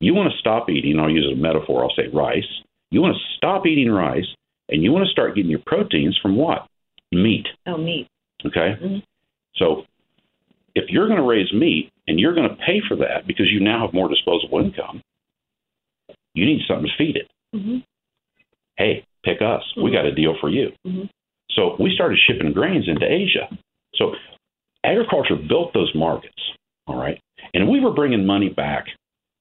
you 0.00 0.14
want 0.14 0.30
to 0.30 0.38
stop 0.38 0.70
eating. 0.70 0.98
I'll 1.00 1.10
use 1.10 1.26
a 1.30 1.36
metaphor. 1.36 1.82
I'll 1.82 1.96
say 1.96 2.08
rice. 2.12 2.48
You 2.90 3.02
want 3.02 3.16
to 3.16 3.36
stop 3.36 3.66
eating 3.66 3.90
rice, 3.90 4.28
and 4.68 4.82
you 4.82 4.92
want 4.92 5.04
to 5.06 5.10
start 5.10 5.34
getting 5.34 5.50
your 5.50 5.62
proteins 5.66 6.16
from 6.22 6.36
what? 6.36 6.66
Meat. 7.12 7.46
Oh, 7.66 7.76
meat. 7.76 8.06
Okay. 8.46 8.76
Mhm. 8.80 9.02
So 9.58 9.84
if 10.74 10.90
you're 10.90 11.06
going 11.06 11.18
to 11.18 11.26
raise 11.26 11.52
meat 11.52 11.90
and 12.06 12.18
you're 12.18 12.34
going 12.34 12.48
to 12.48 12.56
pay 12.56 12.80
for 12.86 12.96
that 12.96 13.26
because 13.26 13.46
you 13.50 13.60
now 13.60 13.84
have 13.84 13.94
more 13.94 14.08
disposable 14.08 14.60
income, 14.60 15.02
you 16.34 16.46
need 16.46 16.60
something 16.66 16.86
to 16.86 16.96
feed 16.96 17.16
it. 17.16 17.28
Mhm. 17.54 17.82
Hey, 18.76 19.04
pick 19.24 19.42
us. 19.42 19.64
We 19.76 19.90
Mhm. 19.90 19.92
got 19.92 20.06
a 20.06 20.14
deal 20.14 20.36
for 20.36 20.48
you. 20.48 20.72
Mhm. 20.86 21.08
So 21.50 21.76
we 21.80 21.94
started 21.94 22.18
shipping 22.20 22.52
grains 22.52 22.86
into 22.86 23.10
Asia. 23.10 23.48
So 23.96 24.14
agriculture 24.84 25.36
built 25.36 25.72
those 25.72 25.92
markets, 25.94 26.52
all 26.86 26.96
right? 26.96 27.18
And 27.54 27.68
we 27.68 27.80
were 27.80 27.92
bringing 27.92 28.24
money 28.24 28.48
back 28.48 28.86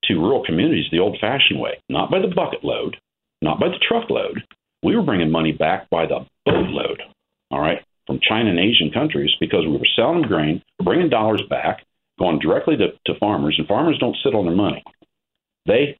to 0.05 0.19
rural 0.19 0.43
communities 0.43 0.89
the 0.89 0.99
old 0.99 1.19
fashioned 1.19 1.59
way, 1.59 1.77
not 1.89 2.09
by 2.09 2.19
the 2.19 2.27
bucket 2.29 2.63
load, 2.63 2.97
not 3.41 3.59
by 3.59 3.69
the 3.69 3.77
truckload. 3.79 4.43
We 4.81 4.95
were 4.95 5.03
bringing 5.03 5.29
money 5.29 5.51
back 5.51 5.89
by 5.89 6.05
the 6.05 6.25
boatload, 6.45 7.03
all 7.51 7.59
right, 7.59 7.83
from 8.07 8.19
China 8.27 8.49
and 8.49 8.59
Asian 8.59 8.89
countries 8.91 9.31
because 9.39 9.65
we 9.65 9.77
were 9.77 9.95
selling 9.95 10.23
grain, 10.23 10.63
bringing 10.83 11.09
dollars 11.09 11.43
back, 11.49 11.85
going 12.17 12.39
directly 12.39 12.75
to, 12.77 12.87
to 13.05 13.19
farmers, 13.19 13.55
and 13.57 13.67
farmers 13.67 13.97
don't 13.99 14.17
sit 14.23 14.33
on 14.33 14.45
their 14.45 14.55
money. 14.55 14.83
They 15.65 15.97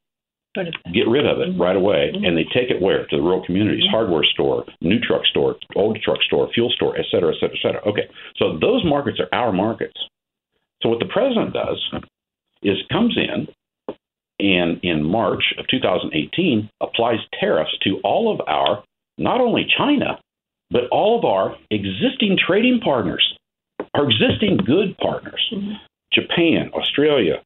get 0.94 1.08
rid 1.08 1.28
of 1.28 1.40
it 1.40 1.60
right 1.60 1.76
away, 1.76 2.12
mm-hmm. 2.14 2.26
and 2.26 2.36
they 2.36 2.46
take 2.46 2.72
it 2.72 2.82
where? 2.82 3.06
To 3.06 3.16
the 3.18 3.22
rural 3.22 3.46
communities, 3.46 3.84
mm-hmm. 3.84 3.96
hardware 3.96 4.24
store, 4.24 4.66
new 4.82 5.00
truck 5.00 5.26
store, 5.26 5.58
old 5.76 6.00
truck 6.04 6.22
store, 6.24 6.50
fuel 6.54 6.72
store, 6.72 6.98
et 6.98 7.06
cetera, 7.12 7.34
et 7.36 7.40
cetera, 7.40 7.56
et 7.56 7.62
cetera. 7.62 7.82
Okay, 7.88 8.10
so 8.38 8.58
those 8.60 8.84
markets 8.86 9.20
are 9.20 9.30
our 9.38 9.52
markets. 9.52 10.00
So 10.82 10.90
what 10.90 11.00
the 11.00 11.12
president 11.12 11.54
does 11.54 12.02
is 12.64 12.78
comes 12.92 13.18
in 13.18 13.48
and 14.40 14.80
in 14.84 15.04
March 15.04 15.44
of 15.58 15.66
2018 15.70 16.70
applies 16.82 17.20
tariffs 17.40 17.76
to 17.84 18.00
all 18.04 18.34
of 18.34 18.42
our, 18.48 18.84
not 19.18 19.42
only 19.42 19.66
China, 19.78 20.20
but 20.72 20.84
all 20.92 21.18
of 21.18 21.26
our 21.26 21.56
existing 21.72 22.38
trading 22.38 22.80
partners, 22.84 23.38
our 23.94 24.10
existing 24.10 24.58
good 24.58 24.98
partners, 24.98 25.54
Japan, 26.14 26.72
Australia, 26.74 27.42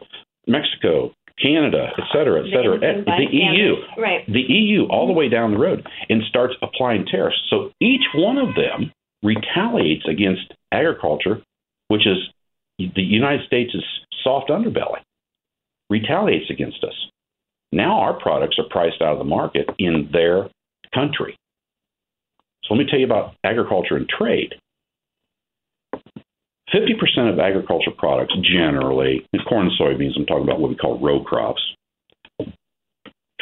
Mexico, 0.47 1.13
Canada, 1.41 1.89
et 1.97 2.03
cetera, 2.13 2.45
et 2.45 2.51
cetera, 2.51 2.77
by 3.03 3.13
eh, 3.13 3.17
the 3.17 3.27
EU. 3.31 3.75
Right. 3.97 4.25
the 4.27 4.41
EU 4.41 4.85
all 4.87 5.07
the 5.07 5.13
way 5.13 5.29
down 5.29 5.51
the 5.51 5.57
road 5.57 5.85
and 6.09 6.21
starts 6.29 6.53
applying 6.61 7.05
tariffs. 7.05 7.37
So 7.49 7.71
each 7.79 8.03
one 8.13 8.37
of 8.37 8.55
them 8.55 8.91
retaliates 9.23 10.05
against 10.07 10.53
agriculture, 10.71 11.41
which 11.87 12.05
is 12.07 12.17
the 12.77 13.01
United 13.01 13.45
States' 13.45 13.75
soft 14.23 14.49
underbelly, 14.49 14.99
retaliates 15.89 16.49
against 16.49 16.83
us. 16.83 16.93
Now 17.71 17.99
our 18.01 18.19
products 18.19 18.57
are 18.59 18.69
priced 18.69 19.01
out 19.01 19.13
of 19.13 19.19
the 19.19 19.23
market 19.23 19.69
in 19.79 20.09
their 20.11 20.49
country. 20.93 21.35
So 22.63 22.73
let 22.73 22.79
me 22.79 22.85
tell 22.89 22.99
you 22.99 23.05
about 23.05 23.35
agriculture 23.43 23.95
and 23.97 24.07
trade. 24.07 24.53
50% 26.73 27.33
of 27.33 27.39
agriculture 27.39 27.91
products 27.97 28.33
generally, 28.43 29.25
corn 29.47 29.67
and 29.67 29.79
soybeans, 29.79 30.17
I'm 30.17 30.25
talking 30.25 30.43
about 30.43 30.59
what 30.59 30.69
we 30.69 30.77
call 30.77 30.99
row 30.99 31.21
crops. 31.21 31.61
50% 32.39 32.45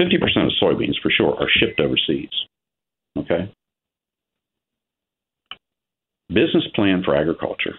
of 0.02 0.52
soybeans, 0.62 1.00
for 1.02 1.12
sure, 1.12 1.36
are 1.36 1.50
shipped 1.60 1.80
overseas. 1.80 2.30
Okay? 3.18 3.54
Business 6.30 6.64
plan 6.76 7.04
for 7.04 7.16
agriculture, 7.16 7.76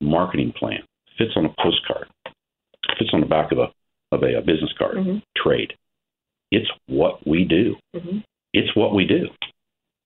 marketing 0.00 0.52
plan, 0.56 0.80
fits 1.16 1.32
on 1.36 1.46
a 1.46 1.54
postcard, 1.60 2.08
fits 2.98 3.10
on 3.12 3.20
the 3.20 3.26
back 3.26 3.52
of 3.52 3.58
a, 3.58 3.72
of 4.14 4.22
a, 4.22 4.38
a 4.38 4.40
business 4.40 4.72
card. 4.78 4.96
Mm-hmm. 4.96 5.18
Trade. 5.36 5.72
It's 6.50 6.68
what 6.86 7.26
we 7.26 7.44
do. 7.44 7.76
Mm-hmm. 7.96 8.18
It's 8.52 8.76
what 8.76 8.94
we 8.94 9.06
do. 9.06 9.26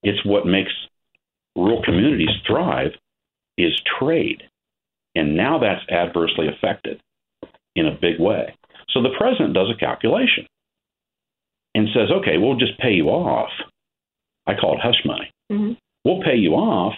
It's 0.03 0.23
what 0.25 0.45
makes 0.45 0.71
rural 1.55 1.81
communities 1.83 2.29
thrive 2.45 2.91
is 3.57 3.73
trade. 3.99 4.43
And 5.15 5.35
now 5.35 5.59
that's 5.59 5.89
adversely 5.89 6.47
affected 6.47 7.01
in 7.75 7.87
a 7.87 7.97
big 7.99 8.19
way. 8.19 8.53
So 8.89 9.01
the 9.01 9.15
president 9.17 9.53
does 9.53 9.69
a 9.73 9.79
calculation 9.79 10.45
and 11.73 11.87
says, 11.93 12.09
okay, 12.11 12.37
we'll 12.37 12.57
just 12.57 12.77
pay 12.79 12.91
you 12.91 13.07
off. 13.09 13.49
I 14.45 14.53
call 14.53 14.73
it 14.73 14.81
hush 14.81 15.03
money. 15.05 15.31
Mm-hmm. 15.51 15.73
We'll 16.05 16.23
pay 16.23 16.37
you 16.37 16.53
off, 16.53 16.93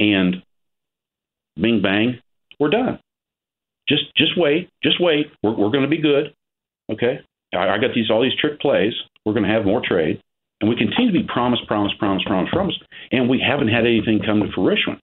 and 0.00 0.42
bing 1.60 1.82
bang, 1.82 2.20
we're 2.58 2.70
done. 2.70 2.98
Just 3.88 4.04
just 4.16 4.32
wait, 4.38 4.70
just 4.82 4.96
wait. 5.00 5.26
We're 5.42 5.54
we're 5.54 5.70
going 5.70 5.82
to 5.82 5.88
be 5.88 6.00
good. 6.00 6.32
Okay, 6.90 7.20
I, 7.52 7.68
I 7.68 7.78
got 7.78 7.94
these 7.94 8.10
all 8.10 8.22
these 8.22 8.38
trick 8.40 8.58
plays. 8.60 8.94
We're 9.24 9.34
going 9.34 9.44
to 9.44 9.52
have 9.52 9.66
more 9.66 9.82
trade, 9.86 10.22
and 10.64 10.68
we 10.70 10.76
continue 10.76 11.12
to 11.12 11.18
be 11.20 11.26
promise, 11.28 11.60
promise, 11.68 11.92
promise, 11.98 12.22
promise, 12.26 12.48
promise, 12.50 12.74
and 13.12 13.28
we 13.28 13.38
haven't 13.38 13.68
had 13.68 13.84
anything 13.84 14.20
come 14.24 14.40
to 14.40 14.48
fruition 14.54 14.98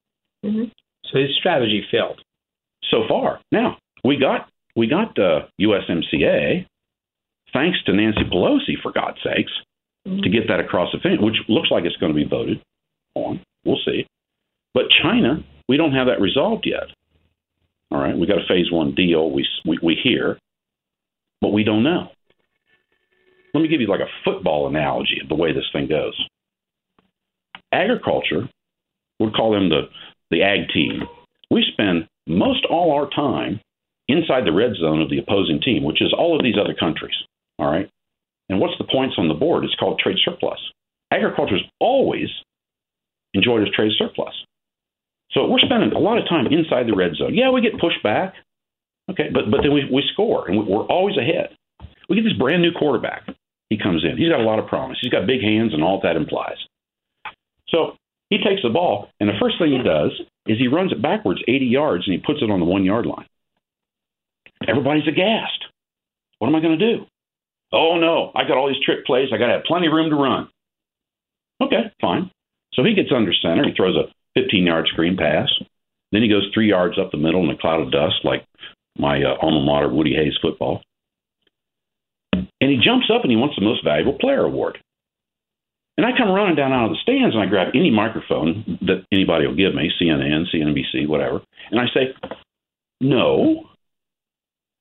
So 1.05 1.19
his 1.19 1.29
strategy 1.37 1.85
failed. 1.91 2.19
so 2.89 3.03
far. 3.07 3.39
Now 3.51 3.77
we 4.03 4.17
got 4.17 4.49
we 4.75 4.87
got 4.87 5.17
uh, 5.19 5.41
USMCA, 5.61 6.65
thanks 7.53 7.77
to 7.85 7.93
Nancy 7.93 8.23
Pelosi, 8.31 8.81
for 8.81 8.91
God's 8.91 9.19
sakes, 9.23 9.51
to 10.23 10.29
get 10.29 10.47
that 10.47 10.59
across 10.59 10.89
the 10.91 10.99
finish, 10.99 11.19
which 11.21 11.35
looks 11.47 11.69
like 11.69 11.83
it's 11.85 11.97
going 11.97 12.11
to 12.11 12.15
be 12.15 12.25
voted 12.27 12.59
on. 13.13 13.41
We'll 13.65 13.77
see. 13.85 14.07
But 14.73 14.85
China, 15.03 15.43
we 15.69 15.77
don't 15.77 15.91
have 15.93 16.07
that 16.07 16.19
resolved 16.21 16.65
yet. 16.65 16.87
All 17.91 17.99
right, 18.01 18.17
we 18.17 18.25
got 18.25 18.37
a 18.39 18.47
phase 18.47 18.71
one 18.71 18.95
deal. 18.95 19.29
We 19.29 19.45
we, 19.65 19.77
we 19.83 19.95
hear, 20.01 20.39
but 21.41 21.49
we 21.49 21.63
don't 21.63 21.83
know. 21.83 22.07
Let 23.53 23.61
me 23.61 23.67
give 23.67 23.81
you 23.81 23.87
like 23.87 23.99
a 23.99 24.11
football 24.23 24.67
analogy 24.67 25.19
of 25.21 25.29
the 25.29 25.35
way 25.35 25.53
this 25.53 25.69
thing 25.73 25.87
goes. 25.87 26.15
Agriculture, 27.73 28.49
we'll 29.19 29.31
call 29.31 29.51
them 29.51 29.69
the 29.69 29.83
the 30.29 30.41
ag 30.43 30.69
team. 30.73 31.01
We 31.49 31.65
spend 31.73 32.07
most 32.27 32.65
all 32.69 32.93
our 32.93 33.09
time 33.09 33.59
inside 34.07 34.45
the 34.45 34.53
red 34.53 34.75
zone 34.79 35.01
of 35.01 35.09
the 35.09 35.19
opposing 35.19 35.59
team, 35.61 35.83
which 35.83 36.01
is 36.01 36.13
all 36.17 36.35
of 36.37 36.43
these 36.43 36.55
other 36.61 36.73
countries. 36.73 37.15
All 37.59 37.69
right. 37.69 37.89
And 38.49 38.59
what's 38.59 38.77
the 38.77 38.85
points 38.89 39.15
on 39.17 39.27
the 39.27 39.33
board? 39.33 39.63
It's 39.63 39.75
called 39.75 39.99
trade 39.99 40.17
surplus. 40.23 40.59
Agriculture's 41.11 41.63
always 41.79 42.29
enjoyed 43.33 43.61
its 43.67 43.75
trade 43.75 43.91
surplus. 43.97 44.33
So 45.31 45.47
we're 45.47 45.59
spending 45.59 45.91
a 45.93 45.99
lot 45.99 46.17
of 46.17 46.27
time 46.27 46.47
inside 46.47 46.87
the 46.87 46.95
red 46.95 47.15
zone. 47.15 47.33
Yeah, 47.35 47.51
we 47.51 47.61
get 47.61 47.79
pushed 47.79 48.03
back. 48.03 48.33
Okay, 49.09 49.29
but 49.33 49.49
but 49.49 49.61
then 49.63 49.73
we, 49.73 49.83
we 49.91 50.03
score 50.13 50.47
and 50.47 50.57
we- 50.59 50.65
we're 50.65 50.85
always 50.85 51.17
ahead. 51.17 51.55
We 52.09 52.15
get 52.17 52.23
this 52.23 52.37
brand 52.37 52.61
new 52.61 52.71
quarterback. 52.71 53.23
He 53.71 53.77
comes 53.77 54.03
in. 54.03 54.17
He's 54.17 54.27
got 54.27 54.41
a 54.41 54.43
lot 54.43 54.59
of 54.59 54.67
promise. 54.67 54.97
He's 55.01 55.11
got 55.11 55.25
big 55.25 55.39
hands 55.39 55.73
and 55.73 55.81
all 55.81 56.01
that 56.03 56.17
implies. 56.17 56.59
So 57.69 57.95
he 58.29 58.37
takes 58.37 58.61
the 58.63 58.69
ball, 58.69 59.07
and 59.21 59.29
the 59.29 59.39
first 59.39 59.55
thing 59.57 59.71
he 59.71 59.81
does 59.81 60.11
is 60.45 60.59
he 60.59 60.67
runs 60.67 60.91
it 60.91 61.01
backwards 61.01 61.39
80 61.47 61.65
yards 61.67 62.03
and 62.05 62.13
he 62.13 62.19
puts 62.19 62.41
it 62.41 62.51
on 62.51 62.59
the 62.59 62.65
one 62.65 62.83
yard 62.83 63.05
line. 63.05 63.27
Everybody's 64.67 65.07
aghast. 65.07 65.71
What 66.39 66.49
am 66.49 66.55
I 66.55 66.59
going 66.59 66.77
to 66.77 66.97
do? 66.97 67.05
Oh 67.71 67.95
no, 67.97 68.33
I 68.35 68.43
got 68.43 68.57
all 68.57 68.67
these 68.67 68.83
trick 68.83 69.05
plays. 69.05 69.29
I 69.33 69.37
got 69.37 69.47
to 69.47 69.53
have 69.53 69.63
plenty 69.63 69.87
of 69.87 69.93
room 69.93 70.09
to 70.09 70.17
run. 70.17 70.49
Okay, 71.63 71.93
fine. 72.01 72.29
So 72.73 72.83
he 72.83 72.93
gets 72.93 73.15
under 73.15 73.31
center. 73.31 73.63
He 73.63 73.73
throws 73.73 73.95
a 73.95 74.11
15 74.37 74.65
yard 74.65 74.87
screen 74.91 75.15
pass. 75.15 75.47
Then 76.11 76.23
he 76.23 76.27
goes 76.27 76.51
three 76.53 76.67
yards 76.67 76.99
up 76.99 77.11
the 77.11 77.17
middle 77.17 77.43
in 77.45 77.49
a 77.49 77.57
cloud 77.57 77.79
of 77.79 77.91
dust, 77.91 78.25
like 78.25 78.43
my 78.97 79.23
uh, 79.23 79.37
alma 79.41 79.63
mater, 79.63 79.87
Woody 79.87 80.13
Hayes 80.13 80.37
football. 80.41 80.81
And 82.61 82.71
he 82.71 82.77
jumps 82.77 83.09
up 83.13 83.23
and 83.23 83.31
he 83.31 83.37
wants 83.37 83.55
the 83.55 83.65
most 83.65 83.83
valuable 83.83 84.17
player 84.19 84.43
award. 84.43 84.77
And 85.97 86.05
I 86.05 86.17
come 86.17 86.31
running 86.31 86.55
down 86.55 86.71
out 86.71 86.85
of 86.85 86.91
the 86.91 87.03
stands 87.03 87.35
and 87.35 87.43
I 87.43 87.47
grab 87.47 87.73
any 87.75 87.91
microphone 87.91 88.79
that 88.81 89.05
anybody 89.11 89.45
will 89.45 89.55
give 89.55 89.75
me, 89.75 89.91
CNN, 90.01 90.45
CNBC, 90.53 91.07
whatever, 91.07 91.41
and 91.69 91.79
I 91.79 91.85
say, 91.93 92.15
No, 93.01 93.69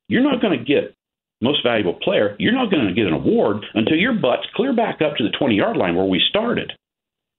you're 0.08 0.22
not 0.22 0.40
going 0.40 0.58
to 0.58 0.64
get 0.64 0.94
most 1.42 1.62
valuable 1.64 1.94
player. 1.94 2.36
You're 2.38 2.52
not 2.52 2.70
going 2.70 2.86
to 2.86 2.94
get 2.94 3.06
an 3.06 3.14
award 3.14 3.64
until 3.74 3.96
your 3.96 4.12
butt's 4.14 4.46
clear 4.54 4.74
back 4.74 5.00
up 5.02 5.16
to 5.16 5.24
the 5.24 5.36
20 5.36 5.54
yard 5.54 5.76
line 5.76 5.96
where 5.96 6.06
we 6.06 6.20
started. 6.28 6.72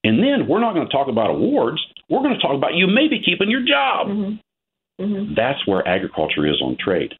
And 0.03 0.19
then 0.19 0.47
we're 0.49 0.59
not 0.59 0.73
going 0.73 0.87
to 0.87 0.91
talk 0.91 1.07
about 1.07 1.29
awards. 1.29 1.79
We're 2.09 2.23
going 2.23 2.33
to 2.33 2.41
talk 2.41 2.55
about 2.55 2.73
you 2.73 2.87
maybe 2.87 3.21
keeping 3.23 3.51
your 3.51 3.61
job. 3.61 4.07
Mm-hmm. 4.07 5.03
Mm-hmm. 5.03 5.33
That's 5.35 5.65
where 5.65 5.87
agriculture 5.87 6.47
is 6.47 6.61
on 6.61 6.77
trade 6.83 7.13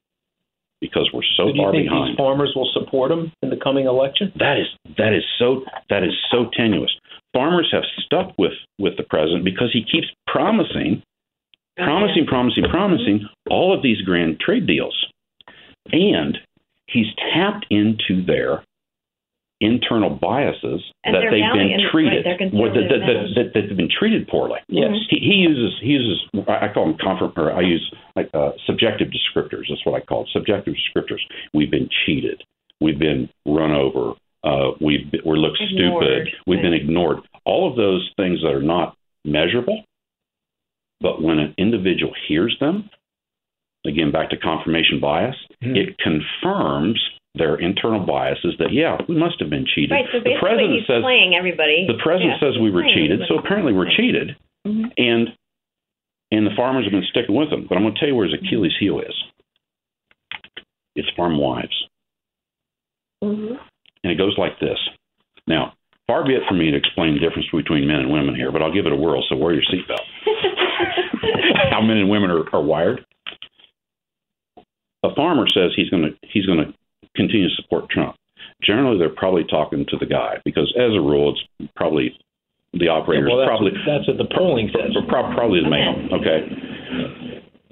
because 0.82 1.10
we're 1.14 1.22
so, 1.38 1.46
do 1.46 1.54
you 1.56 1.64
far 1.64 1.72
think 1.72 1.88
behind. 1.88 2.10
these 2.10 2.18
farmers 2.18 2.52
will 2.56 2.70
support 2.74 3.12
him 3.12 3.32
in 3.42 3.50
the 3.50 3.56
coming 3.56 3.86
election? 3.86 4.34
That 4.38 4.58
is 4.58 4.68
that 4.98 5.14
is 5.14 5.24
so 5.40 5.64
that 5.90 6.04
is 6.04 6.12
so 6.30 6.50
tenuous. 6.58 6.92
Farmers 7.34 7.70
have 7.72 7.84
stuck 8.04 8.34
with 8.38 8.54
with 8.80 8.98
the 8.98 9.04
president 9.04 9.46
because 9.46 9.70
he 9.72 9.84
keeps 9.84 10.08
promising, 10.28 11.04
promising, 11.78 12.26
promising, 12.26 12.64
promising 12.70 13.28
all 13.50 13.74
of 13.76 13.84
these 13.84 14.02
grand 14.02 14.40
trade 14.40 14.68
deals, 14.68 15.06
and 15.92 16.38
he's 16.88 17.08
tapped 17.34 17.66
into 17.70 18.26
their 18.26 18.64
internal 19.62 20.10
biases 20.10 20.82
And 21.06 21.16
that 21.16 21.22
they've 21.32 21.54
been 21.54 21.78
treated 21.92 22.26
right, 22.26 22.52
their 22.52 22.62
or 22.62 22.68
that, 22.70 22.90
that, 22.90 23.02
that, 23.06 23.20
that, 23.36 23.54
that 23.54 23.62
they've 23.70 23.78
been 23.78 23.88
treated 23.94 24.28
poorly. 24.28 24.60
Yes. 24.68 24.92
He, 25.10 25.18
he 25.20 25.36
uses 25.48 25.80
he 25.82 25.90
uses 25.90 26.20
I 26.48 26.66
I 26.66 26.74
call 26.74 26.88
them 26.88 26.98
confirm 26.98 27.32
or 27.38 27.54
I 27.54 27.62
use 27.62 27.86
like 28.16 28.30
uh, 28.34 28.52
subjective 28.66 29.08
descriptors. 29.10 29.70
That's 29.70 29.86
what 29.86 29.96
I 30.02 30.04
call 30.04 30.24
it. 30.24 30.30
Subjective 30.34 30.74
descriptors. 30.74 31.22
We've 31.54 31.72
been 31.72 31.88
cheated. 32.06 32.44
We've 32.82 33.00
been 33.00 33.30
run 33.46 33.72
over. 33.72 34.14
Uh, 34.44 34.72
we've 34.82 35.10
been, 35.12 35.22
we 35.26 35.38
look 35.38 35.54
Ignored. 35.62 36.04
stupid. 36.04 36.34
We've 36.48 36.62
been 36.62 36.74
ignored. 36.74 37.20
All 37.46 37.70
of 37.70 37.76
those 37.78 38.12
things 38.18 38.42
that 38.42 38.50
are 38.52 38.62
not 38.64 38.98
measurable, 39.24 39.84
but 41.00 41.22
when 41.22 41.38
an 41.38 41.54
individual 41.60 42.14
hears 42.28 42.58
them, 42.60 42.90
again 43.86 44.12
back 44.12 44.30
to 44.32 44.38
confirmation 44.38 45.00
bias, 45.00 45.36
Hmm. 45.62 45.76
it 45.76 45.98
confirms 46.00 47.00
their 47.36 47.56
internal 47.56 48.06
biases 48.06 48.56
that 48.60 48.74
yeah 48.74 48.98
we 49.08 49.16
must 49.18 49.40
have 49.40 49.50
been 49.50 49.66
cheated. 49.66 49.92
Right. 49.92 50.06
So 50.12 50.20
the 50.20 50.36
president 50.40 50.74
he's 50.80 50.88
says 50.88 51.02
playing 51.02 51.34
everybody. 51.34 51.88
the 51.88 52.02
president 52.04 52.40
Yeah, 52.42 52.48
says 52.52 52.60
we 52.60 52.72
were 52.72 52.84
cheated, 52.84 53.22
so 53.28 53.38
apparently 53.40 53.74
we're 53.74 53.90
cheated. 53.90 54.36
Mhm. 54.68 54.92
And 54.98 55.30
And 56.34 56.46
the 56.48 56.56
farmers 56.56 56.86
have 56.86 56.92
been 56.94 57.04
sticking 57.10 57.36
with 57.36 57.50
him. 57.52 57.66
But 57.68 57.76
I'm 57.78 57.84
going 57.84 57.94
to 57.94 58.00
tell 58.00 58.08
you 58.10 58.16
where 58.16 58.26
his 58.28 58.36
Achilles 58.40 58.76
heel 58.80 59.00
is. 59.00 59.16
It's 60.96 61.10
farm 61.16 61.38
wives. 61.38 61.76
Mm-hmm. 63.24 63.56
And 64.04 64.12
it 64.12 64.18
goes 64.18 64.36
like 64.38 64.60
this. 64.60 64.78
Now, 65.48 65.74
far 66.08 66.24
be 66.26 66.34
it 66.36 66.44
from 66.48 66.58
me 66.60 66.72
to 66.72 66.78
explain 66.78 67.14
the 67.16 67.20
difference 67.20 67.48
between 67.52 67.86
men 67.88 68.00
and 68.00 68.12
women 68.12 68.36
here, 68.36 68.52
but 68.52 68.62
I'll 68.62 68.74
give 68.74 68.86
it 68.86 68.94
a 68.94 68.96
whirl, 68.96 69.24
so 69.30 69.36
wear 69.36 69.54
your 69.54 69.64
seatbelt. 69.64 70.06
How 71.72 71.82
men 71.82 71.98
and 71.98 72.10
women 72.10 72.30
are, 72.32 72.44
are 72.56 72.62
wired. 72.64 73.06
A 75.04 75.14
farmer 75.16 75.48
says 75.54 75.72
he's 75.76 75.90
going 75.90 76.04
to 76.04 76.12
he's 76.32 76.46
going 76.46 76.60
to 76.60 76.74
continue 77.16 77.48
to 77.50 77.56
support 77.62 77.90
Trump. 77.90 78.16
Generally, 78.64 79.00
they're 79.00 79.10
probably 79.16 79.44
talking 79.50 79.86
to 79.90 79.98
the 79.98 80.06
guy 80.06 80.38
because, 80.46 80.72
as 80.78 80.92
a 80.94 81.02
rule, 81.02 81.34
it's 81.60 81.70
probably 81.76 82.16
the 82.74 82.88
operators. 82.88 83.28
well, 83.30 83.38
that's, 83.40 83.50
probably 83.50 83.72
that's 83.86 84.08
what 84.08 84.18
the 84.18 84.34
polling 84.36 84.70
says. 84.74 84.96
Pro- 85.10 85.34
Probably 85.34 85.62
the 85.62 85.70
male. 85.70 85.96
Okay. 86.14 86.48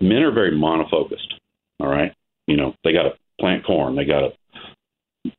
Men 0.01 0.23
are 0.23 0.31
very 0.31 0.51
monofocused. 0.51 1.33
All 1.79 1.87
right. 1.87 2.11
You 2.47 2.57
know, 2.57 2.73
they 2.83 2.91
got 2.93 3.03
to 3.03 3.11
plant 3.39 3.65
corn. 3.65 3.95
They 3.95 4.05
got 4.05 4.21
to 4.21 4.29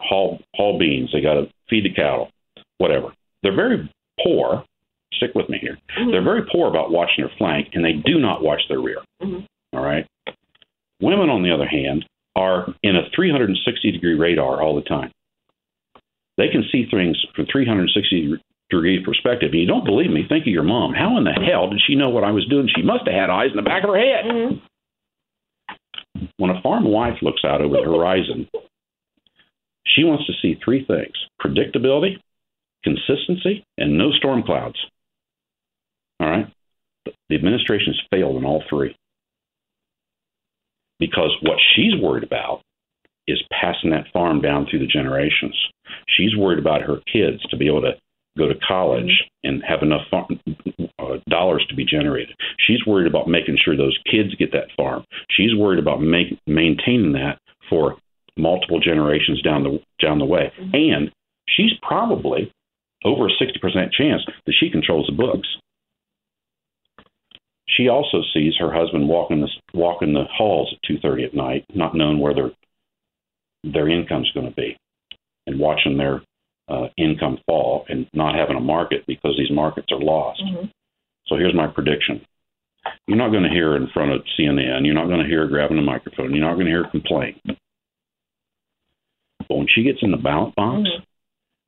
haul 0.01 0.39
haul 0.55 0.79
beans. 0.79 1.11
They 1.13 1.21
got 1.21 1.35
to 1.35 1.47
feed 1.69 1.85
the 1.85 1.93
cattle. 1.95 2.31
Whatever. 2.79 3.09
They're 3.43 3.55
very 3.57 3.91
poor. 4.25 4.65
Stick 5.15 5.31
with 5.35 5.49
me 5.49 5.59
here. 5.61 5.77
They're 6.11 6.23
very 6.25 6.43
poor 6.51 6.69
about 6.69 6.91
watching 6.91 7.25
their 7.25 7.33
flank, 7.37 7.69
and 7.75 7.85
they 7.85 7.93
do 7.93 8.19
not 8.21 8.43
watch 8.43 8.61
their 8.69 8.81
rear. 8.81 8.99
Mhm. 9.23 9.45
All 9.75 9.83
right. 9.83 10.07
Women, 11.03 11.29
on 11.31 11.43
the 11.43 11.51
other 11.53 11.67
hand, 11.67 12.05
are 12.37 12.69
in 12.83 12.97
a 12.97 13.11
360 13.15 13.93
degree 13.93 14.15
radar 14.15 14.63
all 14.63 14.77
the 14.77 14.83
time. 14.83 15.11
They 16.37 16.49
can 16.49 16.65
see 16.73 16.87
things 16.91 17.23
from 17.35 17.47
360 17.51 18.41
degree 18.71 19.05
perspective. 19.05 19.51
And 19.53 19.61
you 19.61 19.67
don't 19.67 19.85
believe 19.85 20.11
me? 20.11 20.25
Think 20.29 20.45
of 20.45 20.53
your 20.53 20.63
mom. 20.63 20.95
How 20.95 21.19
in 21.19 21.25
the 21.25 21.33
hell 21.33 21.69
did 21.69 21.81
she 21.87 21.97
know 21.97 22.09
what 22.09 22.25
I 22.25 22.31
was 22.31 22.47
doing? 22.49 22.69
She 22.75 22.83
must 22.83 23.07
have 23.07 23.15
had 23.15 23.31
eyes 23.31 23.51
in 23.51 23.57
the 23.57 23.63
back 23.63 23.85
of 23.85 23.91
her 23.91 23.99
head. 23.99 24.25
Mm-hmm. 24.25 24.57
When 26.39 26.51
a 26.51 26.63
farm 26.63 26.85
wife 26.85 27.19
looks 27.23 27.43
out 27.45 27.61
over 27.61 27.77
the 27.77 27.85
horizon, 27.85 28.49
she 29.87 30.05
wants 30.05 30.27
to 30.27 30.33
see 30.41 30.59
three 30.63 30.85
things 30.85 31.13
predictability, 31.41 32.17
consistency, 32.85 33.65
and 33.77 33.99
no 33.99 34.11
storm 34.13 34.43
clouds. 34.43 34.79
All 36.21 36.29
right? 36.29 36.47
The 37.29 37.35
administration's 37.35 38.01
failed 38.11 38.37
in 38.37 38.45
all 38.45 38.63
three. 38.69 38.95
Because 41.01 41.37
what 41.43 41.59
she's 41.75 42.01
worried 42.01 42.23
about 42.23 42.63
is 43.27 43.43
passing 43.51 43.91
that 43.91 44.07
farm 44.13 44.41
down 44.41 44.67
through 44.69 44.81
the 44.81 44.87
generations. 44.87 45.57
She's 46.17 46.37
worried 46.37 46.59
about 46.59 46.83
her 46.83 46.99
kids 47.13 47.43
to 47.51 47.57
be 47.57 47.67
able 47.67 47.83
to 47.83 47.93
go 48.39 48.49
to 48.49 48.55
college 48.67 49.25
and 49.43 49.63
have 49.67 49.83
enough 49.83 50.03
farm, 50.11 50.41
uh, 50.99 51.17
dollars 51.29 51.65
to 51.69 51.75
be 51.75 51.85
generated. 51.85 52.35
She's 52.67 52.85
worried 52.87 53.09
about 53.09 53.29
making 53.29 53.59
sure 53.63 53.77
those 53.77 53.99
kids 54.11 54.35
get 54.39 54.53
that 54.53 54.69
farm. 54.77 55.05
She's 55.31 55.55
worried 55.57 55.81
about 55.81 56.01
make, 56.01 56.39
maintaining 56.47 57.13
that 57.13 57.39
for 57.69 57.97
multiple 58.37 58.81
generations 58.81 59.43
down 59.43 59.65
the 59.65 59.81
down 60.01 60.19
the 60.19 60.25
way. 60.25 60.53
And 60.73 61.11
she's 61.49 61.73
probably 61.83 62.53
over 63.05 63.27
a 63.27 63.31
60% 63.31 63.93
chance 63.93 64.23
that 64.47 64.55
she 64.59 64.71
controls 64.71 65.07
the 65.07 65.17
books. 65.17 65.49
She 67.77 67.89
also 67.89 68.23
sees 68.35 68.55
her 68.59 68.73
husband 68.73 69.09
walking 69.09 69.41
the 69.41 69.49
walking 69.75 70.13
the 70.13 70.25
halls 70.25 70.73
at 70.73 70.89
2:30 70.89 71.25
at 71.25 71.35
night, 71.35 71.65
not 71.75 71.95
knowing 71.95 72.19
where 72.19 72.35
their 72.35 72.51
their 73.63 73.89
income's 73.89 74.31
going 74.33 74.49
to 74.49 74.57
be, 74.57 74.77
and 75.47 75.61
watching 75.61 75.97
their 75.97 76.23
uh, 76.69 76.89
income 76.97 77.39
fall 77.47 77.85
and 77.89 78.09
not 78.13 78.35
having 78.35 78.57
a 78.57 78.61
market 78.61 79.05
because 79.07 79.37
these 79.37 79.51
markets 79.51 79.89
are 79.93 80.01
lost. 80.01 80.43
Mm-hmm. 80.43 80.67
So 81.27 81.37
here's 81.37 81.55
my 81.55 81.67
prediction. 81.67 82.25
You're 83.07 83.19
not 83.19 83.31
going 83.31 83.43
to 83.43 83.51
hear 83.51 83.77
in 83.77 83.89
front 83.93 84.13
of 84.13 84.23
CNN. 84.39 84.85
You're 84.85 84.95
not 84.95 85.09
going 85.09 85.21
to 85.21 85.29
hear 85.29 85.43
her 85.43 85.49
grabbing 85.49 85.79
a 85.79 85.83
microphone. 85.83 86.35
You're 86.35 86.47
not 86.47 86.55
going 86.55 86.67
to 86.67 86.73
hear 86.73 86.85
her 86.85 86.91
complain. 86.91 87.39
But 87.45 87.57
when 89.59 89.67
she 89.69 89.83
gets 89.83 89.99
in 90.03 90.11
the 90.11 90.17
ballot 90.17 90.55
box, 90.55 90.89
Mhm. 90.89 91.03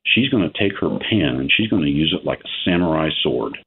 she's 0.05 0.29
going 0.29 0.49
to 0.49 0.57
take 0.57 0.77
her 0.79 0.89
pen 1.09 1.39
and 1.39 1.51
she's 1.51 1.69
going 1.69 1.83
to 1.83 1.89
use 1.89 2.13
it 2.13 2.25
like 2.25 2.41
a 2.43 2.49
samurai 2.65 3.09
sword. 3.21 3.57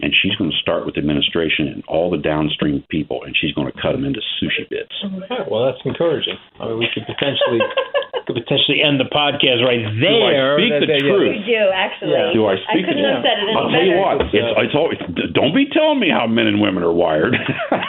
And 0.00 0.14
she's 0.14 0.30
going 0.38 0.50
to 0.54 0.56
start 0.62 0.86
with 0.86 0.94
the 0.94 1.02
administration 1.02 1.66
and 1.66 1.82
all 1.90 2.06
the 2.08 2.22
downstream 2.22 2.84
people, 2.88 3.24
and 3.26 3.34
she's 3.34 3.50
going 3.58 3.66
to 3.66 3.74
cut 3.82 3.98
them 3.98 4.04
into 4.06 4.20
sushi 4.38 4.62
bits. 4.70 4.94
Okay, 5.02 5.42
well, 5.50 5.66
that's 5.66 5.82
encouraging. 5.84 6.38
I 6.62 6.70
mean, 6.70 6.78
we 6.78 6.86
could 6.94 7.02
potentially 7.02 7.58
could 8.30 8.38
potentially 8.38 8.78
end 8.78 9.02
the 9.02 9.10
podcast 9.10 9.58
right 9.66 9.82
there. 9.98 10.54
Do 10.54 10.62
I 10.62 10.62
speak 10.62 10.70
the 10.70 10.86
That- 10.86 11.02
that- 11.02 11.02
truth? 11.02 11.34
You 11.42 11.50
do 11.50 11.62
actually. 11.74 12.14
Yeah. 12.14 12.30
Do 12.30 12.46
I 12.46 12.54
I 12.54 12.56
speak 12.70 12.86
couldn't 12.86 13.02
it? 13.02 13.10
have 13.10 13.26
said 13.26 13.42
it 13.42 13.50
any 13.50 13.58
I'll 13.58 13.70
tell 13.74 13.82
you 13.82 13.98
better. 13.98 14.22
what. 14.22 14.30
It's, 14.30 14.70
it's 14.70 14.76
always, 14.78 14.98
don't 15.34 15.50
be 15.54 15.66
telling 15.74 15.98
me 15.98 16.14
how 16.14 16.30
men 16.30 16.46
and 16.46 16.62
women 16.62 16.86
are 16.86 16.94
wired. 16.94 17.34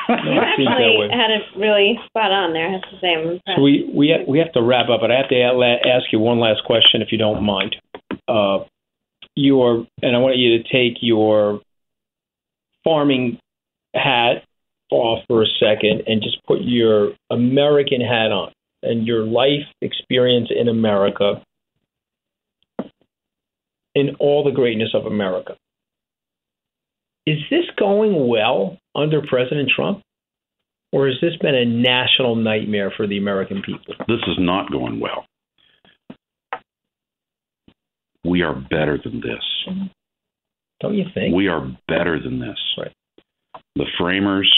You 0.10 0.41
I 0.41 0.57
think 0.57 0.66
that 0.66 0.82
way. 0.97 1.05
actually 1.05 1.14
had 1.14 1.30
it 1.32 1.43
really 1.62 1.93
spot 2.10 2.32
on 2.34 2.53
there. 2.53 2.68
I 2.68 2.72
have 2.74 2.82
to 2.89 2.97
say, 2.99 3.14
So 3.55 3.62
we 3.62 3.86
we 3.93 4.10
ha- 4.10 4.26
we 4.28 4.39
have 4.39 4.51
to 4.53 4.62
wrap 4.66 4.89
up, 4.89 5.01
but 5.05 5.12
I 5.14 5.18
have 5.22 5.30
to 5.30 5.38
ask 5.38 6.10
you 6.12 6.18
one 6.18 6.39
last 6.39 6.64
question, 6.66 7.01
if 7.03 7.12
you 7.12 7.20
don't 7.20 7.43
mind. 7.45 7.76
Uh, 8.28 8.66
your 9.36 9.86
and 10.01 10.16
I 10.16 10.20
want 10.20 10.38
you 10.38 10.57
to 10.57 10.64
take 10.64 10.97
your 11.01 11.62
farming 12.84 13.40
hat 13.96 14.44
off 14.92 15.24
for 15.28 15.44
a 15.44 15.48
second 15.60 16.04
and 16.08 16.22
just 16.22 16.44
put 16.46 16.60
your 16.62 17.12
American 17.30 18.02
hat 18.02 18.32
on 18.32 18.52
and 18.82 19.06
your 19.06 19.24
life 19.24 19.68
experience 19.82 20.50
in 20.58 20.68
America, 20.68 21.44
in 23.94 24.16
all 24.20 24.44
the 24.44 24.52
greatness 24.52 24.90
of 24.94 25.06
America. 25.06 25.58
Is 27.26 27.40
this 27.52 27.66
going 27.78 28.28
well 28.28 28.78
under 28.96 29.22
President 29.22 29.70
Trump? 29.76 30.02
Or 30.92 31.06
has 31.08 31.18
this 31.22 31.36
been 31.40 31.54
a 31.54 31.66
national 31.66 32.36
nightmare 32.36 32.92
for 32.96 33.06
the 33.06 33.20
American 33.20 33.62
people? 33.62 33.94
this 34.08 34.22
is 34.28 34.38
not 34.40 34.72
going 34.72 35.00
well. 35.00 35.26
We 38.24 38.42
are 38.42 38.56
better 38.56 39.00
than 39.04 39.22
this. 39.22 39.90
Don't 40.80 40.96
you 40.96 41.06
think? 41.14 41.36
We 41.36 41.48
are 41.48 41.76
better 41.88 42.22
than 42.22 42.40
this. 42.40 42.58
Right. 42.78 42.94
The 43.76 43.86
framers 43.98 44.52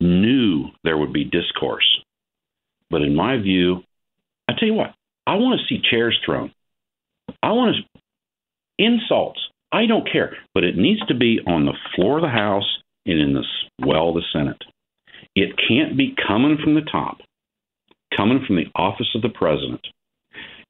knew 0.00 0.66
there 0.84 0.98
would 0.98 1.12
be 1.12 1.24
discourse. 1.24 1.86
But 2.90 3.02
in 3.02 3.14
my 3.14 3.36
view, 3.38 3.82
I 4.48 4.52
tell 4.58 4.68
you 4.68 4.74
what, 4.74 4.94
I 5.26 5.34
want 5.36 5.60
to 5.60 5.66
see 5.66 5.82
chairs 5.90 6.18
thrown. 6.24 6.52
I 7.42 7.52
want 7.52 7.76
to 7.76 8.00
insults. 8.78 9.40
I 9.70 9.86
don't 9.86 10.10
care, 10.10 10.36
but 10.54 10.64
it 10.64 10.76
needs 10.76 11.04
to 11.06 11.14
be 11.14 11.40
on 11.46 11.66
the 11.66 11.76
floor 11.94 12.16
of 12.16 12.22
the 12.22 12.28
House 12.28 12.78
and 13.04 13.20
in 13.20 13.34
the 13.34 13.44
well 13.84 14.10
of 14.10 14.14
the 14.14 14.22
Senate. 14.32 14.62
It 15.34 15.58
can't 15.68 15.96
be 15.96 16.14
coming 16.26 16.58
from 16.62 16.74
the 16.74 16.88
top, 16.90 17.18
coming 18.16 18.44
from 18.46 18.56
the 18.56 18.70
office 18.74 19.08
of 19.14 19.22
the 19.22 19.28
president, 19.28 19.86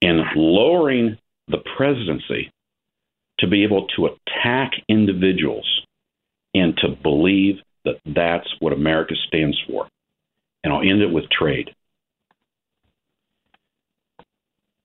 and 0.03 0.21
lowering 0.35 1.17
the 1.47 1.59
presidency 1.77 2.51
to 3.41 3.47
be 3.47 3.65
able 3.65 3.87
to 3.97 4.07
attack 4.07 4.73
individuals 4.89 5.83
and 6.55 6.77
to 6.79 6.89
believe 7.03 7.57
that 7.85 8.01
that's 8.07 8.49
what 8.61 8.73
America 8.73 9.15
stands 9.27 9.57
for. 9.69 9.89
And 10.65 10.73
I'll 10.73 10.81
end 10.81 11.03
it 11.03 11.13
with 11.13 11.25
trade. 11.31 11.71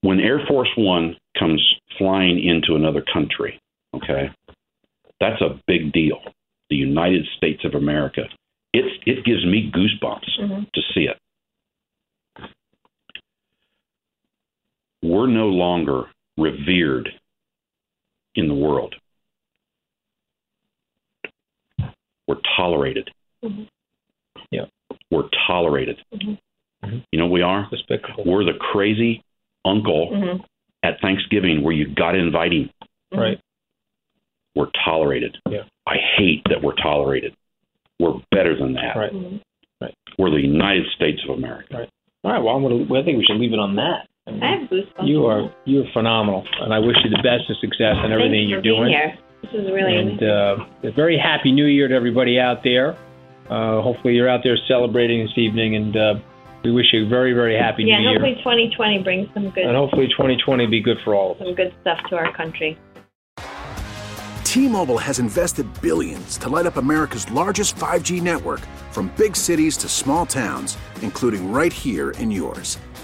When 0.01 0.19
Air 0.19 0.41
Force 0.47 0.69
One 0.77 1.15
comes 1.37 1.61
flying 1.97 2.43
into 2.43 2.75
another 2.75 3.03
country, 3.13 3.59
okay, 3.95 4.29
that's 5.19 5.41
a 5.41 5.59
big 5.65 5.93
deal. 5.93 6.19
The 6.69 6.75
United 6.75 7.25
States 7.37 7.63
of 7.63 7.73
America. 7.73 8.23
It's, 8.73 9.01
it 9.05 9.23
gives 9.23 9.45
me 9.45 9.71
goosebumps 9.71 10.39
Mhm. 10.39 10.71
to 10.71 10.81
see 10.93 11.07
it. 11.07 11.17
We're 15.01 15.27
no 15.27 15.49
longer 15.49 16.05
revered 16.37 17.09
in 18.35 18.47
the 18.47 18.53
world. 18.53 18.95
We're 22.27 22.39
tolerated. 22.55 23.09
Mhm. 23.43 23.67
Yeah. 24.51 24.65
We're 25.11 25.29
tolerated. 25.47 26.01
Mhm. 26.13 26.37
You 27.11 27.19
know 27.19 27.27
we 27.27 27.41
are? 27.41 27.67
Despicable. 27.69 28.23
We're 28.25 28.43
the 28.45 28.53
crazy 28.53 29.23
uncle 29.65 30.09
Mhm. 30.11 30.45
at 30.83 30.99
Thanksgiving 31.01 31.63
where 31.63 31.73
you 31.73 31.87
got 31.87 32.13
to 32.13 32.19
invite 32.19 32.53
him. 32.53 32.69
Right. 33.11 33.39
We're 34.55 34.71
tolerated. 34.85 35.37
Yeah. 35.49 35.63
I 35.85 35.97
hate 35.97 36.43
that 36.49 36.61
we're 36.61 36.75
tolerated. 36.75 37.35
We're 37.99 38.19
better 38.31 38.55
than 38.55 38.73
that. 38.73 38.95
Right. 38.95 39.11
Mhm. 39.11 39.41
We're 40.17 40.29
the 40.29 40.41
United 40.41 40.91
States 40.91 41.21
of 41.23 41.31
America. 41.31 41.77
Right. 41.77 41.89
All 42.23 42.31
right. 42.31 42.41
Well, 42.41 42.55
I'm 42.55 42.61
gonna. 42.61 42.83
Well, 42.85 43.01
I 43.01 43.03
think 43.03 43.17
we 43.17 43.25
should 43.25 43.37
leave 43.37 43.51
it 43.53 43.59
on 43.59 43.75
that. 43.75 44.07
I 44.27 44.31
have 44.31 44.69
goosebumps. 44.69 45.07
you 45.07 45.25
are 45.25 45.53
you 45.65 45.81
are 45.81 45.91
phenomenal, 45.91 46.45
and 46.61 46.73
I 46.73 46.79
wish 46.79 46.95
you 47.03 47.09
the 47.09 47.21
best 47.23 47.49
of 47.49 47.57
success 47.57 47.95
in 48.05 48.11
everything 48.11 48.47
Thanks 48.47 48.49
you're 48.49 48.59
for 48.59 48.63
being 48.63 48.79
doing. 48.79 48.91
Here. 48.91 49.17
This 49.41 49.51
is 49.51 49.67
really 49.71 49.97
And 49.97 50.23
uh, 50.23 50.87
a 50.87 50.91
very 50.93 51.17
happy 51.17 51.51
New 51.51 51.65
Year 51.65 51.89
to 51.89 51.95
everybody 51.95 52.39
out 52.39 52.63
there. 52.63 52.95
Uh, 53.49 53.81
hopefully, 53.81 54.13
you're 54.13 54.29
out 54.29 54.39
there 54.43 54.57
celebrating 54.67 55.25
this 55.25 55.37
evening, 55.37 55.75
and 55.75 55.97
uh, 55.97 56.13
we 56.63 56.71
wish 56.71 56.85
you 56.93 57.05
a 57.05 57.09
very, 57.09 57.33
very 57.33 57.57
happy 57.57 57.83
yeah, 57.83 57.97
New 57.97 58.11
Year. 58.11 58.25
Yeah, 58.25 58.35
hopefully 58.35 58.69
2020 58.71 59.03
brings 59.03 59.27
some 59.33 59.49
good 59.49 59.65
And 59.65 59.75
hopefully, 59.75 60.07
2020 60.07 60.67
be 60.67 60.81
good 60.81 60.97
for 61.03 61.13
all 61.13 61.31
of 61.31 61.41
us. 61.41 61.47
some 61.47 61.55
good 61.55 61.73
stuff 61.81 61.99
to 62.09 62.15
our 62.15 62.31
country. 62.33 62.79
T-Mobile 64.45 64.99
has 64.99 65.19
invested 65.19 65.67
billions 65.81 66.37
to 66.37 66.47
light 66.47 66.67
up 66.67 66.77
America's 66.77 67.29
largest 67.31 67.75
5G 67.75 68.21
network 68.21 68.61
from 68.91 69.11
big 69.17 69.35
cities 69.35 69.75
to 69.77 69.89
small 69.89 70.25
towns, 70.25 70.77
including 71.01 71.51
right 71.51 71.73
here 71.73 72.11
in 72.11 72.31
yours. 72.31 72.77